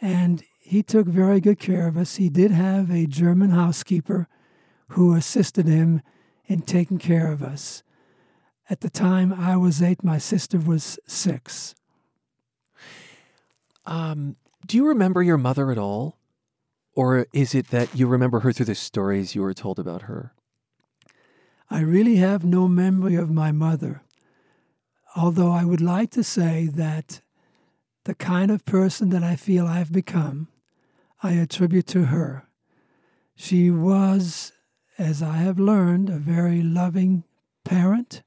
And 0.00 0.44
he 0.68 0.82
took 0.82 1.06
very 1.06 1.40
good 1.40 1.58
care 1.58 1.88
of 1.88 1.96
us. 1.96 2.16
He 2.16 2.28
did 2.28 2.50
have 2.50 2.90
a 2.90 3.06
German 3.06 3.50
housekeeper 3.50 4.28
who 4.88 5.14
assisted 5.14 5.66
him 5.66 6.02
in 6.44 6.60
taking 6.60 6.98
care 6.98 7.32
of 7.32 7.42
us. 7.42 7.82
At 8.68 8.82
the 8.82 8.90
time 8.90 9.32
I 9.32 9.56
was 9.56 9.82
eight, 9.82 10.04
my 10.04 10.18
sister 10.18 10.58
was 10.58 10.98
six. 11.06 11.74
Um, 13.86 14.36
do 14.66 14.76
you 14.76 14.86
remember 14.86 15.22
your 15.22 15.38
mother 15.38 15.70
at 15.70 15.78
all? 15.78 16.18
Or 16.94 17.26
is 17.32 17.54
it 17.54 17.68
that 17.68 17.94
you 17.94 18.06
remember 18.06 18.40
her 18.40 18.52
through 18.52 18.66
the 18.66 18.74
stories 18.74 19.34
you 19.34 19.40
were 19.40 19.54
told 19.54 19.78
about 19.78 20.02
her? 20.02 20.34
I 21.70 21.80
really 21.80 22.16
have 22.16 22.44
no 22.44 22.68
memory 22.68 23.14
of 23.14 23.30
my 23.30 23.52
mother, 23.52 24.02
although 25.16 25.50
I 25.50 25.64
would 25.64 25.80
like 25.80 26.10
to 26.10 26.22
say 26.22 26.66
that 26.74 27.22
the 28.04 28.14
kind 28.14 28.50
of 28.50 28.66
person 28.66 29.08
that 29.10 29.22
I 29.22 29.34
feel 29.34 29.66
I've 29.66 29.92
become, 29.92 30.48
I 31.22 31.32
attribute 31.32 31.86
to 31.88 32.06
her. 32.06 32.48
She 33.34 33.70
was, 33.70 34.52
as 34.98 35.22
I 35.22 35.38
have 35.38 35.58
learned, 35.58 36.10
a 36.10 36.18
very 36.18 36.62
loving 36.62 37.24
parent, 37.64 38.22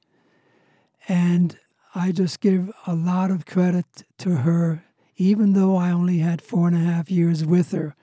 and 1.08 1.58
I 1.94 2.12
just 2.12 2.40
give 2.40 2.72
a 2.88 2.96
lot 2.96 3.32
of 3.32 3.46
credit 3.46 3.86
to 4.20 4.38
her, 4.38 4.84
even 5.18 5.54
though 5.54 5.76
I 5.76 5.92
only 5.92 6.20
had 6.20 6.42
four 6.42 6.68
and 6.68 6.76
a 6.76 6.80
half 6.80 7.12
years 7.12 7.44
with 7.46 7.72
her, 7.72 7.96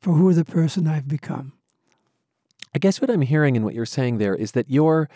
for 0.00 0.14
who 0.14 0.32
the 0.32 0.44
person 0.44 0.86
I've 0.86 1.08
become. 1.08 1.52
I 2.74 2.78
guess 2.78 3.00
what 3.00 3.10
I'm 3.10 3.22
hearing 3.22 3.56
and 3.56 3.64
what 3.64 3.74
you're 3.74 3.86
saying 3.86 4.18
there 4.18 4.34
is 4.34 4.52
that 4.52 4.68
your 4.68 5.08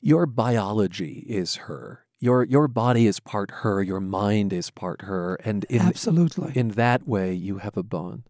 your 0.00 0.26
biology 0.26 1.26
is 1.28 1.56
her. 1.56 2.04
Your 2.20 2.44
your 2.44 2.68
body 2.68 3.06
is 3.06 3.20
part 3.20 3.50
her, 3.50 3.82
your 3.82 4.00
mind 4.00 4.52
is 4.52 4.70
part 4.70 5.02
her, 5.02 5.34
and 5.44 5.64
in, 5.64 5.80
absolutely 5.80 6.52
in 6.54 6.68
that 6.70 7.06
way 7.06 7.32
you 7.34 7.58
have 7.58 7.76
a 7.76 7.82
bond. 7.82 8.29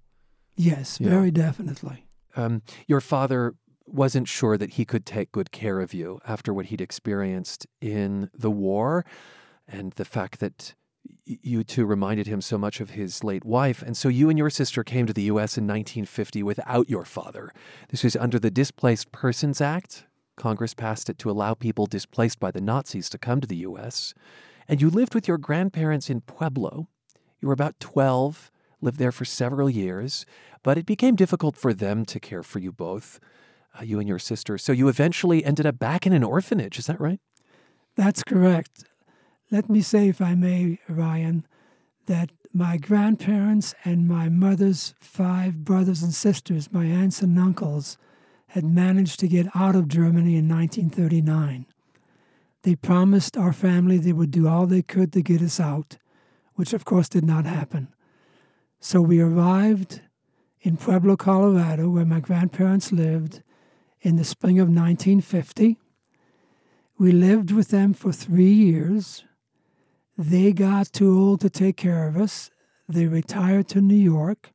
Yes, 0.61 1.01
yeah. 1.01 1.09
very 1.09 1.31
definitely. 1.31 2.07
Um, 2.37 2.63
your 2.87 3.01
father 3.01 3.55
wasn't 3.87 4.29
sure 4.29 4.59
that 4.59 4.75
he 4.75 4.85
could 4.85 5.07
take 5.07 5.33
good 5.33 5.51
care 5.51 5.81
of 5.81 5.95
you 5.95 6.21
after 6.27 6.53
what 6.53 6.67
he'd 6.67 6.81
experienced 6.81 7.67
in 7.81 8.31
the 8.35 8.51
war, 8.51 9.05
and 9.67 9.93
the 9.93 10.05
fact 10.05 10.39
that 10.41 10.75
you 11.25 11.65
two 11.65 11.87
reminded 11.87 12.27
him 12.27 12.41
so 12.41 12.59
much 12.59 12.81
of 12.81 12.91
his 12.91 13.25
late 13.25 13.45
wife. 13.45 13.83
And 13.83 13.97
so 13.97 14.09
you 14.09 14.29
and 14.29 14.39
your 14.39 14.51
sister 14.51 14.85
came 14.85 15.07
to 15.07 15.13
the 15.13 15.23
U.S. 15.23 15.57
in 15.57 15.65
1950 15.65 16.43
without 16.43 16.91
your 16.91 17.05
father. 17.05 17.53
This 17.89 18.05
was 18.05 18.17
under 18.17 18.39
the 18.39 18.51
Displaced 18.51 19.13
Persons 19.13 19.61
Act. 19.61 20.05
Congress 20.37 20.75
passed 20.75 21.09
it 21.09 21.19
to 21.19 21.31
allow 21.31 21.55
people 21.55 21.87
displaced 21.87 22.39
by 22.39 22.51
the 22.51 22.61
Nazis 22.61 23.09
to 23.11 23.19
come 23.19 23.41
to 23.41 23.49
the 23.49 23.57
U.S. 23.57 24.13
And 24.69 24.81
you 24.81 24.91
lived 24.91 25.15
with 25.15 25.27
your 25.27 25.39
grandparents 25.39 26.11
in 26.11 26.21
Pueblo. 26.21 26.89
You 27.41 27.49
were 27.49 27.55
about 27.55 27.81
12, 27.81 28.51
lived 28.81 28.99
there 28.99 29.12
for 29.12 29.24
several 29.24 29.68
years, 29.68 30.26
but 30.62 30.78
it 30.78 30.87
became 30.87 31.16
difficult 31.16 31.57
for 31.57 31.72
them 31.72 32.05
to 32.07 32.20
care 32.20 32.43
for 32.43 32.59
you 32.59 32.72
both, 32.72 33.20
uh, 33.78 33.83
you 33.83 33.99
and 33.99 34.09
your 34.09 34.18
sister. 34.18 34.59
So 34.59 34.72
you 34.72 34.89
eventually 34.89 35.45
ended 35.45 35.66
up 35.66 35.78
back 35.78 36.07
in 36.07 36.12
an 36.12 36.24
orphanage. 36.24 36.78
Is 36.78 36.87
that 36.87 37.01
right? 37.01 37.20
That's 37.97 38.22
correct. 38.22 38.85
Let 39.51 39.68
me 39.68 39.81
say, 39.81 40.09
if 40.09 40.20
I 40.20 40.35
may, 40.35 40.78
Ryan, 40.89 41.47
that 42.07 42.31
my 42.53 42.76
grandparents 42.76 43.74
and 43.85 44.09
my 44.09 44.28
mother's 44.28 44.95
five 45.01 45.64
brothers 45.64 46.03
and 46.03 46.14
sisters, 46.14 46.72
my 46.72 46.85
aunts 46.85 47.22
and 47.22 47.39
uncles, 47.39 47.99
had 48.49 48.64
managed 48.64 49.20
to 49.20 49.28
get 49.28 49.47
out 49.55 49.76
of 49.76 49.87
Germany 49.87 50.37
in 50.37 50.49
1939. 50.49 51.66
They 52.62 52.74
promised 52.74 53.37
our 53.37 53.53
family 53.53 53.99
they 53.99 54.12
would 54.12 54.31
do 54.31 54.49
all 54.49 54.66
they 54.66 54.83
could 54.83 55.12
to 55.12 55.22
get 55.22 55.41
us 55.41 55.61
out, 55.61 55.99
which 56.55 56.72
of 56.72 56.85
course 56.85 57.09
did 57.09 57.24
not 57.24 57.47
happen. 57.47 57.89
So 58.83 59.03
we 59.03 59.20
arrived 59.20 60.01
in 60.62 60.78
Pueblo, 60.78 61.14
Colorado, 61.14 61.91
where 61.91 62.07
my 62.07 62.18
grandparents 62.18 62.91
lived, 62.91 63.43
in 64.01 64.16
the 64.16 64.24
spring 64.24 64.59
of 64.59 64.68
1950. 64.68 65.78
We 66.99 67.12
lived 67.12 67.51
with 67.51 67.68
them 67.68 67.93
for 67.93 68.11
three 68.11 68.53
years. 68.53 69.24
They 70.16 70.53
got 70.53 70.95
too 70.95 71.18
old 71.18 71.43
to 71.43 71.51
take 71.51 71.76
care 71.76 72.09
of 72.09 72.16
us. 72.16 72.51
They 72.89 73.07
retired 73.07 73.68
to 73.68 73.83
New 73.83 73.95
York. 73.95 74.53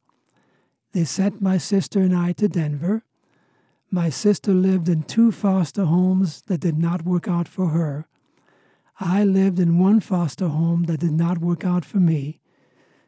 They 0.94 1.04
sent 1.04 1.40
my 1.40 1.60
sister 1.60 2.00
and 2.00 2.16
I 2.16 2.32
to 2.34 2.48
Denver. 2.48 3.04
My 3.92 4.10
sister 4.10 4.54
lived 4.54 4.90
in 4.90 5.04
two 5.04 5.32
foster 5.32 5.86
homes 5.86 6.42
that 6.48 6.62
did 6.62 6.80
not 6.80 7.06
work 7.06 7.28
out 7.28 7.48
for 7.48 7.68
her. 7.68 8.08
I 9.00 9.24
lived 9.24 9.60
in 9.60 9.78
one 9.78 10.00
foster 10.00 10.48
home 10.48 10.86
that 10.86 11.02
did 11.02 11.12
not 11.14 11.38
work 11.38 11.64
out 11.64 11.86
for 11.86 11.98
me. 11.98 12.40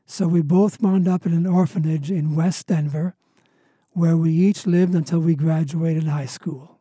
So 0.09 0.25
we 0.25 0.41
both 0.41 0.81
wound 0.81 1.05
up 1.05 1.25
in 1.25 1.33
an 1.33 1.45
orphanage 1.45 2.09
in 2.09 2.33
West 2.33 2.67
Denver, 2.67 3.15
where 3.91 4.15
we 4.15 4.31
each 4.31 4.65
lived 4.65 4.95
until 4.95 5.19
we 5.19 5.35
graduated 5.35 6.05
high 6.05 6.25
school. 6.25 6.79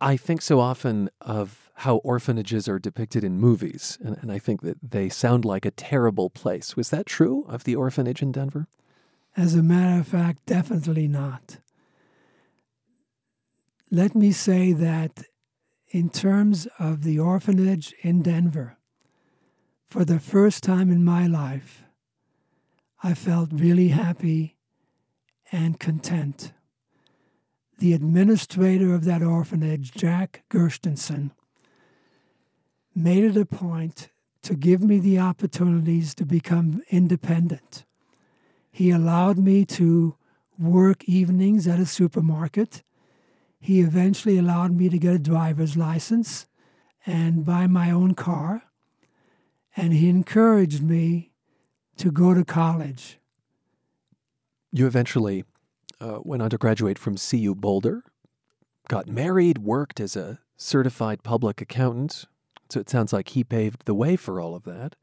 I 0.00 0.16
think 0.16 0.40
so 0.40 0.58
often 0.58 1.10
of 1.20 1.70
how 1.80 1.96
orphanages 1.98 2.68
are 2.68 2.78
depicted 2.78 3.22
in 3.22 3.38
movies, 3.38 3.98
and, 4.02 4.16
and, 4.22 4.32
I 4.32 4.38
think 4.38 4.62
that 4.62 4.78
they 4.82 5.10
sound 5.10 5.44
like 5.44 5.66
a 5.66 5.70
terrible 5.70 6.30
place. 6.30 6.74
Was 6.74 6.88
that 6.88 7.04
true 7.04 7.44
of 7.48 7.64
the 7.64 7.76
orphanage 7.76 8.22
in 8.22 8.32
Denver? 8.32 8.66
As 9.36 9.54
a 9.54 9.62
matter 9.62 10.00
of 10.00 10.08
fact, 10.08 10.46
definitely 10.46 11.08
not. 11.08 11.58
Let 13.90 14.14
me 14.14 14.32
say 14.32 14.72
that 14.72 15.24
in 15.90 16.08
terms 16.08 16.66
of 16.78 17.02
the 17.02 17.18
orphanage 17.18 17.94
in 18.00 18.22
Denver, 18.22 18.78
for 19.90 20.04
the 20.04 20.18
first 20.18 20.62
time 20.62 20.90
in 20.90 21.04
my 21.04 21.26
life, 21.26 21.85
I 23.02 23.14
felt 23.14 23.50
really 23.52 23.88
happy 23.88 24.56
and 25.52 25.78
content. 25.78 26.52
The 27.78 27.92
administrator 27.92 28.94
of 28.94 29.04
that 29.04 29.22
orphanage, 29.22 29.92
Jack 29.92 30.44
Gerstensen, 30.50 31.32
made 32.94 33.24
it 33.24 33.36
a 33.36 33.44
point 33.44 34.08
to 34.42 34.54
give 34.54 34.80
me 34.80 34.98
the 34.98 35.18
opportunities 35.18 36.14
to 36.14 36.24
become 36.24 36.82
independent. 36.88 37.84
He 38.70 38.90
allowed 38.90 39.38
me 39.38 39.64
to 39.66 40.16
work 40.58 41.04
evenings 41.04 41.66
at 41.66 41.78
a 41.78 41.86
supermarket. 41.86 42.82
He 43.60 43.80
eventually 43.80 44.38
allowed 44.38 44.72
me 44.72 44.88
to 44.88 44.98
get 44.98 45.14
a 45.14 45.18
driver's 45.18 45.76
license 45.76 46.46
and 47.04 47.44
buy 47.44 47.66
my 47.66 47.90
own 47.90 48.14
car. 48.14 48.62
And 49.76 49.92
he 49.92 50.08
encouraged 50.08 50.82
me 50.82 51.32
to 51.96 52.10
go 52.10 52.34
to 52.34 52.44
college. 52.44 53.18
You 54.72 54.86
eventually 54.86 55.44
uh, 56.00 56.18
went 56.22 56.42
on 56.42 56.50
to 56.50 56.58
graduate 56.58 56.98
from 56.98 57.16
CU 57.16 57.54
Boulder, 57.54 58.02
got 58.88 59.06
married, 59.08 59.58
worked 59.58 60.00
as 60.00 60.16
a 60.16 60.40
certified 60.56 61.22
public 61.22 61.60
accountant. 61.60 62.26
So 62.68 62.80
it 62.80 62.90
sounds 62.90 63.12
like 63.12 63.30
he 63.30 63.44
paved 63.44 63.84
the 63.84 63.94
way 63.94 64.16
for 64.16 64.40
all 64.40 64.54
of 64.54 64.64
that. 64.64 64.96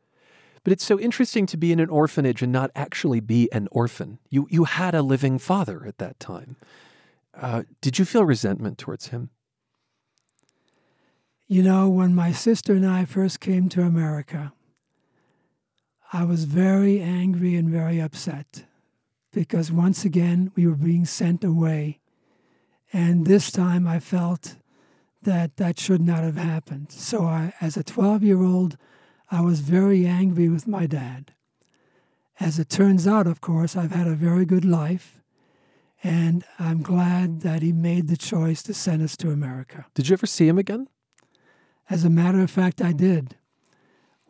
But 0.63 0.71
it's 0.71 0.85
so 0.85 0.99
interesting 0.99 1.45
to 1.47 1.57
be 1.57 1.71
in 1.71 1.79
an 1.79 1.89
orphanage 1.89 2.41
and 2.41 2.51
not 2.51 2.71
actually 2.75 3.19
be 3.19 3.51
an 3.51 3.67
orphan. 3.71 4.19
You, 4.29 4.47
you 4.49 4.63
had 4.63 4.95
a 4.95 5.01
living 5.01 5.37
father 5.37 5.85
at 5.85 5.97
that 5.97 6.19
time. 6.19 6.55
Uh, 7.33 7.63
did 7.81 7.99
you 7.99 8.05
feel 8.05 8.23
resentment 8.23 8.77
towards 8.77 9.07
him? 9.07 9.29
You 11.47 11.63
know, 11.63 11.89
when 11.89 12.15
my 12.15 12.31
sister 12.31 12.73
and 12.73 12.85
I 12.85 13.03
first 13.05 13.39
came 13.39 13.67
to 13.69 13.81
America, 13.81 14.53
I 16.15 16.25
was 16.25 16.43
very 16.43 17.01
angry 17.01 17.55
and 17.55 17.67
very 17.67 17.99
upset 17.99 18.65
because 19.31 19.71
once 19.71 20.05
again 20.05 20.51
we 20.55 20.67
were 20.67 20.75
being 20.75 21.05
sent 21.05 21.43
away. 21.43 22.01
And 22.93 23.25
this 23.25 23.51
time 23.51 23.87
I 23.87 23.99
felt 23.99 24.57
that 25.23 25.57
that 25.57 25.79
should 25.79 26.01
not 26.01 26.23
have 26.23 26.37
happened. 26.37 26.91
So, 26.91 27.23
I, 27.23 27.53
as 27.59 27.77
a 27.77 27.83
12 27.83 28.23
year 28.23 28.43
old, 28.43 28.77
I 29.31 29.41
was 29.41 29.61
very 29.61 30.05
angry 30.05 30.49
with 30.49 30.67
my 30.67 30.85
dad. 30.85 31.33
As 32.39 32.59
it 32.59 32.69
turns 32.69 33.07
out, 33.07 33.25
of 33.25 33.41
course, 33.41 33.75
I've 33.75 33.93
had 33.93 34.07
a 34.07 34.15
very 34.15 34.45
good 34.45 34.65
life, 34.65 35.19
and 36.03 36.43
I'm 36.59 36.83
glad 36.83 37.41
that 37.41 37.63
he 37.63 37.71
made 37.71 38.07
the 38.07 38.17
choice 38.17 38.61
to 38.63 38.73
send 38.73 39.01
us 39.01 39.17
to 39.17 39.31
America. 39.31 39.85
Did 39.95 40.09
you 40.09 40.13
ever 40.13 40.27
see 40.27 40.47
him 40.47 40.59
again? 40.59 40.87
As 41.89 42.03
a 42.03 42.09
matter 42.09 42.41
of 42.41 42.51
fact, 42.51 42.81
I 42.81 42.91
did. 42.91 43.35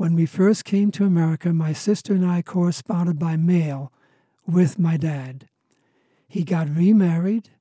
When 0.04 0.16
we 0.16 0.26
first 0.26 0.66
came 0.66 0.92
to 0.92 1.06
America, 1.06 1.54
my 1.54 1.72
sister 1.72 2.12
and 2.12 2.26
I 2.26 2.42
corresponded 2.42 3.18
by 3.18 3.38
mail 3.38 3.90
with 4.46 4.78
my 4.78 4.98
dad. 4.98 5.48
He 6.28 6.44
got 6.44 6.68
remarried. 6.68 7.52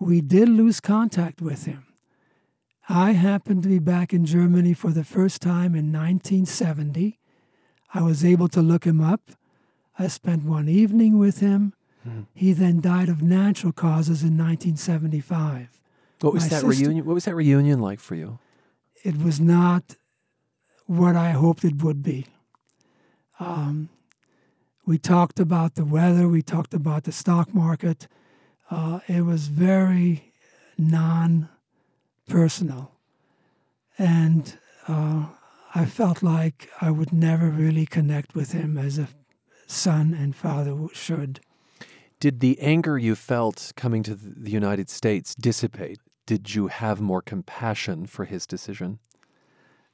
We 0.00 0.20
did 0.20 0.48
lose 0.48 0.80
contact 0.80 1.40
with 1.40 1.66
him. 1.66 1.86
I 2.88 3.12
happened 3.12 3.62
to 3.62 3.68
be 3.68 3.78
back 3.78 4.12
in 4.12 4.26
Germany 4.26 4.74
for 4.74 4.90
the 4.90 5.04
first 5.04 5.40
time 5.40 5.76
in 5.76 5.92
1970. 5.92 7.20
I 7.94 8.02
was 8.02 8.24
able 8.24 8.48
to 8.48 8.60
look 8.60 8.82
him 8.82 9.00
up. 9.00 9.30
I 10.00 10.08
spent 10.08 10.42
one 10.42 10.68
evening 10.68 11.16
with 11.16 11.38
him. 11.38 11.74
Hmm. 12.02 12.22
He 12.34 12.52
then 12.52 12.80
died 12.80 13.08
of 13.08 13.22
natural 13.22 13.72
causes 13.72 14.24
in 14.24 14.36
1975. 14.36 15.78
What 16.22 16.34
was 16.34 16.42
My 16.42 16.48
that 16.48 16.62
sister, 16.62 16.82
reunion? 16.84 17.06
What 17.06 17.14
was 17.14 17.26
that 17.26 17.36
reunion 17.36 17.78
like 17.78 18.00
for 18.00 18.16
you? 18.16 18.40
It 19.04 19.22
was 19.22 19.38
not 19.38 19.94
what 20.88 21.14
I 21.14 21.32
hoped 21.32 21.64
it 21.64 21.82
would 21.82 22.02
be. 22.02 22.26
Um, 23.38 23.90
we 24.86 24.96
talked 24.96 25.38
about 25.38 25.74
the 25.74 25.84
weather, 25.84 26.26
we 26.26 26.42
talked 26.42 26.72
about 26.72 27.04
the 27.04 27.12
stock 27.12 27.54
market. 27.54 28.08
Uh, 28.70 29.00
it 29.06 29.20
was 29.20 29.48
very 29.48 30.32
non 30.78 31.50
personal. 32.26 32.92
And 33.98 34.58
uh, 34.88 35.26
I 35.74 35.84
felt 35.84 36.22
like 36.22 36.70
I 36.80 36.90
would 36.90 37.12
never 37.12 37.50
really 37.50 37.84
connect 37.84 38.34
with 38.34 38.52
him 38.52 38.78
as 38.78 38.98
a 38.98 39.08
son 39.66 40.16
and 40.18 40.34
father 40.34 40.74
should. 40.94 41.40
Did 42.18 42.40
the 42.40 42.58
anger 42.60 42.96
you 42.96 43.14
felt 43.14 43.72
coming 43.76 44.02
to 44.04 44.14
the 44.14 44.50
United 44.50 44.88
States 44.88 45.34
dissipate? 45.34 45.98
Did 46.24 46.54
you 46.54 46.68
have 46.68 46.98
more 46.98 47.20
compassion 47.20 48.06
for 48.06 48.24
his 48.24 48.46
decision? 48.46 49.00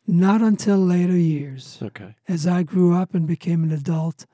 Not 0.07 0.43
until 0.43 0.79
later 0.79 1.17
years. 1.17 1.79
Okay. 1.83 2.15
As 2.29 2.47
I 2.47 2.63
grew 2.63 2.95
up 2.95 3.15
and 3.15 3.27
became 3.27 3.65
an 3.65 3.73
adult, 3.73 4.27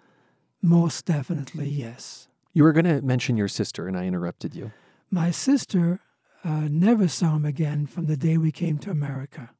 most 0.61 1.07
definitely, 1.07 1.68
yes. 1.68 2.29
You 2.53 2.64
were 2.64 2.73
going 2.73 2.87
to 2.87 3.01
mention 3.03 3.37
your 3.37 3.49
sister, 3.49 3.87
and 3.87 3.97
I 3.97 4.07
interrupted 4.07 4.55
you. 4.55 4.73
My 5.11 5.31
sister 5.31 6.01
uh, 6.45 6.66
never 6.68 7.07
saw 7.07 7.37
him 7.37 7.45
again 7.45 7.87
from 7.87 8.07
the 8.07 8.16
day 8.16 8.37
we 8.37 8.51
came 8.51 8.79
to 8.79 8.91
America. 8.91 9.51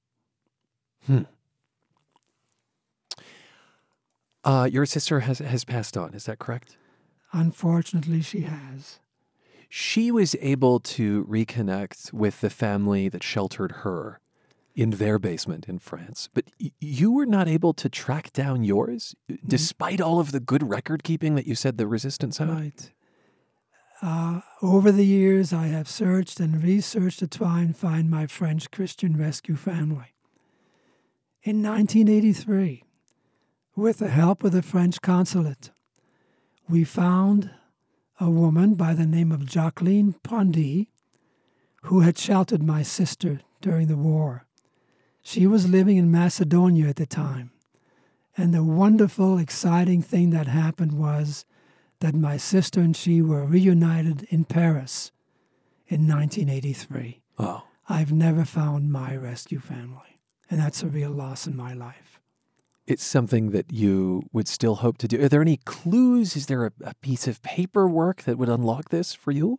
Hmm. 1.07 1.23
Uh, 4.43 4.69
your 4.71 4.87
sister 4.87 5.21
has, 5.21 5.39
has 5.39 5.65
passed 5.65 5.97
on, 5.97 6.15
is 6.15 6.25
that 6.25 6.39
correct? 6.39 6.77
Unfortunately, 7.33 8.23
she 8.23 8.41
has. 8.41 8.99
She 9.69 10.11
was 10.11 10.35
able 10.41 10.81
to 10.81 11.25
reconnect 11.27 12.13
with 12.13 12.41
the 12.41 12.51
family 12.51 13.09
that 13.09 13.23
sheltered 13.23 13.73
her 13.83 14.20
in 14.81 14.93
their 14.93 15.19
basement 15.19 15.69
in 15.69 15.79
France. 15.79 16.31
But 16.33 16.47
y- 16.59 16.73
you 16.81 17.13
were 17.13 17.27
not 17.27 17.49
able 17.49 17.75
to 17.75 17.91
track 17.91 18.33
down 18.33 18.65
yours, 18.65 19.15
mm-hmm. 19.31 19.47
despite 19.47 20.01
all 20.01 20.19
of 20.19 20.33
the 20.33 20.41
good 20.41 20.71
record 20.71 21.05
keeping 21.05 21.35
that 21.35 21.47
you 21.47 21.55
said 21.55 21.77
the 21.77 21.87
resistance 21.87 22.39
had? 22.39 22.49
Right. 22.49 22.91
Uh, 24.01 24.41
over 24.63 24.91
the 24.91 25.05
years, 25.05 25.53
I 25.53 25.67
have 25.67 25.87
searched 25.87 26.41
and 26.41 26.65
researched 26.65 27.19
to 27.19 27.29
try 27.29 27.61
and 27.61 27.77
find 27.77 28.09
my 28.09 28.27
French 28.27 28.71
Christian 28.71 29.19
rescue 29.19 29.55
family. 29.55 30.15
In 31.43 31.63
1983, 31.63 32.83
with 33.77 33.99
the 33.99 34.09
help 34.09 34.43
of 34.45 34.53
the 34.53 34.63
French 34.63 35.03
consulate, 35.03 35.73
we 36.71 36.85
found 36.85 37.51
a 38.19 38.31
woman 38.31 38.77
by 38.77 38.95
the 38.95 39.07
name 39.07 39.31
of 39.31 39.45
Jacqueline 39.45 40.15
Pondy 40.25 40.89
who 41.83 42.01
had 42.01 42.17
sheltered 42.17 42.63
my 42.63 42.83
sister 42.83 43.41
during 43.61 43.87
the 43.87 43.97
war. 43.99 44.47
She 45.23 45.47
was 45.47 45.69
living 45.69 45.97
in 45.97 46.11
Macedonia 46.11 46.89
at 46.89 46.97
the 46.97 47.07
time. 47.07 47.53
And 48.37 48.55
the 48.55 48.65
wonderful, 48.65 49.39
exciting 49.39 50.03
thing 50.03 50.31
that 50.31 50.47
happened 50.47 50.93
was 50.93 51.45
that 52.01 52.15
my 52.15 52.37
sister 52.37 52.81
and 52.81 52.97
she 52.97 53.21
were 53.21 53.45
reunited 53.45 54.27
in 54.31 54.45
Paris 54.45 55.13
in 55.89 56.09
1983. 56.09 57.21
Oh. 57.39 57.65
I've 57.89 58.13
never 58.13 58.45
found 58.45 58.93
my 58.93 59.17
rescue 59.17 59.61
family. 59.61 60.21
And 60.49 60.61
that's 60.61 60.83
a 60.83 60.87
real 60.87 61.11
loss 61.11 61.47
in 61.47 61.57
my 61.57 61.75
life. 61.75 62.21
It's 62.87 63.05
something 63.05 63.51
that 63.51 63.73
you 63.73 64.23
would 64.33 64.49
still 64.49 64.77
hope 64.77 64.99
to 64.99 65.09
do. 65.09 65.23
Are 65.23 65.29
there 65.29 65.43
any 65.43 65.59
clues? 65.59 66.35
Is 66.35 66.47
there 66.47 66.67
a, 66.67 66.73
a 66.83 66.95
piece 66.95 67.29
of 67.29 67.43
paperwork 67.43 68.23
that 68.23 68.39
would 68.39 68.49
unlock 68.49 68.89
this 68.89 69.13
for 69.15 69.31
you? 69.31 69.59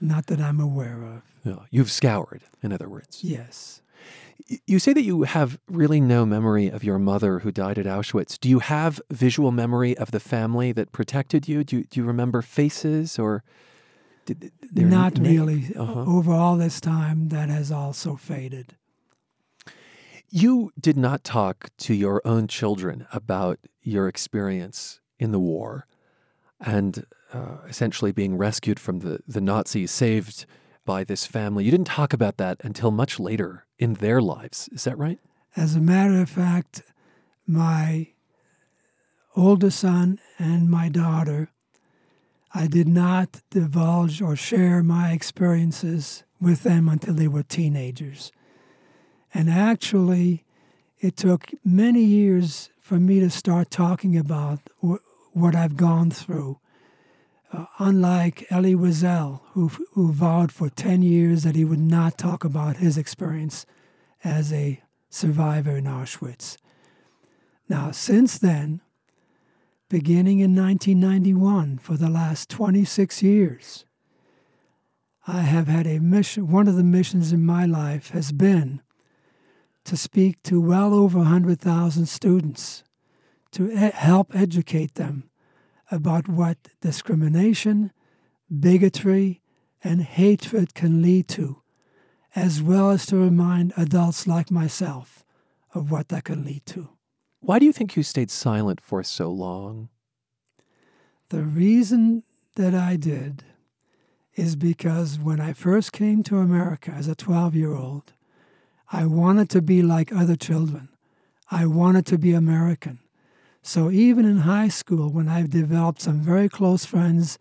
Not 0.00 0.26
that 0.26 0.40
I'm 0.40 0.60
aware 0.60 1.02
of. 1.02 1.22
No, 1.44 1.64
you've 1.70 1.90
scoured, 1.90 2.42
in 2.62 2.72
other 2.72 2.88
words. 2.88 3.22
Yes. 3.22 3.79
You 4.66 4.78
say 4.78 4.92
that 4.92 5.02
you 5.02 5.22
have 5.22 5.58
really 5.68 6.00
no 6.00 6.24
memory 6.24 6.68
of 6.68 6.84
your 6.84 6.98
mother 6.98 7.40
who 7.40 7.50
died 7.50 7.78
at 7.78 7.86
Auschwitz. 7.86 8.38
Do 8.38 8.48
you 8.48 8.60
have 8.60 9.00
visual 9.10 9.50
memory 9.50 9.96
of 9.96 10.10
the 10.10 10.20
family 10.20 10.72
that 10.72 10.92
protected 10.92 11.48
you? 11.48 11.64
Do 11.64 11.78
you, 11.78 11.84
do 11.84 12.00
you 12.00 12.06
remember 12.06 12.42
faces 12.42 13.18
or 13.18 13.42
did 14.24 14.52
Not 14.74 15.18
na- 15.18 15.28
really. 15.28 15.74
Uh-huh. 15.76 16.04
Over 16.06 16.32
all 16.32 16.56
this 16.56 16.80
time, 16.80 17.28
that 17.28 17.48
has 17.48 17.72
also 17.72 18.16
faded. 18.16 18.76
You 20.28 20.70
did 20.78 20.96
not 20.96 21.24
talk 21.24 21.70
to 21.78 21.94
your 21.94 22.22
own 22.24 22.46
children 22.46 23.06
about 23.12 23.58
your 23.82 24.06
experience 24.06 25.00
in 25.18 25.32
the 25.32 25.40
war 25.40 25.86
and 26.60 27.04
uh, 27.32 27.58
essentially 27.68 28.12
being 28.12 28.36
rescued 28.36 28.78
from 28.78 29.00
the, 29.00 29.20
the 29.26 29.40
Nazis, 29.40 29.90
saved 29.90 30.46
by 30.90 31.04
this 31.04 31.24
family. 31.24 31.62
You 31.64 31.70
didn't 31.70 31.86
talk 31.86 32.12
about 32.12 32.36
that 32.38 32.56
until 32.64 32.90
much 32.90 33.20
later 33.20 33.64
in 33.78 33.94
their 33.94 34.20
lives. 34.20 34.68
Is 34.72 34.82
that 34.82 34.98
right? 34.98 35.20
As 35.54 35.76
a 35.76 35.80
matter 35.80 36.20
of 36.20 36.28
fact, 36.28 36.82
my 37.46 38.08
older 39.36 39.70
son 39.70 40.18
and 40.36 40.68
my 40.68 40.88
daughter, 40.88 41.52
I 42.52 42.66
did 42.66 42.88
not 42.88 43.40
divulge 43.50 44.20
or 44.20 44.34
share 44.34 44.82
my 44.82 45.12
experiences 45.12 46.24
with 46.40 46.64
them 46.64 46.88
until 46.88 47.14
they 47.14 47.28
were 47.28 47.44
teenagers. 47.44 48.32
And 49.32 49.48
actually, 49.48 50.44
it 50.98 51.16
took 51.16 51.52
many 51.64 52.02
years 52.02 52.68
for 52.80 52.98
me 52.98 53.20
to 53.20 53.30
start 53.30 53.70
talking 53.70 54.16
about 54.16 54.58
wh- 54.84 55.06
what 55.32 55.54
I've 55.54 55.76
gone 55.76 56.10
through. 56.10 56.58
Uh, 57.52 57.66
unlike 57.80 58.46
Elie 58.50 58.76
Wiesel, 58.76 59.40
who, 59.52 59.70
who 59.94 60.12
vowed 60.12 60.52
for 60.52 60.70
10 60.70 61.02
years 61.02 61.42
that 61.42 61.56
he 61.56 61.64
would 61.64 61.80
not 61.80 62.16
talk 62.16 62.44
about 62.44 62.76
his 62.76 62.96
experience 62.96 63.66
as 64.22 64.52
a 64.52 64.80
survivor 65.08 65.76
in 65.76 65.84
Auschwitz. 65.84 66.56
Now, 67.68 67.90
since 67.90 68.38
then, 68.38 68.80
beginning 69.88 70.38
in 70.38 70.54
1991, 70.54 71.78
for 71.78 71.96
the 71.96 72.08
last 72.08 72.48
26 72.50 73.22
years, 73.22 73.84
I 75.26 75.40
have 75.40 75.66
had 75.66 75.86
a 75.86 75.98
mission. 75.98 76.50
One 76.50 76.68
of 76.68 76.76
the 76.76 76.84
missions 76.84 77.32
in 77.32 77.44
my 77.44 77.66
life 77.66 78.10
has 78.10 78.30
been 78.30 78.80
to 79.84 79.96
speak 79.96 80.42
to 80.44 80.60
well 80.60 80.94
over 80.94 81.18
100,000 81.18 82.06
students 82.06 82.84
to 83.52 83.70
e- 83.72 83.90
help 83.92 84.34
educate 84.34 84.94
them 84.94 85.29
about 85.90 86.28
what 86.28 86.56
discrimination, 86.80 87.92
bigotry, 88.58 89.40
and 89.82 90.02
hatred 90.02 90.74
can 90.74 91.02
lead 91.02 91.28
to, 91.28 91.62
as 92.34 92.62
well 92.62 92.90
as 92.90 93.06
to 93.06 93.16
remind 93.16 93.72
adults 93.76 94.26
like 94.26 94.50
myself 94.50 95.24
of 95.74 95.90
what 95.90 96.08
that 96.08 96.24
can 96.24 96.44
lead 96.44 96.64
to. 96.66 96.90
Why 97.40 97.58
do 97.58 97.64
you 97.64 97.72
think 97.72 97.96
you 97.96 98.02
stayed 98.02 98.30
silent 98.30 98.80
for 98.80 99.02
so 99.02 99.30
long? 99.30 99.88
The 101.30 101.42
reason 101.42 102.24
that 102.56 102.74
I 102.74 102.96
did 102.96 103.44
is 104.34 104.56
because 104.56 105.18
when 105.18 105.40
I 105.40 105.52
first 105.52 105.92
came 105.92 106.22
to 106.24 106.38
America 106.38 106.90
as 106.90 107.08
a 107.08 107.14
12 107.14 107.54
year 107.54 107.74
old, 107.74 108.12
I 108.92 109.06
wanted 109.06 109.48
to 109.50 109.62
be 109.62 109.82
like 109.82 110.12
other 110.12 110.36
children. 110.36 110.88
I 111.50 111.66
wanted 111.66 112.06
to 112.06 112.18
be 112.18 112.32
American. 112.32 113.00
So 113.62 113.90
even 113.90 114.24
in 114.24 114.38
high 114.38 114.68
school, 114.68 115.10
when 115.10 115.28
I've 115.28 115.50
developed 115.50 116.00
some 116.00 116.20
very 116.20 116.48
close 116.48 116.84
friends 116.84 117.38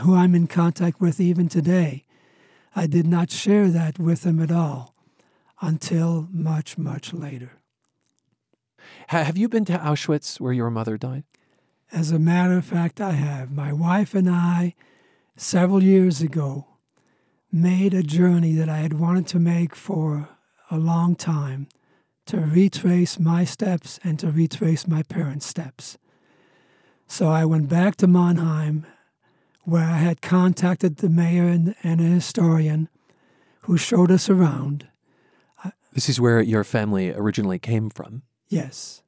who 0.00 0.14
I'm 0.14 0.34
in 0.34 0.46
contact 0.46 1.00
with 1.00 1.20
even 1.20 1.48
today, 1.48 2.04
I 2.76 2.86
did 2.86 3.06
not 3.06 3.30
share 3.30 3.68
that 3.68 3.98
with 3.98 4.22
them 4.22 4.40
at 4.40 4.50
all 4.50 4.94
until 5.60 6.28
much, 6.32 6.76
much 6.76 7.12
later. 7.12 7.52
Have 9.08 9.38
you 9.38 9.48
been 9.48 9.64
to 9.66 9.78
Auschwitz 9.78 10.40
where 10.40 10.52
your 10.52 10.70
mother 10.70 10.98
died? 10.98 11.24
As 11.92 12.10
a 12.10 12.18
matter 12.18 12.58
of 12.58 12.64
fact, 12.64 13.00
I 13.00 13.12
have. 13.12 13.50
My 13.50 13.72
wife 13.72 14.14
and 14.14 14.28
I, 14.28 14.74
several 15.36 15.82
years 15.82 16.20
ago, 16.20 16.66
made 17.52 17.94
a 17.94 18.02
journey 18.02 18.52
that 18.54 18.68
I 18.68 18.78
had 18.78 18.98
wanted 18.98 19.26
to 19.28 19.38
make 19.38 19.76
for 19.76 20.28
a 20.70 20.76
long 20.76 21.14
time 21.14 21.68
to 22.26 22.38
retrace 22.38 23.18
my 23.18 23.44
steps 23.44 23.98
and 24.02 24.18
to 24.18 24.30
retrace 24.30 24.86
my 24.86 25.02
parents' 25.02 25.46
steps. 25.46 25.98
So 27.06 27.28
I 27.28 27.44
went 27.44 27.68
back 27.68 27.96
to 27.96 28.06
Mannheim, 28.06 28.86
where 29.62 29.84
I 29.84 29.98
had 29.98 30.22
contacted 30.22 30.96
the 30.96 31.08
mayor 31.10 31.46
and, 31.48 31.74
and 31.82 32.00
a 32.00 32.04
historian 32.04 32.88
who 33.62 33.76
showed 33.76 34.10
us 34.10 34.28
around. 34.30 34.88
This 35.92 36.08
is 36.08 36.20
where 36.20 36.40
your 36.42 36.64
family 36.64 37.10
originally 37.12 37.58
came 37.58 37.88
from. 37.88 38.22
Yes. 38.48 39.02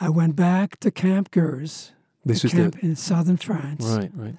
I 0.00 0.08
went 0.08 0.34
back 0.34 0.80
to 0.80 0.90
Camp 0.90 1.30
Gurs, 1.30 1.92
This 2.24 2.42
the 2.42 2.46
was 2.46 2.52
the- 2.52 2.58
camp 2.58 2.78
in 2.82 2.96
southern 2.96 3.36
France. 3.36 3.84
Right, 3.84 4.10
right. 4.14 4.36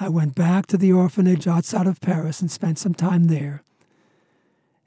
I 0.00 0.08
went 0.08 0.34
back 0.34 0.66
to 0.66 0.76
the 0.76 0.92
orphanage 0.92 1.46
outside 1.46 1.86
of 1.86 2.00
Paris 2.00 2.40
and 2.40 2.50
spent 2.50 2.78
some 2.78 2.94
time 2.94 3.24
there. 3.28 3.62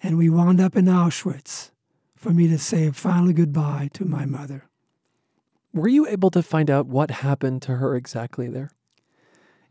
And 0.02 0.18
we 0.18 0.30
wound 0.30 0.60
up 0.60 0.76
in 0.76 0.86
Auschwitz 0.86 1.72
for 2.16 2.32
me 2.32 2.48
to 2.48 2.58
say 2.58 2.88
a 2.88 2.94
final 2.94 3.34
goodbye 3.34 3.90
to 3.94 4.06
my 4.06 4.26
mother. 4.26 4.66
Were 5.74 5.88
you 5.88 6.08
able 6.08 6.32
to 6.32 6.42
find 6.42 6.70
out 6.70 6.88
what 6.88 7.12
happened 7.12 7.62
to 7.64 7.76
her 7.76 7.96
exactly 7.96 8.48
there? 8.48 8.72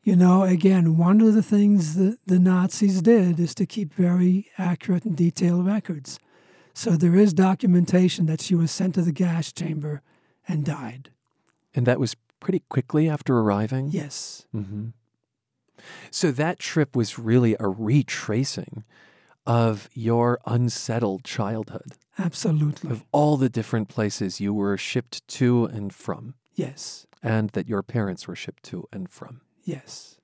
You 0.02 0.14
know, 0.14 0.44
again, 0.44 0.96
one 0.96 1.20
of 1.20 1.34
the 1.34 1.42
things 1.42 1.96
that 1.96 2.18
the 2.26 2.38
Nazis 2.38 3.02
did 3.02 3.40
is 3.40 3.54
to 3.56 3.66
keep 3.66 3.92
very 3.92 4.48
accurate 4.56 5.04
and 5.04 5.16
detailed 5.16 5.66
records. 5.66 6.20
So 6.74 6.90
there 6.90 7.16
is 7.16 7.32
documentation 7.32 8.26
that 8.26 8.40
she 8.40 8.54
was 8.54 8.70
sent 8.70 8.94
to 8.94 9.02
the 9.02 9.10
gas 9.10 9.50
chamber 9.50 10.02
and 10.46 10.64
died. 10.64 11.10
And 11.74 11.86
that 11.86 11.98
was 11.98 12.14
pretty 12.38 12.62
quickly 12.68 13.08
after 13.08 13.36
arriving? 13.36 13.88
Yes. 13.90 14.46
hmm 14.52 14.88
So 16.10 16.30
that 16.30 16.58
trip 16.58 16.94
was 16.94 17.18
really 17.18 17.56
a 17.58 17.66
retracing 17.66 18.84
of 19.46 19.88
your 19.94 20.38
unsettled 20.46 21.24
childhood, 21.24 21.92
Absolutely. 22.18 22.90
of 22.90 23.04
all 23.12 23.36
the 23.36 23.48
different 23.48 23.88
places 23.88 24.40
you 24.40 24.52
were 24.54 24.76
shipped 24.76 25.26
to 25.28 25.64
and 25.66 25.92
from, 25.94 26.34
Yes. 26.54 27.06
and 27.22 27.50
that 27.50 27.68
your 27.68 27.82
parents 27.82 28.26
were 28.26 28.36
shipped 28.36 28.62
to 28.64 28.86
and 28.92 29.08
from. 29.10 29.40
Yes. 29.64 30.18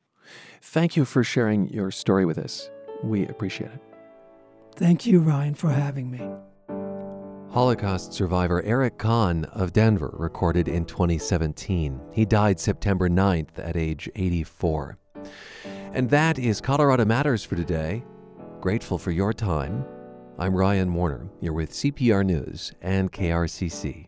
Thank 0.60 0.96
you 0.96 1.04
for 1.04 1.22
sharing 1.24 1.68
your 1.68 1.90
story 1.90 2.24
with 2.24 2.38
us. 2.38 2.70
We 3.02 3.26
appreciate 3.26 3.70
it. 3.72 3.80
Thank 4.76 5.04
you, 5.06 5.20
Ryan, 5.20 5.54
for 5.54 5.70
having 5.70 6.10
me. 6.10 6.20
Holocaust 7.50 8.14
survivor 8.14 8.62
Eric 8.62 8.96
Cahn 8.96 9.44
of 9.46 9.74
Denver 9.74 10.14
recorded 10.18 10.68
in 10.68 10.86
2017. 10.86 12.00
He 12.12 12.24
died 12.24 12.58
September 12.58 13.10
9th 13.10 13.58
at 13.58 13.76
age 13.76 14.08
84. 14.16 14.96
And 15.92 16.08
that 16.08 16.38
is 16.38 16.62
Colorado 16.62 17.04
Matters 17.04 17.44
for 17.44 17.54
today. 17.56 18.02
Grateful 18.62 18.96
for 18.96 19.10
your 19.10 19.32
time. 19.32 19.84
I'm 20.38 20.54
Ryan 20.54 20.94
Warner. 20.94 21.28
You're 21.40 21.52
with 21.52 21.72
CPR 21.72 22.24
News 22.24 22.72
and 22.80 23.10
KRCC. 23.10 24.06